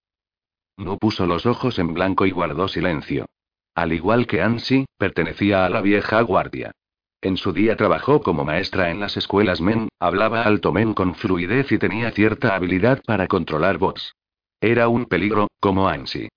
No 0.77 0.97
puso 0.97 1.25
los 1.25 1.45
ojos 1.45 1.79
en 1.79 1.93
blanco 1.93 2.25
y 2.25 2.31
guardó 2.31 2.67
silencio. 2.67 3.25
Al 3.75 3.93
igual 3.93 4.27
que 4.27 4.41
Ansi, 4.41 4.85
pertenecía 4.97 5.65
a 5.65 5.69
la 5.69 5.81
vieja 5.81 6.21
guardia. 6.21 6.71
En 7.21 7.37
su 7.37 7.53
día 7.53 7.77
trabajó 7.77 8.21
como 8.21 8.43
maestra 8.43 8.91
en 8.91 8.99
las 8.99 9.15
escuelas 9.15 9.61
Men, 9.61 9.87
hablaba 9.99 10.43
alto 10.43 10.73
Men 10.73 10.93
con 10.93 11.15
fluidez 11.15 11.71
y 11.71 11.77
tenía 11.77 12.11
cierta 12.11 12.55
habilidad 12.55 13.01
para 13.05 13.27
controlar 13.27 13.77
bots. 13.77 14.13
Era 14.59 14.87
un 14.89 15.05
peligro, 15.05 15.47
como 15.59 15.87
Ansi. 15.87 16.29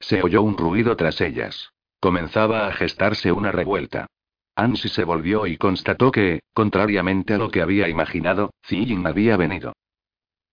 Se 0.00 0.22
oyó 0.22 0.42
un 0.42 0.56
ruido 0.56 0.96
tras 0.96 1.20
ellas. 1.20 1.70
Comenzaba 2.00 2.66
a 2.66 2.72
gestarse 2.72 3.30
una 3.30 3.52
revuelta. 3.52 4.06
Ansi 4.56 4.88
se 4.88 5.04
volvió 5.04 5.46
y 5.46 5.56
constató 5.56 6.10
que, 6.10 6.40
contrariamente 6.52 7.34
a 7.34 7.38
lo 7.38 7.50
que 7.50 7.62
había 7.62 7.88
imaginado, 7.88 8.50
Zijin 8.66 9.06
había 9.06 9.36
venido. 9.36 9.72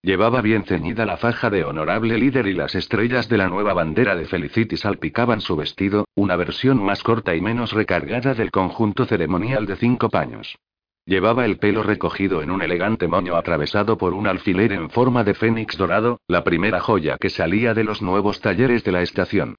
Llevaba 0.02 0.42
bien 0.42 0.64
ceñida 0.64 1.06
la 1.06 1.18
faja 1.18 1.50
de 1.50 1.66
honorable 1.66 2.18
líder 2.18 2.48
y 2.48 2.54
las 2.54 2.74
estrellas 2.74 3.28
de 3.28 3.38
la 3.38 3.50
nueva 3.50 3.74
bandera 3.74 4.16
de 4.16 4.26
Felicity 4.26 4.78
salpicaban 4.78 5.42
su 5.42 5.58
vestido, 5.58 6.08
una 6.16 6.38
versión 6.38 6.82
más 6.82 7.04
corta 7.04 7.36
y 7.36 7.42
menos 7.42 7.74
recargada 7.74 8.34
del 8.34 8.50
conjunto 8.50 9.06
ceremonial 9.06 9.66
de 9.66 9.76
cinco 9.76 10.10
paños. 10.10 10.58
Llevaba 11.06 11.44
el 11.44 11.58
pelo 11.58 11.84
recogido 11.84 12.42
en 12.42 12.52
un 12.52 12.62
elegante 12.62 13.08
moño 13.08 13.36
atravesado 13.36 13.98
por 13.98 14.14
un 14.14 14.28
alfiler 14.28 14.72
en 14.72 14.90
forma 14.90 15.26
de 15.26 15.34
fénix 15.34 15.76
dorado, 15.76 16.22
la 16.28 16.46
primera 16.46 16.80
joya 16.80 17.18
que 17.20 17.30
salía 17.30 17.74
de 17.74 17.84
los 17.84 18.02
nuevos 18.02 18.40
talleres 18.40 18.86
de 18.86 18.92
la 18.94 19.02
estación. 19.02 19.56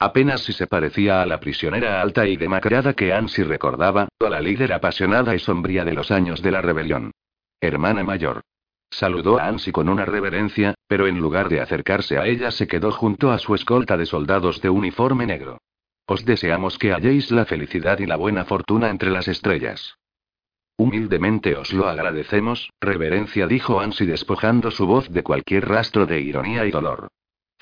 Apenas 0.00 0.40
si 0.40 0.52
se 0.52 0.66
parecía 0.66 1.22
a 1.22 1.26
la 1.26 1.38
prisionera 1.38 2.02
alta 2.02 2.26
y 2.26 2.36
demacrada 2.36 2.94
que 2.94 3.12
Ansi 3.12 3.44
recordaba, 3.44 4.08
a 4.18 4.28
la 4.28 4.40
líder 4.40 4.72
apasionada 4.72 5.36
y 5.36 5.38
sombría 5.38 5.84
de 5.84 5.92
los 5.92 6.10
años 6.10 6.42
de 6.42 6.50
la 6.50 6.62
rebelión. 6.62 7.12
Hermana 7.60 8.02
mayor. 8.02 8.42
Saludó 8.94 9.40
a 9.40 9.48
Ansi 9.48 9.72
con 9.72 9.88
una 9.88 10.04
reverencia, 10.04 10.76
pero 10.86 11.08
en 11.08 11.18
lugar 11.18 11.48
de 11.48 11.60
acercarse 11.60 12.16
a 12.16 12.26
ella 12.26 12.52
se 12.52 12.68
quedó 12.68 12.92
junto 12.92 13.32
a 13.32 13.38
su 13.38 13.56
escolta 13.56 13.96
de 13.96 14.06
soldados 14.06 14.60
de 14.60 14.70
uniforme 14.70 15.26
negro. 15.26 15.58
Os 16.06 16.24
deseamos 16.24 16.78
que 16.78 16.92
halléis 16.92 17.32
la 17.32 17.44
felicidad 17.44 17.98
y 17.98 18.06
la 18.06 18.14
buena 18.14 18.44
fortuna 18.44 18.90
entre 18.90 19.10
las 19.10 19.26
estrellas. 19.26 19.96
Humildemente 20.76 21.56
os 21.56 21.72
lo 21.72 21.88
agradecemos, 21.88 22.70
reverencia 22.80 23.48
dijo 23.48 23.80
Ansi 23.80 24.06
despojando 24.06 24.70
su 24.70 24.86
voz 24.86 25.10
de 25.10 25.24
cualquier 25.24 25.68
rastro 25.68 26.06
de 26.06 26.20
ironía 26.20 26.64
y 26.64 26.70
dolor. 26.70 27.08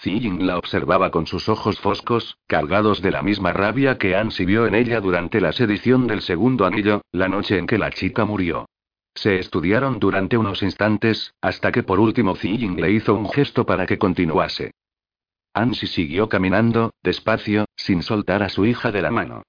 Ziying 0.03 0.47
la 0.47 0.59
observaba 0.59 1.11
con 1.11 1.27
sus 1.27 1.49
ojos 1.49 1.81
foscos, 1.81 2.37
cargados 2.47 3.01
de 3.01 3.11
la 3.11 3.23
misma 3.23 3.55
rabia 3.55 3.97
que 3.97 4.17
Ansi 4.17 4.45
vio 4.45 4.67
en 4.67 4.75
ella 4.75 5.01
durante 5.01 5.41
la 5.41 5.53
sedición 5.53 6.07
del 6.07 6.21
segundo 6.21 6.67
anillo, 6.67 7.01
la 7.11 7.29
noche 7.29 7.57
en 7.57 7.67
que 7.67 7.79
la 7.79 7.91
chica 7.91 8.27
murió. 8.27 8.67
Se 9.15 9.39
estudiaron 9.39 9.99
durante 9.99 10.37
unos 10.37 10.63
instantes, 10.63 11.35
hasta 11.41 11.71
que 11.73 11.83
por 11.83 12.01
último 12.01 12.35
Ziying 12.35 12.81
le 12.81 12.93
hizo 12.93 13.15
un 13.15 13.29
gesto 13.29 13.67
para 13.67 13.87
que 13.87 13.99
continuase. 13.99 14.73
Ansi 15.55 15.87
siguió 15.87 16.29
caminando, 16.29 16.93
despacio, 17.03 17.67
sin 17.77 18.03
soltar 18.03 18.43
a 18.43 18.49
su 18.49 18.65
hija 18.65 18.91
de 18.91 19.03
la 19.03 19.11
mano. 19.11 19.43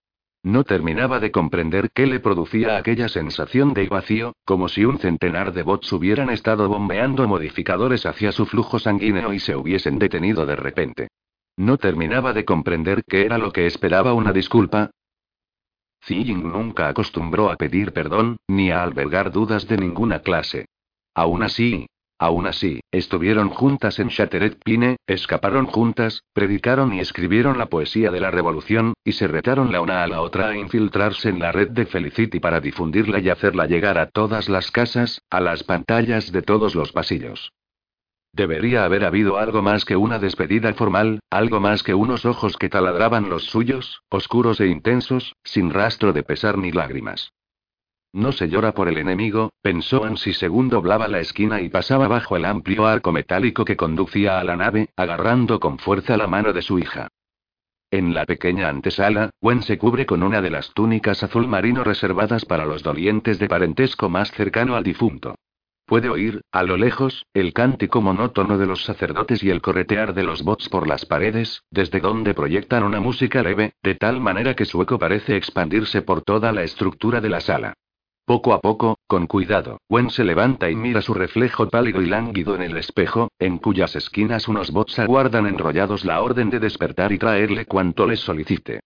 No 0.46 0.66
terminaba 0.66 1.22
de 1.22 1.32
comprender 1.32 1.90
qué 1.94 2.06
le 2.06 2.20
producía 2.20 2.76
aquella 2.76 3.08
sensación 3.08 3.74
de 3.74 3.88
vacío, 3.88 4.34
como 4.44 4.68
si 4.68 4.84
un 4.84 5.00
centenar 5.00 5.54
de 5.54 5.64
bots 5.64 5.94
hubieran 5.94 6.30
estado 6.30 6.68
bombeando 6.68 7.26
modificadores 7.30 8.06
hacia 8.06 8.34
su 8.34 8.46
flujo 8.46 8.78
sanguíneo 8.78 9.32
y 9.32 9.40
se 9.40 9.56
hubiesen 9.56 10.00
detenido 10.00 10.46
de 10.46 10.58
repente. 10.58 11.08
No 11.56 11.78
terminaba 11.78 12.34
de 12.34 12.44
comprender 12.44 13.06
qué 13.06 13.26
era 13.26 13.38
lo 13.38 13.54
que 13.54 13.68
esperaba 13.68 14.14
una 14.14 14.34
disculpa. 14.34 14.92
Ziying 16.06 16.44
nunca 16.52 16.88
acostumbró 16.88 17.52
a 17.52 17.56
pedir 17.56 17.94
perdón, 17.94 18.38
ni 18.48 18.72
a 18.72 18.84
albergar 18.84 19.32
dudas 19.32 19.68
de 19.68 19.78
ninguna 19.78 20.20
clase. 20.20 20.66
Aún 21.16 21.44
así, 21.44 21.88
Aún 22.24 22.48
así, 22.48 22.80
estuvieron 22.92 23.50
juntas 23.50 24.00
en 24.00 24.08
Chatteret 24.08 24.58
Pine, 24.64 24.96
escaparon 25.08 25.66
juntas, 25.66 26.24
predicaron 26.32 26.94
y 26.94 27.02
escribieron 27.02 27.58
la 27.58 27.66
poesía 27.66 28.12
de 28.12 28.22
la 28.22 28.32
revolución, 28.32 28.94
y 29.04 29.12
se 29.12 29.28
retaron 29.28 29.74
la 29.74 29.82
una 29.82 30.04
a 30.04 30.08
la 30.08 30.22
otra 30.22 30.48
a 30.48 30.58
infiltrarse 30.58 31.28
en 31.28 31.40
la 31.40 31.52
red 31.52 31.72
de 31.72 31.86
Felicity 31.86 32.40
para 32.40 32.62
difundirla 32.62 33.20
y 33.20 33.30
hacerla 33.30 33.66
llegar 33.66 33.98
a 33.98 34.10
todas 34.10 34.48
las 34.48 34.72
casas, 34.72 35.22
a 35.30 35.42
las 35.42 35.66
pantallas 35.66 36.32
de 36.32 36.44
todos 36.44 36.76
los 36.76 36.94
pasillos. 36.94 37.52
Debería 38.36 38.84
haber 38.84 39.06
habido 39.06 39.38
algo 39.38 39.62
más 39.62 39.86
que 39.86 39.96
una 39.96 40.18
despedida 40.18 40.74
formal, 40.74 41.20
algo 41.30 41.60
más 41.60 41.84
que 41.84 41.94
unos 41.94 42.26
ojos 42.26 42.58
que 42.58 42.68
taladraban 42.68 43.30
los 43.30 43.46
suyos, 43.46 44.02
oscuros 44.10 44.60
e 44.60 44.68
intensos, 44.68 45.36
sin 45.44 45.70
rastro 45.70 46.14
de 46.14 46.24
pesar 46.24 46.58
ni 46.58 46.72
lágrimas. 46.72 47.32
No 48.12 48.32
se 48.32 48.50
llora 48.50 48.74
por 48.74 48.88
el 48.88 48.98
enemigo, 48.98 49.52
pensó 49.62 50.04
Ansi 50.04 50.34
según 50.34 50.70
doblaba 50.70 51.08
la 51.08 51.20
esquina 51.20 51.62
y 51.62 51.70
pasaba 51.70 52.08
bajo 52.08 52.36
el 52.36 52.46
amplio 52.46 52.88
arco 52.88 53.12
metálico 53.12 53.66
que 53.66 53.78
conducía 53.78 54.40
a 54.40 54.44
la 54.44 54.56
nave, 54.56 54.90
agarrando 54.96 55.60
con 55.60 55.78
fuerza 55.78 56.18
la 56.18 56.26
mano 56.26 56.54
de 56.54 56.64
su 56.64 56.80
hija. 56.80 57.10
En 57.92 58.16
la 58.16 58.26
pequeña 58.26 58.70
antesala, 58.70 59.30
Wen 59.42 59.62
se 59.62 59.78
cubre 59.78 60.08
con 60.08 60.24
una 60.24 60.42
de 60.42 60.50
las 60.50 60.74
túnicas 60.74 61.22
azul 61.22 61.48
marino 61.48 61.84
reservadas 61.84 62.46
para 62.46 62.66
los 62.66 62.82
dolientes 62.82 63.38
de 63.38 63.48
parentesco 63.48 64.10
más 64.10 64.32
cercano 64.32 64.76
al 64.76 64.84
difunto. 64.84 65.36
Puede 65.94 66.10
oír, 66.10 66.42
a 66.52 66.64
lo 66.64 66.76
lejos, 66.76 67.28
el 67.36 67.54
cántico 67.54 68.02
monótono 68.02 68.58
de 68.58 68.66
los 68.66 68.84
sacerdotes 68.84 69.44
y 69.44 69.52
el 69.52 69.62
corretear 69.62 70.16
de 70.16 70.24
los 70.24 70.42
bots 70.42 70.68
por 70.68 70.88
las 70.88 71.06
paredes, 71.06 71.62
desde 71.70 72.00
donde 72.00 72.34
proyectan 72.34 72.82
una 72.82 73.00
música 73.00 73.44
leve, 73.44 73.74
de 73.84 73.94
tal 73.94 74.20
manera 74.20 74.56
que 74.56 74.66
su 74.66 74.82
eco 74.82 74.98
parece 74.98 75.36
expandirse 75.36 76.02
por 76.02 76.24
toda 76.24 76.52
la 76.52 76.64
estructura 76.64 77.22
de 77.22 77.30
la 77.30 77.42
sala. 77.42 77.76
Poco 78.26 78.54
a 78.54 78.60
poco, 78.60 78.98
con 79.06 79.28
cuidado, 79.28 79.78
Gwen 79.88 80.10
se 80.10 80.24
levanta 80.24 80.68
y 80.68 80.76
mira 80.76 81.04
su 81.04 81.14
reflejo 81.14 81.70
pálido 81.70 82.02
y 82.02 82.08
lánguido 82.08 82.56
en 82.56 82.64
el 82.64 82.76
espejo, 82.76 83.30
en 83.38 83.60
cuyas 83.60 83.96
esquinas 83.96 84.48
unos 84.48 84.72
bots 84.72 84.98
aguardan 84.98 85.46
enrollados 85.46 86.06
la 86.06 86.24
orden 86.24 86.50
de 86.50 86.60
despertar 86.60 87.12
y 87.12 87.20
traerle 87.20 87.68
cuanto 87.68 88.08
les 88.08 88.20
solicite. 88.20 88.80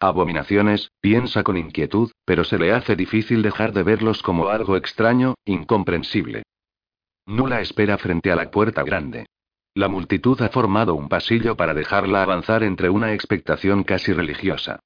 Abominaciones, 0.00 0.92
piensa 1.02 1.42
con 1.42 1.58
inquietud, 1.58 2.10
pero 2.24 2.42
se 2.42 2.58
le 2.58 2.72
hace 2.72 2.96
difícil 2.96 3.42
dejar 3.42 3.74
de 3.74 3.82
verlos 3.82 4.22
como 4.22 4.48
algo 4.48 4.78
extraño, 4.78 5.34
incomprensible. 5.44 6.42
Nula 7.26 7.62
espera 7.62 7.96
frente 7.96 8.30
a 8.30 8.36
la 8.36 8.50
puerta 8.50 8.82
grande. 8.82 9.26
La 9.74 9.88
multitud 9.88 10.40
ha 10.42 10.50
formado 10.50 10.94
un 10.94 11.08
pasillo 11.08 11.56
para 11.56 11.72
dejarla 11.72 12.22
avanzar 12.22 12.62
entre 12.62 12.90
una 12.90 13.14
expectación 13.14 13.82
casi 13.82 14.12
religiosa. 14.12 14.80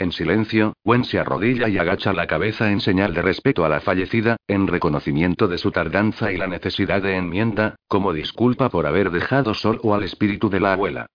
En 0.00 0.10
silencio, 0.10 0.72
Gwen 0.84 1.04
se 1.04 1.20
arrodilla 1.20 1.68
y 1.68 1.78
agacha 1.78 2.12
la 2.12 2.26
cabeza 2.26 2.72
en 2.72 2.80
señal 2.80 3.14
de 3.14 3.22
respeto 3.22 3.64
a 3.64 3.68
la 3.68 3.80
fallecida, 3.80 4.36
en 4.48 4.66
reconocimiento 4.66 5.46
de 5.46 5.56
su 5.56 5.70
tardanza 5.70 6.32
y 6.32 6.36
la 6.36 6.48
necesidad 6.48 7.00
de 7.00 7.16
enmienda, 7.16 7.76
como 7.86 8.12
disculpa 8.12 8.70
por 8.70 8.86
haber 8.86 9.10
dejado 9.10 9.54
solo 9.54 9.94
al 9.94 10.02
espíritu 10.02 10.50
de 10.50 10.58
la 10.58 10.72
abuela. 10.72 11.06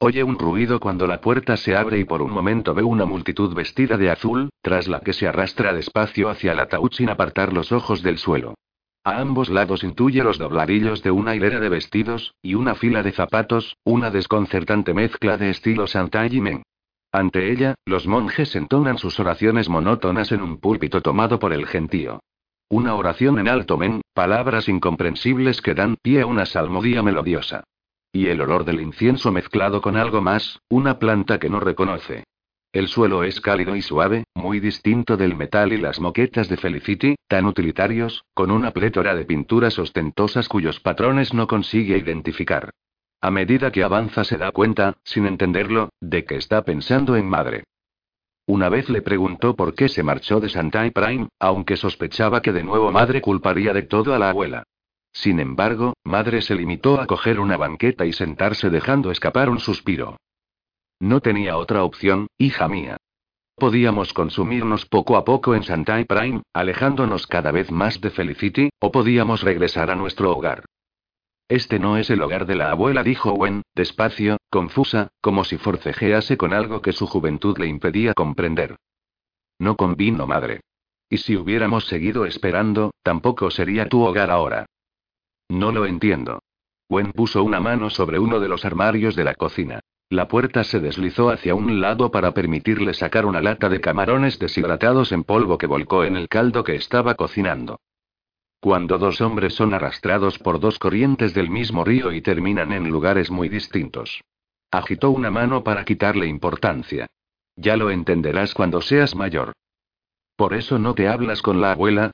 Oye 0.00 0.22
un 0.22 0.38
ruido 0.38 0.80
cuando 0.80 1.06
la 1.06 1.22
puerta 1.22 1.56
se 1.56 1.74
abre 1.74 1.98
y 1.98 2.04
por 2.04 2.20
un 2.20 2.30
momento 2.30 2.74
ve 2.74 2.82
una 2.82 3.06
multitud 3.06 3.54
vestida 3.54 3.96
de 3.96 4.10
azul, 4.10 4.50
tras 4.60 4.86
la 4.86 5.00
que 5.00 5.14
se 5.14 5.26
arrastra 5.26 5.72
despacio 5.72 6.28
hacia 6.28 6.52
el 6.52 6.60
ataúd 6.60 6.92
sin 6.92 7.08
apartar 7.08 7.54
los 7.54 7.72
ojos 7.72 8.02
del 8.02 8.18
suelo. 8.18 8.54
A 9.04 9.20
ambos 9.20 9.50
lados 9.50 9.84
intuye 9.84 10.24
los 10.24 10.38
dobladillos 10.38 11.02
de 11.02 11.10
una 11.10 11.36
hilera 11.36 11.60
de 11.60 11.68
vestidos, 11.68 12.34
y 12.40 12.54
una 12.54 12.74
fila 12.74 13.02
de 13.02 13.12
zapatos, 13.12 13.76
una 13.84 14.10
desconcertante 14.10 14.94
mezcla 14.94 15.36
de 15.36 15.50
estilo 15.50 15.86
Santai 15.86 16.34
y 16.34 16.40
Men. 16.40 16.62
Ante 17.12 17.52
ella, 17.52 17.74
los 17.84 18.06
monjes 18.06 18.56
entonan 18.56 18.96
sus 18.96 19.20
oraciones 19.20 19.68
monótonas 19.68 20.32
en 20.32 20.40
un 20.40 20.58
púlpito 20.58 21.02
tomado 21.02 21.38
por 21.38 21.52
el 21.52 21.66
gentío. 21.66 22.20
Una 22.70 22.94
oración 22.94 23.38
en 23.38 23.46
alto 23.46 23.76
men, 23.76 24.00
palabras 24.14 24.68
incomprensibles 24.68 25.60
que 25.60 25.74
dan 25.74 25.96
pie 26.00 26.22
a 26.22 26.26
una 26.26 26.46
salmodía 26.46 27.02
melodiosa. 27.02 27.62
Y 28.10 28.28
el 28.28 28.40
olor 28.40 28.64
del 28.64 28.80
incienso 28.80 29.30
mezclado 29.30 29.82
con 29.82 29.96
algo 29.96 30.22
más, 30.22 30.60
una 30.70 30.98
planta 30.98 31.38
que 31.38 31.50
no 31.50 31.60
reconoce. 31.60 32.24
El 32.74 32.88
suelo 32.88 33.22
es 33.22 33.40
cálido 33.40 33.76
y 33.76 33.82
suave, 33.82 34.24
muy 34.34 34.58
distinto 34.58 35.16
del 35.16 35.36
metal 35.36 35.72
y 35.72 35.76
las 35.76 36.00
moquetas 36.00 36.48
de 36.48 36.56
Felicity, 36.56 37.14
tan 37.28 37.46
utilitarios, 37.46 38.24
con 38.34 38.50
una 38.50 38.72
plétora 38.72 39.14
de 39.14 39.24
pinturas 39.24 39.78
ostentosas 39.78 40.48
cuyos 40.48 40.80
patrones 40.80 41.32
no 41.32 41.46
consigue 41.46 41.96
identificar. 41.96 42.70
A 43.20 43.30
medida 43.30 43.70
que 43.70 43.84
avanza 43.84 44.24
se 44.24 44.38
da 44.38 44.50
cuenta, 44.50 44.96
sin 45.04 45.26
entenderlo, 45.26 45.90
de 46.00 46.24
que 46.24 46.34
está 46.34 46.64
pensando 46.64 47.14
en 47.14 47.28
madre. 47.28 47.62
Una 48.44 48.68
vez 48.68 48.90
le 48.90 49.02
preguntó 49.02 49.54
por 49.54 49.76
qué 49.76 49.88
se 49.88 50.02
marchó 50.02 50.40
de 50.40 50.48
Santai 50.48 50.90
Prime, 50.90 51.28
aunque 51.38 51.76
sospechaba 51.76 52.42
que 52.42 52.52
de 52.52 52.64
nuevo 52.64 52.90
madre 52.90 53.20
culparía 53.20 53.72
de 53.72 53.82
todo 53.82 54.14
a 54.14 54.18
la 54.18 54.30
abuela. 54.30 54.64
Sin 55.12 55.38
embargo, 55.38 55.94
madre 56.02 56.42
se 56.42 56.56
limitó 56.56 57.00
a 57.00 57.06
coger 57.06 57.38
una 57.38 57.56
banqueta 57.56 58.04
y 58.04 58.12
sentarse 58.12 58.68
dejando 58.68 59.12
escapar 59.12 59.48
un 59.48 59.60
suspiro. 59.60 60.16
No 61.00 61.20
tenía 61.20 61.56
otra 61.56 61.84
opción, 61.84 62.28
hija 62.38 62.68
mía. 62.68 62.96
Podíamos 63.56 64.12
consumirnos 64.12 64.86
poco 64.86 65.16
a 65.16 65.24
poco 65.24 65.54
en 65.54 65.62
Santai 65.62 66.04
Prime, 66.04 66.42
alejándonos 66.52 67.26
cada 67.26 67.52
vez 67.52 67.70
más 67.70 68.00
de 68.00 68.10
Felicity, 68.10 68.70
o 68.80 68.90
podíamos 68.90 69.42
regresar 69.42 69.90
a 69.90 69.94
nuestro 69.94 70.36
hogar. 70.36 70.64
Este 71.48 71.78
no 71.78 71.96
es 71.98 72.10
el 72.10 72.22
hogar 72.22 72.46
de 72.46 72.56
la 72.56 72.70
abuela, 72.70 73.02
dijo 73.02 73.32
Gwen, 73.32 73.62
despacio, 73.74 74.38
confusa, 74.50 75.08
como 75.20 75.44
si 75.44 75.58
forcejease 75.58 76.36
con 76.36 76.52
algo 76.52 76.80
que 76.80 76.92
su 76.92 77.06
juventud 77.06 77.58
le 77.58 77.66
impedía 77.66 78.14
comprender. 78.14 78.76
No 79.58 79.76
convino, 79.76 80.26
madre. 80.26 80.60
Y 81.08 81.18
si 81.18 81.36
hubiéramos 81.36 81.84
seguido 81.84 82.24
esperando, 82.24 82.92
tampoco 83.02 83.50
sería 83.50 83.88
tu 83.88 84.02
hogar 84.02 84.30
ahora. 84.30 84.66
No 85.48 85.70
lo 85.70 85.86
entiendo. 85.86 86.40
Gwen 86.88 87.12
puso 87.12 87.44
una 87.44 87.60
mano 87.60 87.90
sobre 87.90 88.18
uno 88.18 88.40
de 88.40 88.48
los 88.48 88.64
armarios 88.64 89.14
de 89.14 89.24
la 89.24 89.34
cocina. 89.34 89.80
La 90.10 90.28
puerta 90.28 90.64
se 90.64 90.80
deslizó 90.80 91.30
hacia 91.30 91.54
un 91.54 91.80
lado 91.80 92.10
para 92.10 92.32
permitirle 92.32 92.94
sacar 92.94 93.26
una 93.26 93.40
lata 93.40 93.68
de 93.68 93.80
camarones 93.80 94.38
deshidratados 94.38 95.12
en 95.12 95.24
polvo 95.24 95.58
que 95.58 95.66
volcó 95.66 96.04
en 96.04 96.16
el 96.16 96.28
caldo 96.28 96.62
que 96.62 96.76
estaba 96.76 97.14
cocinando. 97.14 97.80
Cuando 98.60 98.96
dos 98.98 99.20
hombres 99.20 99.54
son 99.54 99.74
arrastrados 99.74 100.38
por 100.38 100.60
dos 100.60 100.78
corrientes 100.78 101.34
del 101.34 101.50
mismo 101.50 101.84
río 101.84 102.12
y 102.12 102.22
terminan 102.22 102.72
en 102.72 102.88
lugares 102.88 103.30
muy 103.30 103.48
distintos. 103.48 104.22
Agitó 104.70 105.10
una 105.10 105.30
mano 105.30 105.62
para 105.62 105.84
quitarle 105.84 106.26
importancia. 106.26 107.06
Ya 107.56 107.76
lo 107.76 107.90
entenderás 107.90 108.54
cuando 108.54 108.80
seas 108.80 109.14
mayor. 109.14 109.52
¿Por 110.36 110.54
eso 110.54 110.78
no 110.78 110.94
te 110.94 111.08
hablas 111.08 111.42
con 111.42 111.60
la 111.60 111.72
abuela? 111.72 112.10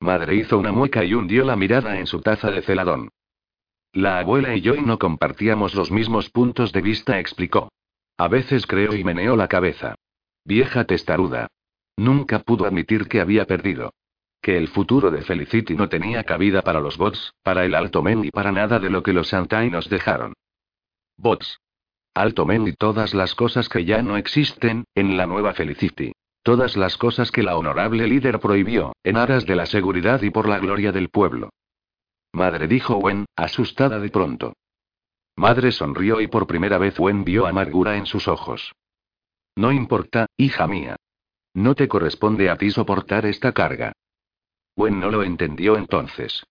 Madre 0.00 0.34
hizo 0.34 0.58
una 0.58 0.72
mueca 0.72 1.04
y 1.04 1.14
hundió 1.14 1.44
la 1.44 1.56
mirada 1.56 1.98
en 1.98 2.06
su 2.06 2.20
taza 2.20 2.50
de 2.50 2.62
celadón. 2.62 3.10
La 3.92 4.20
abuela 4.20 4.54
y 4.54 4.60
yo 4.60 4.74
no 4.74 4.98
compartíamos 4.98 5.74
los 5.74 5.90
mismos 5.90 6.30
puntos 6.30 6.72
de 6.72 6.80
vista, 6.80 7.18
explicó. 7.18 7.72
A 8.16 8.28
veces 8.28 8.66
creo 8.66 8.94
y 8.94 9.02
meneó 9.02 9.34
la 9.36 9.48
cabeza. 9.48 9.96
Vieja 10.44 10.84
testaruda. 10.84 11.48
Nunca 11.96 12.38
pudo 12.38 12.66
admitir 12.66 13.08
que 13.08 13.20
había 13.20 13.46
perdido. 13.46 13.92
que 14.42 14.56
el 14.56 14.68
futuro 14.68 15.10
de 15.10 15.22
Felicity 15.22 15.74
no 15.74 15.88
tenía 15.88 16.24
cabida 16.24 16.62
para 16.62 16.80
los 16.80 16.96
bots, 16.96 17.34
para 17.42 17.64
el 17.64 17.74
Alto 17.74 18.02
Men 18.02 18.24
y 18.24 18.30
para 18.30 18.52
nada 18.52 18.78
de 18.78 18.88
lo 18.88 19.02
que 19.02 19.12
los 19.12 19.28
Santai 19.28 19.70
nos 19.70 19.88
dejaron. 19.88 20.32
Bots. 21.18 21.60
Alto 22.14 22.46
Men 22.46 22.66
y 22.66 22.72
todas 22.72 23.12
las 23.14 23.34
cosas 23.34 23.68
que 23.68 23.84
ya 23.84 24.02
no 24.02 24.16
existen, 24.16 24.84
en 24.94 25.16
la 25.16 25.26
nueva 25.26 25.52
Felicity. 25.52 26.12
Todas 26.42 26.76
las 26.76 26.96
cosas 26.96 27.30
que 27.30 27.42
la 27.42 27.56
honorable 27.56 28.06
líder 28.06 28.40
prohibió, 28.40 28.94
en 29.04 29.18
aras 29.18 29.44
de 29.44 29.56
la 29.56 29.66
seguridad 29.66 30.22
y 30.22 30.30
por 30.30 30.48
la 30.48 30.58
gloria 30.58 30.90
del 30.90 31.10
pueblo. 31.10 31.50
Madre 32.32 32.68
dijo 32.68 32.96
Wen, 32.96 33.26
asustada 33.36 33.98
de 33.98 34.10
pronto. 34.10 34.54
Madre 35.36 35.72
sonrió 35.72 36.20
y 36.20 36.26
por 36.26 36.46
primera 36.46 36.78
vez 36.78 36.98
Wen 36.98 37.24
vio 37.24 37.46
amargura 37.46 37.96
en 37.96 38.06
sus 38.06 38.28
ojos. 38.28 38.72
No 39.56 39.72
importa, 39.72 40.26
hija 40.36 40.66
mía. 40.66 40.96
No 41.54 41.74
te 41.74 41.88
corresponde 41.88 42.50
a 42.50 42.56
ti 42.56 42.70
soportar 42.70 43.26
esta 43.26 43.52
carga. 43.52 43.92
Wen 44.76 45.00
no 45.00 45.10
lo 45.10 45.22
entendió 45.22 45.76
entonces. 45.76 46.44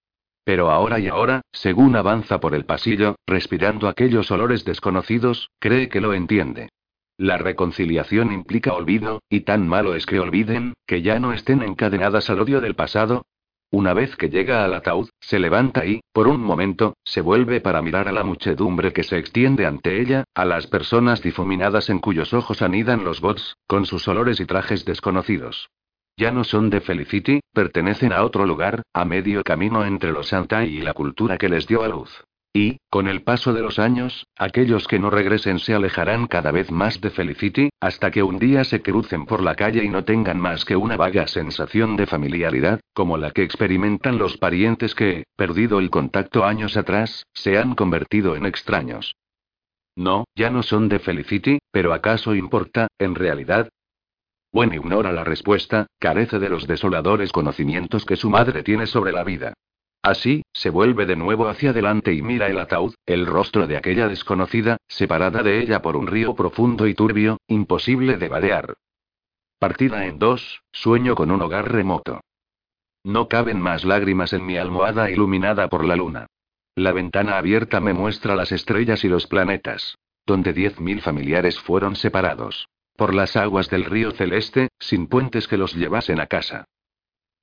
Pero 0.43 0.71
ahora 0.71 0.99
y 0.99 1.07
ahora, 1.07 1.41
según 1.51 1.95
avanza 1.95 2.39
por 2.39 2.55
el 2.55 2.65
pasillo, 2.65 3.15
respirando 3.27 3.87
aquellos 3.87 4.31
olores 4.31 4.65
desconocidos, 4.65 5.51
cree 5.59 5.89
que 5.89 6.01
lo 6.01 6.13
entiende. 6.13 6.69
La 7.17 7.37
reconciliación 7.37 8.31
implica 8.31 8.73
olvido, 8.73 9.21
y 9.29 9.41
tan 9.41 9.67
malo 9.67 9.93
es 9.93 10.05
que 10.05 10.19
olviden, 10.19 10.73
que 10.87 11.01
ya 11.01 11.19
no 11.19 11.33
estén 11.33 11.61
encadenadas 11.61 12.29
al 12.29 12.39
odio 12.39 12.61
del 12.61 12.75
pasado. 12.75 13.25
Una 13.71 13.93
vez 13.93 14.15
que 14.15 14.29
llega 14.29 14.65
al 14.65 14.73
ataúd, 14.73 15.09
se 15.19 15.37
levanta 15.37 15.85
y, 15.85 16.01
por 16.11 16.27
un 16.27 16.41
momento, 16.41 16.95
se 17.03 17.21
vuelve 17.21 17.61
para 17.61 17.83
mirar 17.83 18.07
a 18.07 18.11
la 18.11 18.23
muchedumbre 18.23 18.93
que 18.93 19.03
se 19.03 19.19
extiende 19.19 19.67
ante 19.67 20.01
ella, 20.01 20.23
a 20.33 20.43
las 20.43 20.65
personas 20.65 21.21
difuminadas 21.21 21.91
en 21.91 21.99
cuyos 21.99 22.33
ojos 22.33 22.63
anidan 22.63 23.03
los 23.03 23.21
bots, 23.21 23.57
con 23.67 23.85
sus 23.85 24.07
olores 24.07 24.39
y 24.39 24.45
trajes 24.45 24.85
desconocidos. 24.85 25.69
Ya 26.17 26.31
no 26.31 26.43
son 26.43 26.71
de 26.71 26.81
Felicity, 26.81 27.41
pertenecen 27.53 28.11
a 28.11 28.23
otro 28.23 28.45
lugar, 28.45 28.81
a 28.91 29.05
medio 29.05 29.43
camino 29.43 29.85
entre 29.85 30.11
los 30.11 30.29
Santai 30.29 30.67
y 30.67 30.81
la 30.81 30.93
cultura 30.93 31.37
que 31.37 31.47
les 31.47 31.67
dio 31.67 31.83
a 31.83 31.87
luz. 31.87 32.25
Y, 32.51 32.79
con 32.89 33.07
el 33.07 33.21
paso 33.21 33.53
de 33.53 33.61
los 33.61 33.77
años, 33.77 34.25
aquellos 34.35 34.87
que 34.87 34.97
no 34.97 35.11
regresen 35.11 35.59
se 35.59 35.75
alejarán 35.75 36.25
cada 36.25 36.51
vez 36.51 36.71
más 36.71 36.99
de 36.99 37.11
Felicity, 37.11 37.69
hasta 37.79 38.09
que 38.09 38.23
un 38.23 38.39
día 38.39 38.63
se 38.63 38.81
crucen 38.81 39.27
por 39.27 39.43
la 39.43 39.55
calle 39.55 39.83
y 39.83 39.89
no 39.89 40.03
tengan 40.03 40.39
más 40.39 40.65
que 40.65 40.75
una 40.75 40.97
vaga 40.97 41.27
sensación 41.27 41.95
de 41.95 42.07
familiaridad, 42.07 42.79
como 42.93 43.17
la 43.17 43.31
que 43.31 43.43
experimentan 43.43 44.17
los 44.17 44.37
parientes 44.37 44.95
que, 44.95 45.25
perdido 45.35 45.77
el 45.77 45.91
contacto 45.91 46.43
años 46.43 46.75
atrás, 46.75 47.27
se 47.33 47.59
han 47.59 47.75
convertido 47.75 48.35
en 48.35 48.47
extraños. 48.47 49.15
No, 49.95 50.25
ya 50.33 50.49
no 50.49 50.63
son 50.63 50.89
de 50.89 50.97
Felicity, 50.97 51.59
pero 51.71 51.93
¿acaso 51.93 52.33
importa, 52.33 52.87
en 52.97 53.13
realidad? 53.13 53.69
Bueno 54.51 54.73
ignora 54.73 55.11
la 55.11 55.23
respuesta, 55.23 55.85
carece 55.99 56.39
de 56.39 56.49
los 56.49 56.65
desoladores 56.65 57.31
conocimientos 57.31 58.05
que 58.05 58.15
su 58.15 58.31
madre 58.31 58.63
tiene 58.63 58.87
sobre 58.87 59.11
la 59.11 59.23
vida. 59.23 59.53
Así, 60.01 60.43
se 60.53 60.69
vuelve 60.69 61.05
de 61.05 61.15
nuevo 61.15 61.47
hacia 61.49 61.71
adelante 61.71 62.13
y 62.13 62.21
mira 62.21 62.47
el 62.47 62.59
ataúd, 62.59 62.95
el 63.05 63.25
rostro 63.25 63.67
de 63.67 63.75
aquella 63.75 64.07
desconocida, 64.07 64.77
separada 64.87 65.43
de 65.43 65.61
ella 65.61 65.81
por 65.81 65.97
un 65.97 66.07
río 66.07 66.35
profundo 66.35 66.87
y 66.87 66.93
turbio, 66.93 67.37
imposible 67.47 68.17
de 68.17 68.29
vadear. 68.29 68.75
Partida 69.59 70.05
en 70.05 70.17
dos, 70.17 70.61
sueño 70.71 71.15
con 71.15 71.31
un 71.31 71.41
hogar 71.41 71.69
remoto. 71.69 72.21
No 73.03 73.27
caben 73.27 73.59
más 73.59 73.83
lágrimas 73.83 74.31
en 74.31 74.45
mi 74.45 74.57
almohada 74.57 75.11
iluminada 75.11 75.67
por 75.67 75.83
la 75.83 75.97
luna. 75.97 76.27
La 76.75 76.93
ventana 76.93 77.37
abierta 77.37 77.81
me 77.81 77.93
muestra 77.93 78.35
las 78.35 78.53
estrellas 78.53 79.03
y 79.03 79.09
los 79.09 79.27
planetas. 79.27 79.97
Donde 80.25 80.53
diez 80.53 80.79
mil 80.79 81.01
familiares 81.01 81.59
fueron 81.59 81.95
separados. 81.95 82.69
Por 82.95 83.15
las 83.15 83.35
aguas 83.35 83.69
del 83.69 83.83
río 83.85 84.11
celeste, 84.11 84.69
sin 84.79 85.07
puentes 85.07 85.47
que 85.47 85.57
los 85.57 85.73
llevasen 85.73 86.19
a 86.19 86.27
casa. 86.27 86.65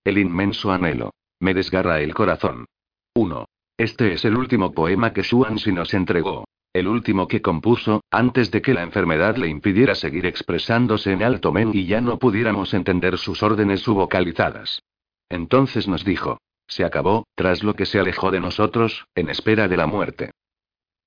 El 0.04 0.18
inmenso 0.18 0.70
anhelo. 0.70 1.10
Me 1.40 1.54
desgarra 1.54 2.00
el 2.00 2.14
corazón. 2.14 2.66
1. 3.14 3.46
Este 3.76 4.12
es 4.12 4.24
el 4.24 4.36
último 4.36 4.72
poema 4.72 5.12
que 5.12 5.22
Xuanxi 5.22 5.72
nos 5.72 5.92
entregó. 5.94 6.44
El 6.72 6.88
último 6.88 7.26
que 7.26 7.42
compuso, 7.42 8.02
antes 8.10 8.50
de 8.50 8.60
que 8.60 8.74
la 8.74 8.82
enfermedad 8.82 9.36
le 9.36 9.48
impidiera 9.48 9.94
seguir 9.94 10.26
expresándose 10.26 11.12
en 11.12 11.22
alto 11.22 11.52
men 11.52 11.70
y 11.72 11.86
ya 11.86 12.00
no 12.00 12.18
pudiéramos 12.18 12.74
entender 12.74 13.18
sus 13.18 13.42
órdenes 13.42 13.80
subvocalizadas. 13.80 14.82
Entonces 15.28 15.88
nos 15.88 16.04
dijo. 16.04 16.38
Se 16.68 16.84
acabó, 16.84 17.26
tras 17.34 17.62
lo 17.62 17.74
que 17.74 17.86
se 17.86 17.98
alejó 17.98 18.30
de 18.30 18.40
nosotros, 18.40 19.06
en 19.14 19.30
espera 19.30 19.68
de 19.68 19.76
la 19.76 19.86
muerte. 19.86 20.32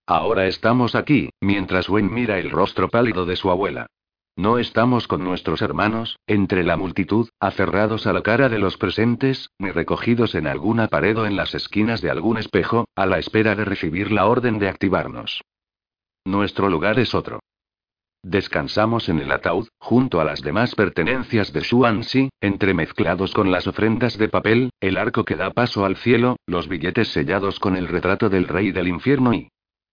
Ahora 0.07 0.47
estamos 0.47 0.95
aquí, 0.95 1.29
mientras 1.41 1.89
Wen 1.89 2.11
mira 2.11 2.39
el 2.39 2.49
rostro 2.49 2.89
pálido 2.89 3.25
de 3.25 3.35
su 3.35 3.51
abuela. 3.51 3.87
No 4.39 4.57
estamos 4.57 5.05
con 5.05 5.21
nuestros 5.25 5.61
hermanos, 5.61 6.17
entre 6.25 6.63
la 6.63 6.77
multitud, 6.77 7.27
aferrados 7.41 8.07
a 8.07 8.13
la 8.13 8.21
cara 8.21 8.47
de 8.47 8.57
los 8.57 8.77
presentes, 8.77 9.49
ni 9.59 9.69
recogidos 9.69 10.33
en 10.33 10.47
alguna 10.47 10.87
pared 10.87 11.17
o 11.17 11.25
en 11.25 11.35
las 11.35 11.53
esquinas 11.55 11.99
de 11.99 12.09
algún 12.09 12.37
espejo, 12.37 12.87
a 12.95 13.05
la 13.05 13.19
espera 13.19 13.53
de 13.55 13.65
recibir 13.65 14.13
la 14.13 14.27
orden 14.27 14.57
de 14.57 14.69
activarnos. 14.69 15.41
Nuestro 16.25 16.69
lugar 16.69 16.99
es 16.99 17.13
otro. 17.13 17.41
Descansamos 18.23 19.09
en 19.09 19.19
el 19.19 19.29
ataúd, 19.33 19.67
junto 19.77 20.21
a 20.21 20.23
las 20.23 20.41
demás 20.41 20.73
pertenencias 20.73 21.51
de 21.51 21.59
Xuanxi, 21.59 22.29
entremezclados 22.39 23.33
con 23.33 23.51
las 23.51 23.67
ofrendas 23.67 24.17
de 24.17 24.29
papel, 24.29 24.69
el 24.79 24.95
arco 24.95 25.25
que 25.25 25.35
da 25.35 25.51
paso 25.51 25.83
al 25.83 25.97
cielo, 25.97 26.37
los 26.47 26.69
billetes 26.69 27.09
sellados 27.09 27.59
con 27.59 27.75
el 27.75 27.89
retrato 27.89 28.29
del 28.29 28.47
rey 28.47 28.71
del 28.71 28.87
infierno 28.87 29.33
y, 29.33 29.49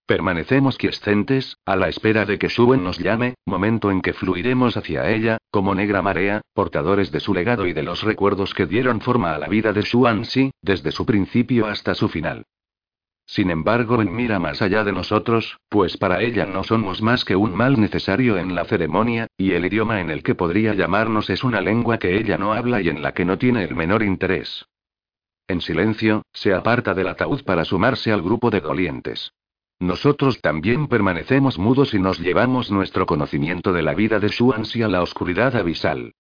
Permanecemos 0.07 0.79
quiescentes, 0.79 1.57
a 1.67 1.75
la 1.75 1.89
espera 1.89 2.25
de 2.25 2.39
que 2.39 2.49
Suen 2.49 2.85
nos 2.85 2.99
llame, 2.99 3.35
momento 3.45 3.91
en 3.91 4.01
que 4.01 4.13
fluiremos 4.13 4.77
hacia 4.77 5.11
ella, 5.11 5.39
como 5.51 5.75
negra 5.75 6.01
marea, 6.01 6.43
portadores 6.55 7.11
de 7.11 7.19
su 7.19 7.35
legado 7.35 7.67
y 7.67 7.73
de 7.73 7.83
los 7.83 8.05
recuerdos 8.05 8.55
que 8.55 8.67
dieron 8.67 9.01
forma 9.01 9.35
a 9.35 9.39
la 9.39 9.49
vida 9.49 9.73
de 9.73 9.83
Xuanxi, 9.83 10.53
desde 10.63 10.93
su 10.93 11.05
principio 11.05 11.67
hasta 11.67 11.97
su 11.97 12.09
final. 12.09 12.45
Sin 13.27 13.51
embargo, 13.51 14.01
en 14.01 14.15
mira 14.15 14.39
más 14.39 14.63
allá 14.63 14.85
de 14.85 14.93
nosotros, 14.93 15.59
pues 15.69 15.97
para 15.97 16.23
ella 16.23 16.47
no 16.47 16.63
somos 16.63 17.03
más 17.03 17.25
que 17.25 17.35
un 17.35 17.57
mal 17.57 17.81
necesario 17.81 18.39
en 18.39 18.55
la 18.55 18.65
ceremonia, 18.65 19.27
y 19.37 19.55
el 19.55 19.67
idioma 19.67 20.01
en 20.01 20.11
el 20.11 20.23
que 20.23 20.37
podría 20.37 20.75
llamarnos 20.75 21.31
es 21.31 21.43
una 21.43 21.61
lengua 21.61 21.99
que 21.99 22.17
ella 22.17 22.39
no 22.39 22.53
habla 22.53 22.81
y 22.81 22.89
en 22.89 23.03
la 23.03 23.13
que 23.13 23.25
no 23.25 23.39
tiene 23.39 23.65
el 23.65 23.75
menor 23.75 24.05
interés. 24.05 24.67
En 25.49 25.61
silencio, 25.61 26.23
se 26.33 26.55
aparta 26.55 26.95
del 26.95 27.09
ataúd 27.09 27.43
para 27.43 27.65
sumarse 27.65 28.13
al 28.13 28.23
grupo 28.23 28.51
de 28.51 28.61
dolientes. 28.61 29.33
Nosotros 29.79 30.41
también 30.41 30.89
permanecemos 30.89 31.59
mudos 31.59 31.93
y 31.93 31.99
nos 31.99 32.19
llevamos 32.19 32.71
nuestro 32.71 33.05
conocimiento 33.05 33.75
de 33.75 33.83
la 33.83 33.95
vida 33.95 34.19
de 34.19 34.31
Xuanxi 34.31 34.83
a 34.83 34.89
la 34.89 35.03
oscuridad 35.03 35.55
abisal. 35.55 36.15